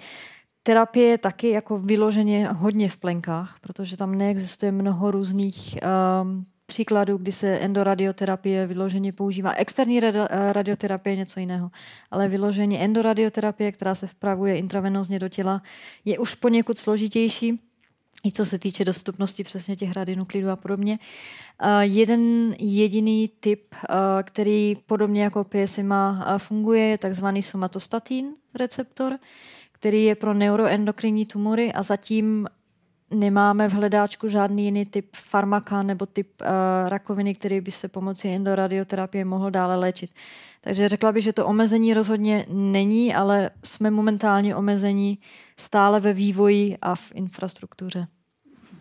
[0.64, 5.78] Terapie je taky jako vyloženě hodně v plenkách, protože tam neexistuje mnoho různých
[6.22, 9.52] um, příkladů, kdy se endoradioterapie vyloženě používá.
[9.52, 10.00] Externí
[10.30, 11.72] radioterapie je něco jiného,
[12.12, 15.62] ale vyloženě endoradioterapie, která se vpravuje intravenózně do těla,
[16.06, 17.60] je už poněkud složitější
[18.26, 21.00] i co se týče dostupnosti přesně těch radionuklidů a podobně.
[21.64, 29.18] Uh, jeden jediný typ, uh, který podobně jako PSMA uh, funguje, je takzvaný somatostatin receptor,
[29.72, 32.48] který je pro neuroendokrinní tumory a zatím
[33.12, 36.48] nemáme v hledáčku žádný jiný typ farmaka nebo typ uh,
[36.90, 40.12] rakoviny, který by se pomocí endoradioterapie mohl dále léčit.
[40.68, 45.20] Takže řekla bych, že to omezení rozhodně není, ale jsme momentálně omezení
[45.60, 48.08] stále ve vývoji a v infrastruktuře.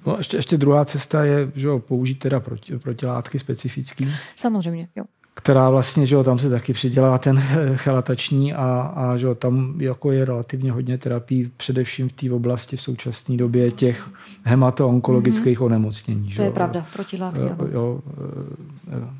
[0.07, 4.09] No, ještě, ještě druhá cesta je že jo, použít teda proti, protilátky specifický.
[4.37, 5.05] Samozřejmě, jo.
[5.35, 7.41] Která vlastně, že jo, tam se taky přidělá ten
[7.75, 12.77] chelatační a, a že jo, tam jako je relativně hodně terapií, především v té oblasti
[12.77, 14.09] v současné době těch
[14.45, 15.65] hemato-onkologických mm-hmm.
[15.65, 16.29] onemocnění.
[16.29, 17.41] To je jo, pravda, protilátky.
[17.41, 18.01] Jo, jo,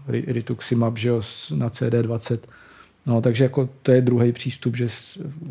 [0.09, 1.23] rituximab, že jo,
[1.55, 2.39] na CD20.
[3.07, 4.89] No, takže jako to je druhý přístup, že,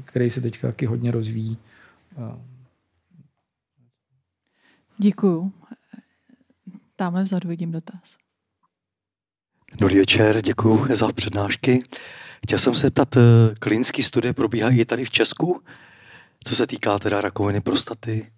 [0.06, 1.58] který se teď taky hodně rozvíjí.
[4.98, 5.52] Děkuju.
[6.96, 8.18] Tamhle vzadu vidím dotaz.
[9.80, 11.84] Dobrý večer, děkuji za přednášky.
[12.44, 15.62] Chtěl jsem se ptat, eh, klinické studie probíhají i tady v Česku?
[16.44, 18.32] Co se týká teda rakoviny prostaty?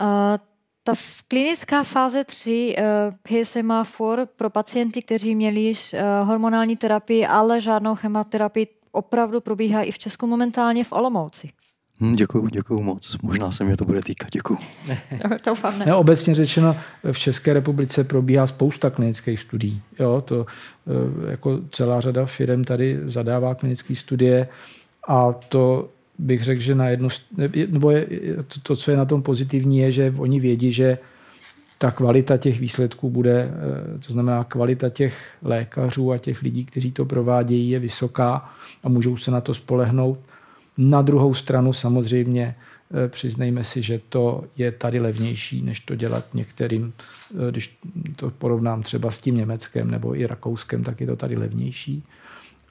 [0.00, 0.36] Uh,
[0.88, 0.94] ta
[1.28, 7.60] klinická fáze 3 uh, PSMA 4 pro pacienty, kteří měli již uh, hormonální terapii, ale
[7.60, 11.50] žádnou chemoterapii, opravdu probíhá i v Česku momentálně v Olomouci.
[12.00, 13.16] Hmm, děkuju, děkuju moc.
[13.22, 14.28] Možná se mě to bude týkat.
[14.32, 14.58] Děkuju.
[15.46, 15.86] Doufám, ne.
[15.86, 15.94] ne.
[15.94, 16.76] Obecně řečeno,
[17.12, 19.82] v České republice probíhá spousta klinických studií.
[19.98, 24.48] Jo, to eh, jako celá řada firm tady zadává klinické studie
[25.08, 25.88] a to
[26.18, 27.08] bych řekl, že na jednu,
[27.68, 30.98] nebo je, to, to, co je na tom pozitivní, je, že oni vědí, že
[31.78, 36.92] ta kvalita těch výsledků bude, eh, to znamená kvalita těch lékařů a těch lidí, kteří
[36.92, 38.50] to provádějí, je vysoká
[38.84, 40.18] a můžou se na to spolehnout.
[40.78, 42.54] Na druhou stranu samozřejmě
[43.04, 46.92] eh, přiznejme si, že to je tady levnější, než to dělat některým,
[47.48, 47.78] eh, když
[48.16, 52.02] to porovnám třeba s tím Německem nebo i Rakouskem, tak je to tady levnější.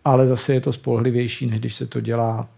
[0.06, 2.50] Ale zase je to spolehlivější, než když se to dělá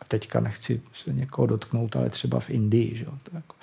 [0.00, 2.96] a teďka nechci se někoho dotknout, ale třeba v Indii.
[2.96, 3.04] Že?
[3.04, 3.54] To jako,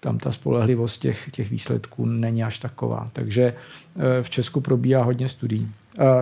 [0.00, 3.10] tam ta spolehlivost těch, těch výsledků není až taková.
[3.12, 5.72] Takže eh, v Česku probíhá hodně studií.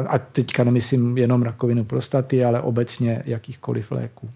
[0.09, 4.30] A teďka nemyslím jenom rakovinu prostaty, ale obecně jakýchkoliv léků.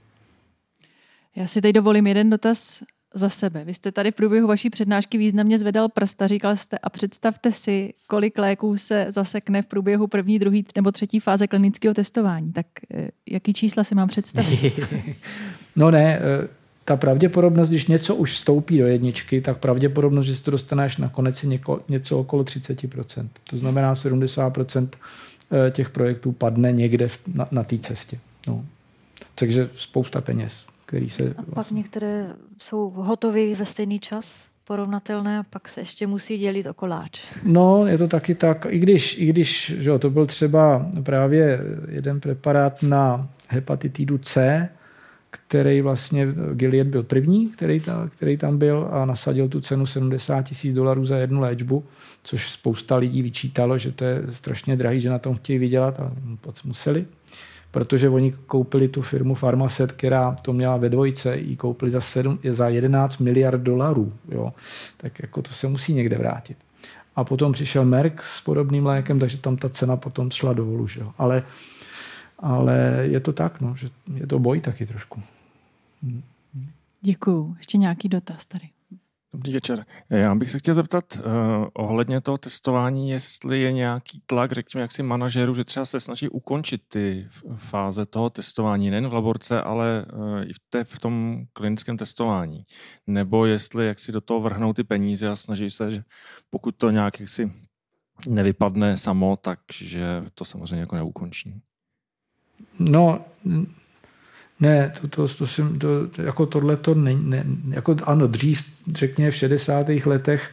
[1.36, 2.82] Já si teď dovolím jeden dotaz
[3.16, 3.64] za sebe.
[3.64, 7.94] Vy jste tady v průběhu vaší přednášky významně zvedal prsta, říkal jste a představte si,
[8.06, 12.52] kolik léků se zasekne v průběhu první, druhý nebo třetí fáze klinického testování.
[12.52, 14.80] Tak eh, jaký čísla si mám představit?
[15.76, 16.48] no ne, eh,
[16.84, 21.42] ta pravděpodobnost, když něco už vstoupí do jedničky, tak pravděpodobnost, že si to dostaneš nakonec
[21.42, 23.28] je něko, něco okolo 30%.
[23.50, 28.18] To znamená 70% eh, těch projektů padne někde na, na té cestě.
[28.46, 28.64] No.
[29.34, 31.34] Takže spousta peněz který se...
[31.38, 32.26] A pak některé
[32.58, 37.20] jsou hotové ve stejný čas, porovnatelné, a pak se ještě musí dělit o koláč.
[37.44, 41.60] No, je to taky tak, i když, i když že jo, to byl třeba právě
[41.88, 44.68] jeden preparát na hepatitidu C,
[45.30, 50.42] který vlastně Gilead byl první, který, ta, který tam byl a nasadil tu cenu 70
[50.42, 51.84] tisíc dolarů za jednu léčbu,
[52.22, 56.12] což spousta lidí vyčítalo, že to je strašně drahý, že na tom chtějí vydělat a
[56.64, 57.06] museli
[57.70, 62.38] protože oni koupili tu firmu Farmaset, která to měla ve dvojce, ji koupili za, 7,
[62.50, 64.12] za 11 miliard dolarů.
[64.28, 64.52] Jo.
[64.96, 66.56] Tak jako to se musí někde vrátit.
[67.16, 70.88] A potom přišel Merck s podobným lékem, takže tam ta cena potom šla dolů.
[70.88, 71.12] Že jo.
[71.18, 71.42] Ale,
[72.38, 75.22] ale je to tak, no, že je to boj taky trošku.
[77.00, 77.54] Děkuju.
[77.58, 78.68] Ještě nějaký dotaz tady.
[79.36, 79.86] Dobrý večer.
[80.10, 81.22] Já bych se chtěl zeptat uh,
[81.74, 86.82] ohledně toho testování, jestli je nějaký tlak, řekněme, jaksi manažerů, že třeba se snaží ukončit
[86.88, 87.26] ty
[87.56, 92.64] fáze toho testování, nejen v laborce, ale uh, i v, té, v tom klinickém testování.
[93.06, 96.02] Nebo jestli jak si do toho vrhnou ty peníze a snaží se, že
[96.50, 97.52] pokud to nějak si
[98.28, 101.60] nevypadne samo, takže to samozřejmě jako neukončí.
[102.78, 103.24] No,
[104.60, 105.46] ne, to, to, to,
[105.78, 108.62] to, to jako tohle to není, ne, jako ano, dřív,
[108.94, 109.86] řekněme v 60.
[110.06, 110.50] letech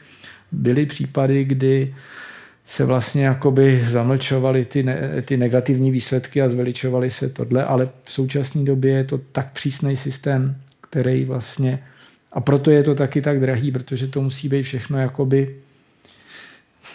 [0.51, 1.95] byly případy, kdy
[2.65, 8.11] se vlastně jakoby zamlčovaly ty, ne, ty negativní výsledky a zveličovaly se tohle, ale v
[8.11, 11.83] současné době je to tak přísný systém, který vlastně,
[12.31, 15.55] a proto je to taky tak drahý, protože to musí být všechno jakoby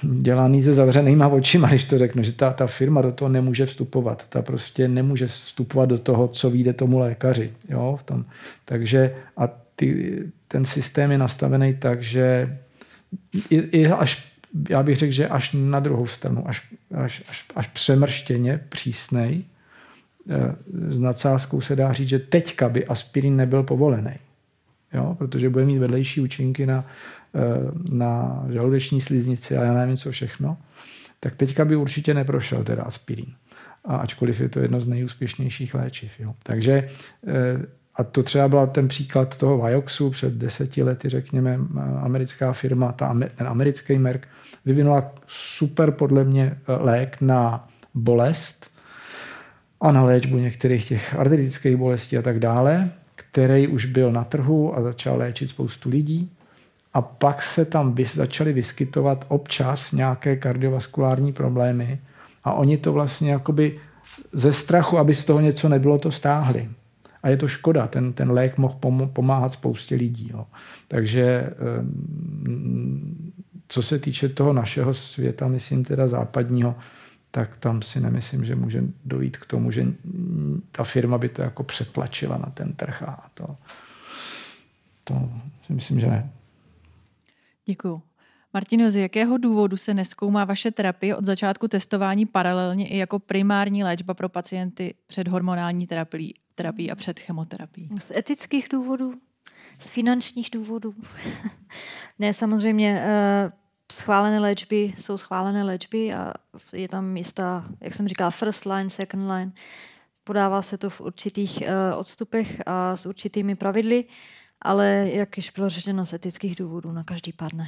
[0.03, 4.27] dělaný se zavřenýma očima, když to řeknu, že ta, ta firma do toho nemůže vstupovat.
[4.29, 7.53] Ta prostě nemůže vstupovat do toho, co vyjde tomu lékaři.
[7.69, 8.25] Jo, v tom.
[8.65, 10.19] Takže a ty,
[10.49, 12.59] ten systém je nastavený tak, že
[13.51, 14.33] i, i až,
[14.71, 19.45] já bych řekl, že až na druhou stranu, až, až, až, až přemrštěně přísnej,
[20.31, 20.55] eh,
[20.89, 24.15] s nadsázkou se dá říct, že teďka by aspirin nebyl povolený.
[24.93, 26.85] Jo, protože bude mít vedlejší účinky na
[27.91, 30.57] na žaludeční sliznici a já nevím co všechno,
[31.21, 33.27] tak teďka by určitě neprošel teda aspirin.
[33.85, 36.21] A ačkoliv je to jedno z nejúspěšnějších léčiv.
[36.21, 36.35] Jo.
[36.43, 36.89] Takže
[37.27, 41.59] eh, a to třeba byl ten příklad toho Vioxu před deseti lety, řekněme,
[42.03, 44.27] americká firma, ta, ten americký Merck,
[44.65, 48.71] vyvinula super podle mě eh, lék na bolest
[49.81, 54.77] a na léčbu některých těch artritických bolestí a tak dále, který už byl na trhu
[54.77, 56.31] a začal léčit spoustu lidí
[56.95, 62.01] a pak se tam vys, začaly vyskytovat občas nějaké kardiovaskulární problémy
[62.45, 63.81] a oni to vlastně jakoby
[64.33, 66.69] ze strachu, aby z toho něco nebylo, to stáhli.
[67.23, 68.79] A je to škoda, ten, ten lék mohl
[69.13, 70.31] pomáhat spoustě lidí.
[70.33, 70.47] Jo.
[70.89, 71.51] Takže
[73.69, 76.75] co se týče toho našeho světa, myslím teda západního,
[77.31, 79.87] tak tam si nemyslím, že může dojít k tomu, že
[80.73, 83.57] ta firma by to jako přetlačila na ten trh a to,
[85.05, 85.31] to
[85.67, 86.31] si myslím, že ne.
[87.69, 88.03] Děkuju.
[88.55, 93.85] Martino, z jakého důvodu se neskoumá vaše terapie od začátku testování paralelně i jako primární
[93.85, 97.89] léčba pro pacienty před hormonální terapií, terapií a před chemoterapií?
[97.99, 99.15] Z etických důvodů,
[99.79, 100.95] z finančních důvodů.
[102.19, 103.53] ne, samozřejmě uh,
[103.93, 106.35] schválené léčby jsou schválené léčby a
[106.73, 109.53] je tam jistá, jak jsem říkala, first line, second line.
[110.25, 114.05] Podává se to v určitých uh, odstupech a s určitými pravidly,
[114.63, 117.67] ale jak již bylo řečeno, z etických důvodů na každý padne.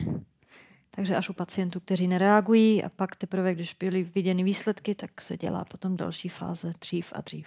[0.91, 5.37] Takže až u pacientů, kteří nereagují a pak teprve, když byly viděny výsledky, tak se
[5.37, 7.47] dělá potom další fáze dřív a dřív.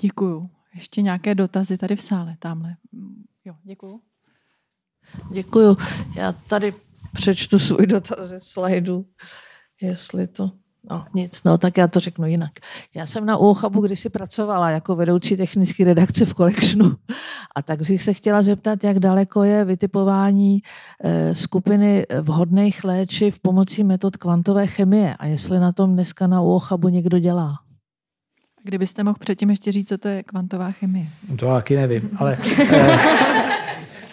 [0.00, 0.50] Děkuju.
[0.74, 2.76] Ještě nějaké dotazy tady v sále, tamhle.
[3.44, 4.00] Jo, děkuju.
[5.32, 5.76] Děkuju.
[6.16, 6.74] Já tady
[7.12, 9.06] přečtu svůj dotaz ze slajdu,
[9.80, 10.50] jestli to...
[10.90, 12.50] No nic, no tak já to řeknu jinak.
[12.94, 16.96] Já jsem na UOCHABu kdysi pracovala jako vedoucí technické redakce v Collectionu
[17.56, 20.62] a tak bych se chtěla zeptat, jak daleko je vytipování
[21.04, 26.88] eh, skupiny vhodných léčiv pomocí metod kvantové chemie a jestli na tom dneska na UOCHABu
[26.88, 27.58] někdo dělá.
[28.62, 31.06] Kdybyste mohl předtím ještě říct, co to je kvantová chemie.
[31.38, 32.38] To taky nevím, ale...
[32.72, 33.49] Eh,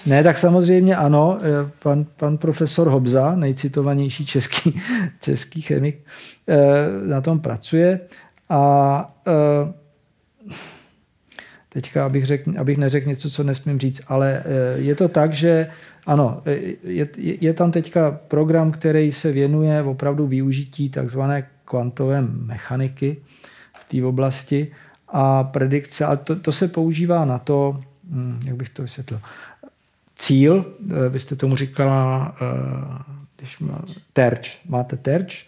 [0.07, 1.37] ne, tak samozřejmě ano.
[1.41, 4.81] Eh, pan, pan profesor Hobza, nejcitovanější český,
[5.21, 5.97] český chemik,
[6.47, 6.57] eh,
[7.07, 7.99] na tom pracuje.
[8.49, 9.73] A eh,
[11.69, 14.43] teďka, abych, řek, abych neřekl něco, co nesmím říct, ale
[14.75, 15.69] je to tak, že
[16.05, 16.41] ano,
[16.83, 23.17] je, je tam teďka program, který se věnuje opravdu využití takzvané kvantové mechaniky
[23.73, 24.71] v té oblasti
[25.07, 26.05] a predikce.
[26.05, 29.19] A to, to se používá na to, hm, jak bych to vysvětlil,
[30.17, 33.81] cíl, eh, vy jste tomu říkala, eh, když má,
[34.13, 35.45] terč, máte terč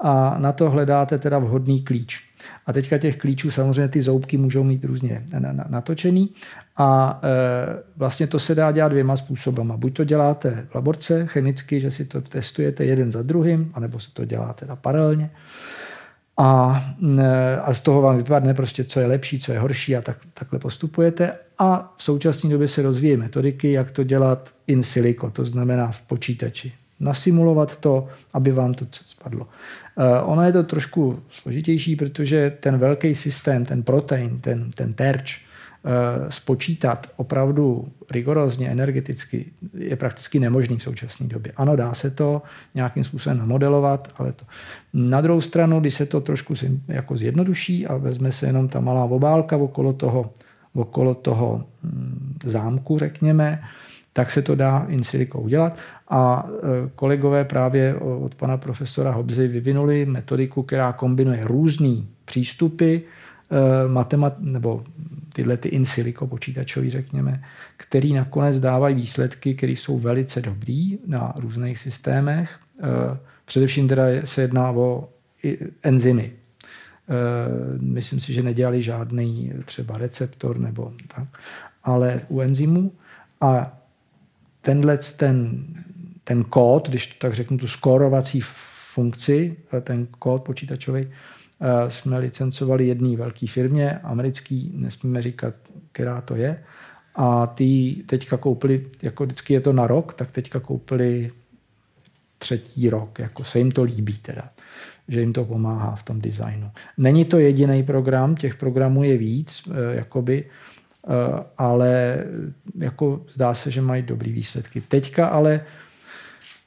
[0.00, 2.32] a na to hledáte teda vhodný klíč.
[2.66, 5.24] A teďka těch klíčů samozřejmě ty zoubky můžou mít různě
[5.68, 6.30] natočený
[6.76, 9.76] a e, vlastně to se dá dělat dvěma způsobama.
[9.76, 14.14] Buď to děláte v laborce chemicky, že si to testujete jeden za druhým, anebo se
[14.14, 15.30] to děláte teda paralelně
[16.36, 16.82] a,
[17.64, 20.58] a z toho vám vypadne prostě, co je lepší, co je horší a tak, takhle
[20.58, 21.32] postupujete.
[21.58, 26.00] A v současné době se rozvíjí metodiky, jak to dělat in silico, to znamená v
[26.00, 26.72] počítači.
[27.00, 29.48] Nasimulovat to, aby vám to spadlo.
[30.22, 35.40] Ono je to trošku složitější, protože ten velký systém, ten protein, ten, ten terč,
[36.28, 41.52] spočítat opravdu rigorózně, energeticky, je prakticky nemožný v současné době.
[41.56, 42.42] Ano, dá se to
[42.74, 44.44] nějakým způsobem namodelovat, ale to.
[44.94, 46.54] Na druhou stranu, když se to trošku
[46.88, 50.30] jako zjednoduší a vezme se jenom ta malá obálka okolo toho,
[50.74, 53.62] okolo toho hm, zámku, řekněme,
[54.12, 55.78] tak se to dá in silico udělat.
[56.08, 63.21] A eh, kolegové právě od pana profesora Hobzy vyvinuli metodiku, která kombinuje různé přístupy, eh,
[63.86, 64.84] matemat, nebo
[65.32, 67.44] tyhle ty in silico počítačový, řekněme,
[67.76, 72.58] který nakonec dávají výsledky, které jsou velice dobrý na různých systémech.
[72.82, 75.08] Eh, především teda se jedná o
[75.82, 76.32] enzymy.
[76.32, 77.14] Eh,
[77.80, 81.28] myslím si, že nedělali žádný třeba receptor nebo tak,
[81.84, 82.92] ale u enzymů.
[83.40, 83.78] A
[84.60, 85.64] tenhle ten,
[86.24, 88.40] ten kód, když tak řeknu tu skórovací
[88.94, 91.08] funkci, eh, ten kód počítačový, Eh,
[91.88, 95.54] jsme licencovali jedné velké firmě, americký, nesmíme říkat,
[95.92, 96.62] která to je.
[97.14, 101.30] A ty teďka koupili, jako vždycky je to na rok, tak teďka koupili
[102.38, 104.48] třetí rok, jako se jim to líbí teda,
[105.08, 106.70] že jim to pomáhá v tom designu.
[106.98, 112.24] Není to jediný program, těch programů je víc, eh, jakoby, eh, ale
[112.78, 114.80] jako zdá se, že mají dobrý výsledky.
[114.80, 115.60] Teďka ale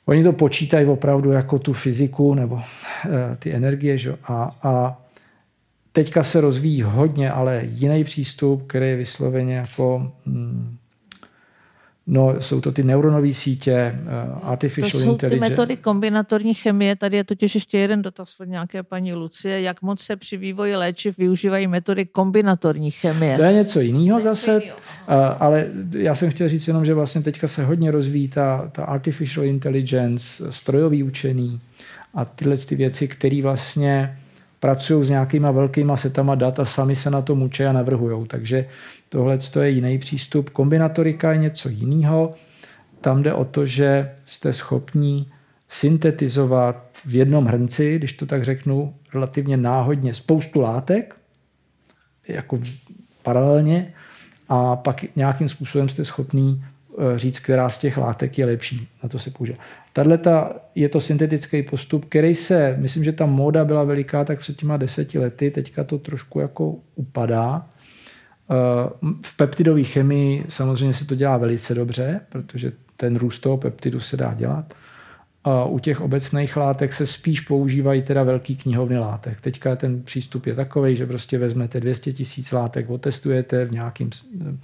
[0.05, 2.61] Oni to počítají opravdu jako tu fyziku nebo
[3.05, 3.97] e, ty energie.
[3.97, 4.17] Že?
[4.23, 5.01] A, a
[5.91, 10.77] teďka se rozvíjí hodně, ale jiný přístup, který je vysloveně jako mm,
[12.07, 15.45] No, jsou to ty neuronové sítě, uh, artificial to jsou intelligence.
[15.45, 16.95] ty metody kombinatorní chemie.
[16.95, 19.61] Tady je totiž ještě jeden dotaz od nějaké paní Lucie.
[19.61, 23.37] Jak moc se při vývoji léčiv využívají metody kombinatorní chemie?
[23.37, 24.69] To je něco jiného zase, uh,
[25.39, 29.45] ale já jsem chtěl říct jenom, že vlastně teďka se hodně rozvíjí ta, ta artificial
[29.45, 31.59] intelligence, strojový učení
[32.13, 34.17] a tyhle ty věci, které vlastně
[34.59, 38.27] pracují s nějakýma velkýma setama dat a sami se na to mučí a navrhují.
[38.27, 38.65] Takže
[39.15, 40.49] tohle je jiný přístup.
[40.49, 42.33] Kombinatorika je něco jiného.
[43.01, 45.31] tam jde o to, že jste schopní
[45.69, 51.15] syntetizovat v jednom hrnci, když to tak řeknu, relativně náhodně spoustu látek,
[52.27, 52.59] jako
[53.23, 53.93] paralelně,
[54.49, 58.87] a pak nějakým způsobem jste schopný eh, říct, která z těch látek je lepší.
[59.03, 59.57] Na to se používá.
[59.93, 60.19] Tahle
[60.75, 64.77] je to syntetický postup, který se, myslím, že ta móda byla veliká tak před těma
[64.77, 67.67] deseti lety, teďka to trošku jako upadá.
[68.51, 68.89] Eh,
[69.21, 74.17] v peptidové chemii samozřejmě se to dělá velice dobře, protože ten růst toho peptidu se
[74.17, 74.73] dá dělat.
[75.43, 79.41] A u těch obecných látek se spíš používají teda velký knihovny látek.
[79.41, 84.09] Teďka ten přístup je takový, že prostě vezmete 200 tisíc látek, otestujete v nějakým,
[84.41, 84.55] eh,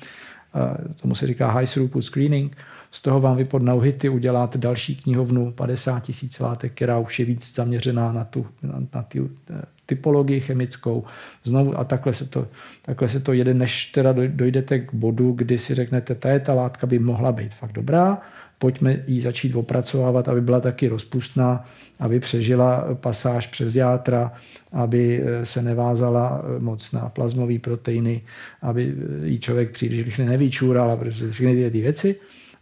[1.01, 2.57] tomu se říká high throughput screening,
[2.91, 7.25] z toho vám vy pod nauhity uděláte další knihovnu 50 tisíc látek, která už je
[7.25, 11.03] víc zaměřená na tu, na, na tu eh, typologii chemickou.
[11.43, 12.47] Znovu a takhle se, to,
[12.81, 16.53] takhle se to jede, než teda dojdete k bodu, kdy si řeknete, ta je ta
[16.53, 18.21] látka by mohla být fakt dobrá,
[18.59, 21.65] pojďme ji začít opracovávat, aby byla taky rozpustná,
[21.99, 24.31] aby přežila pasáž přes játra,
[24.73, 28.21] aby eh, se nevázala eh, moc na plazmové proteiny,
[28.61, 32.15] aby ji člověk příliš rychle nevyčůral a všechny ty, ty věci.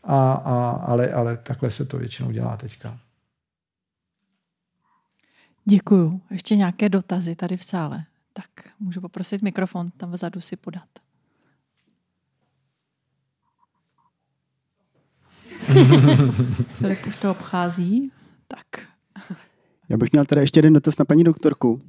[0.09, 2.99] A, a, ale, ale takhle se to většinou dělá teďka.
[5.65, 6.21] Děkuju.
[6.31, 8.03] Ještě nějaké dotazy tady v sále.
[8.33, 8.49] Tak
[8.79, 10.87] můžu poprosit mikrofon tam vzadu si podat.
[16.77, 18.11] Filip už to obchází.
[18.47, 18.65] Tak.
[19.89, 21.81] Já bych měl teda ještě jeden dotaz na paní doktorku.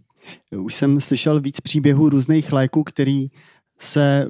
[0.59, 3.29] Už jsem slyšel víc příběhů různých léků, který
[3.79, 4.29] se,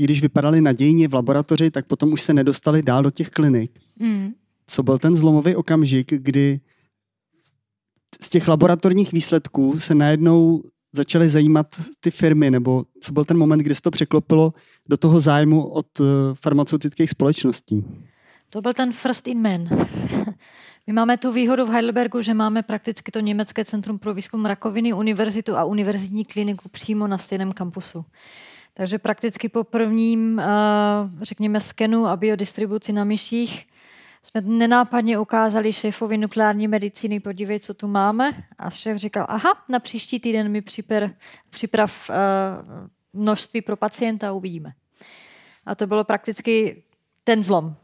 [0.00, 3.80] i když vypadaly nadějně v laboratoři, tak potom už se nedostali dál do těch klinik.
[3.98, 4.30] Mm.
[4.66, 6.60] Co byl ten zlomový okamžik, kdy
[8.20, 10.62] z těch laboratorních výsledků se najednou
[10.92, 11.66] začaly zajímat
[12.00, 14.54] ty firmy, nebo co byl ten moment, kdy se to překlopilo
[14.88, 16.04] do toho zájmu od eh,
[16.34, 17.84] farmaceutických společností?
[18.50, 19.66] To byl ten first in man.
[20.86, 24.92] My máme tu výhodu v Heidelbergu, že máme prakticky to Německé centrum pro výzkum rakoviny,
[24.92, 28.04] univerzitu a univerzitní kliniku přímo na stejném kampusu.
[28.74, 30.44] Takže prakticky po prvním, eh,
[31.22, 33.66] řekněme, skenu a biodistribuci na myších
[34.22, 38.44] jsme nenápadně ukázali šéfovi nukleární medicíny, podívej, co tu máme.
[38.58, 41.10] A šéf říkal, aha, na příští týden mi připrav,
[41.50, 42.16] připrav uh,
[43.12, 44.72] množství pro pacienta uvidíme.
[45.66, 46.82] A to bylo prakticky
[47.24, 47.74] ten zlom.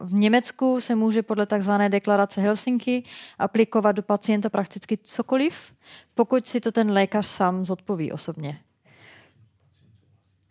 [0.00, 1.70] V Německu se může podle tzv.
[1.88, 3.04] deklarace Helsinki
[3.38, 5.72] aplikovat do pacienta prakticky cokoliv,
[6.14, 8.60] pokud si to ten lékař sám zodpoví osobně.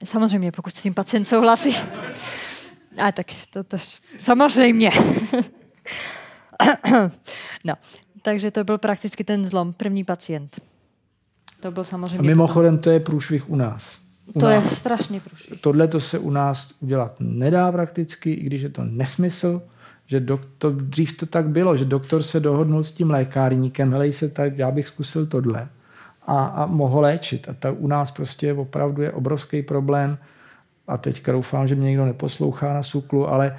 [0.03, 1.76] Samozřejmě, pokud s tím pacient souhlasí.
[2.98, 3.78] A tak to, to
[4.18, 4.91] samozřejmě.
[7.64, 7.74] no,
[8.22, 10.61] takže to byl prakticky ten zlom, první pacient.
[11.60, 12.19] To byl samozřejmě...
[12.19, 12.84] A mimochodem potom.
[12.84, 13.98] to je průšvih u nás.
[14.34, 14.64] U to nás.
[14.64, 15.61] je strašný průšvih.
[15.61, 19.61] Tohle to se u nás udělat nedá prakticky, i když je to nesmysl,
[20.06, 24.30] že doktor, dřív to tak bylo, že doktor se dohodnul s tím lékárníkem, helej se
[24.30, 25.69] tak, já bych zkusil tohle
[26.28, 27.49] a, a mohl léčit.
[27.49, 30.18] A ta u nás prostě opravdu je obrovský problém,
[30.88, 33.56] a teďka doufám, že mě někdo neposlouchá na SUKLu, ale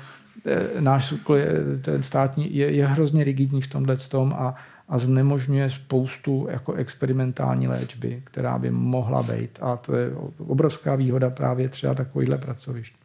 [0.47, 4.55] e, náš SUKL, je, ten státní, je, je hrozně rigidní v tomhle tom a,
[4.89, 9.59] a znemožňuje spoustu jako experimentální léčby, která by mohla být.
[9.61, 12.98] A to je obrovská výhoda právě třeba takovýchhle pracovišť.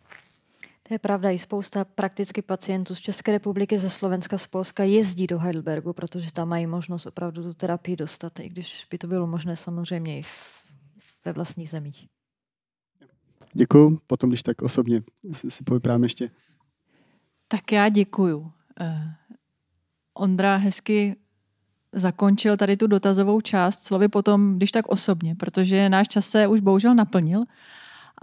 [0.87, 5.27] To je pravda, i spousta prakticky pacientů z České republiky, ze Slovenska, z Polska jezdí
[5.27, 9.27] do Heidelbergu, protože tam mají možnost opravdu tu terapii dostat, i když by to bylo
[9.27, 10.63] možné samozřejmě i v,
[11.25, 12.07] ve vlastních zemích.
[13.53, 13.99] Děkuju.
[14.07, 15.03] Potom, když tak osobně
[15.49, 16.29] si povyprávám ještě.
[17.47, 18.39] Tak já děkuju.
[18.39, 18.87] Uh,
[20.13, 21.15] Ondra hezky
[21.91, 26.59] zakončil tady tu dotazovou část slovy potom, když tak osobně, protože náš čas se už
[26.59, 27.43] bohužel naplnil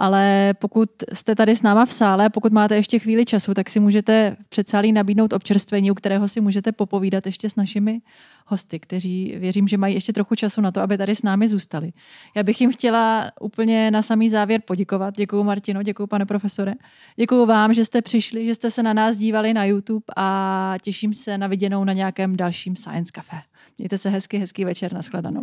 [0.01, 3.81] ale pokud jste tady s náma v sále, pokud máte ještě chvíli času, tak si
[3.81, 8.01] můžete v předsálí nabídnout občerstvení, u kterého si můžete popovídat ještě s našimi
[8.47, 11.93] hosty, kteří věřím, že mají ještě trochu času na to, aby tady s námi zůstali.
[12.37, 15.17] Já bych jim chtěla úplně na samý závěr poděkovat.
[15.17, 16.75] Děkuji Martino, děkuji pane profesore.
[17.17, 21.15] Děkuji vám, že jste přišli, že jste se na nás dívali na YouTube a těším
[21.15, 23.41] se na viděnou na nějakém dalším Science Café.
[23.79, 25.43] Mějte se hezky, hezký večer, nashledanou.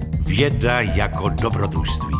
[0.31, 2.15] Věda jako dobrodružství.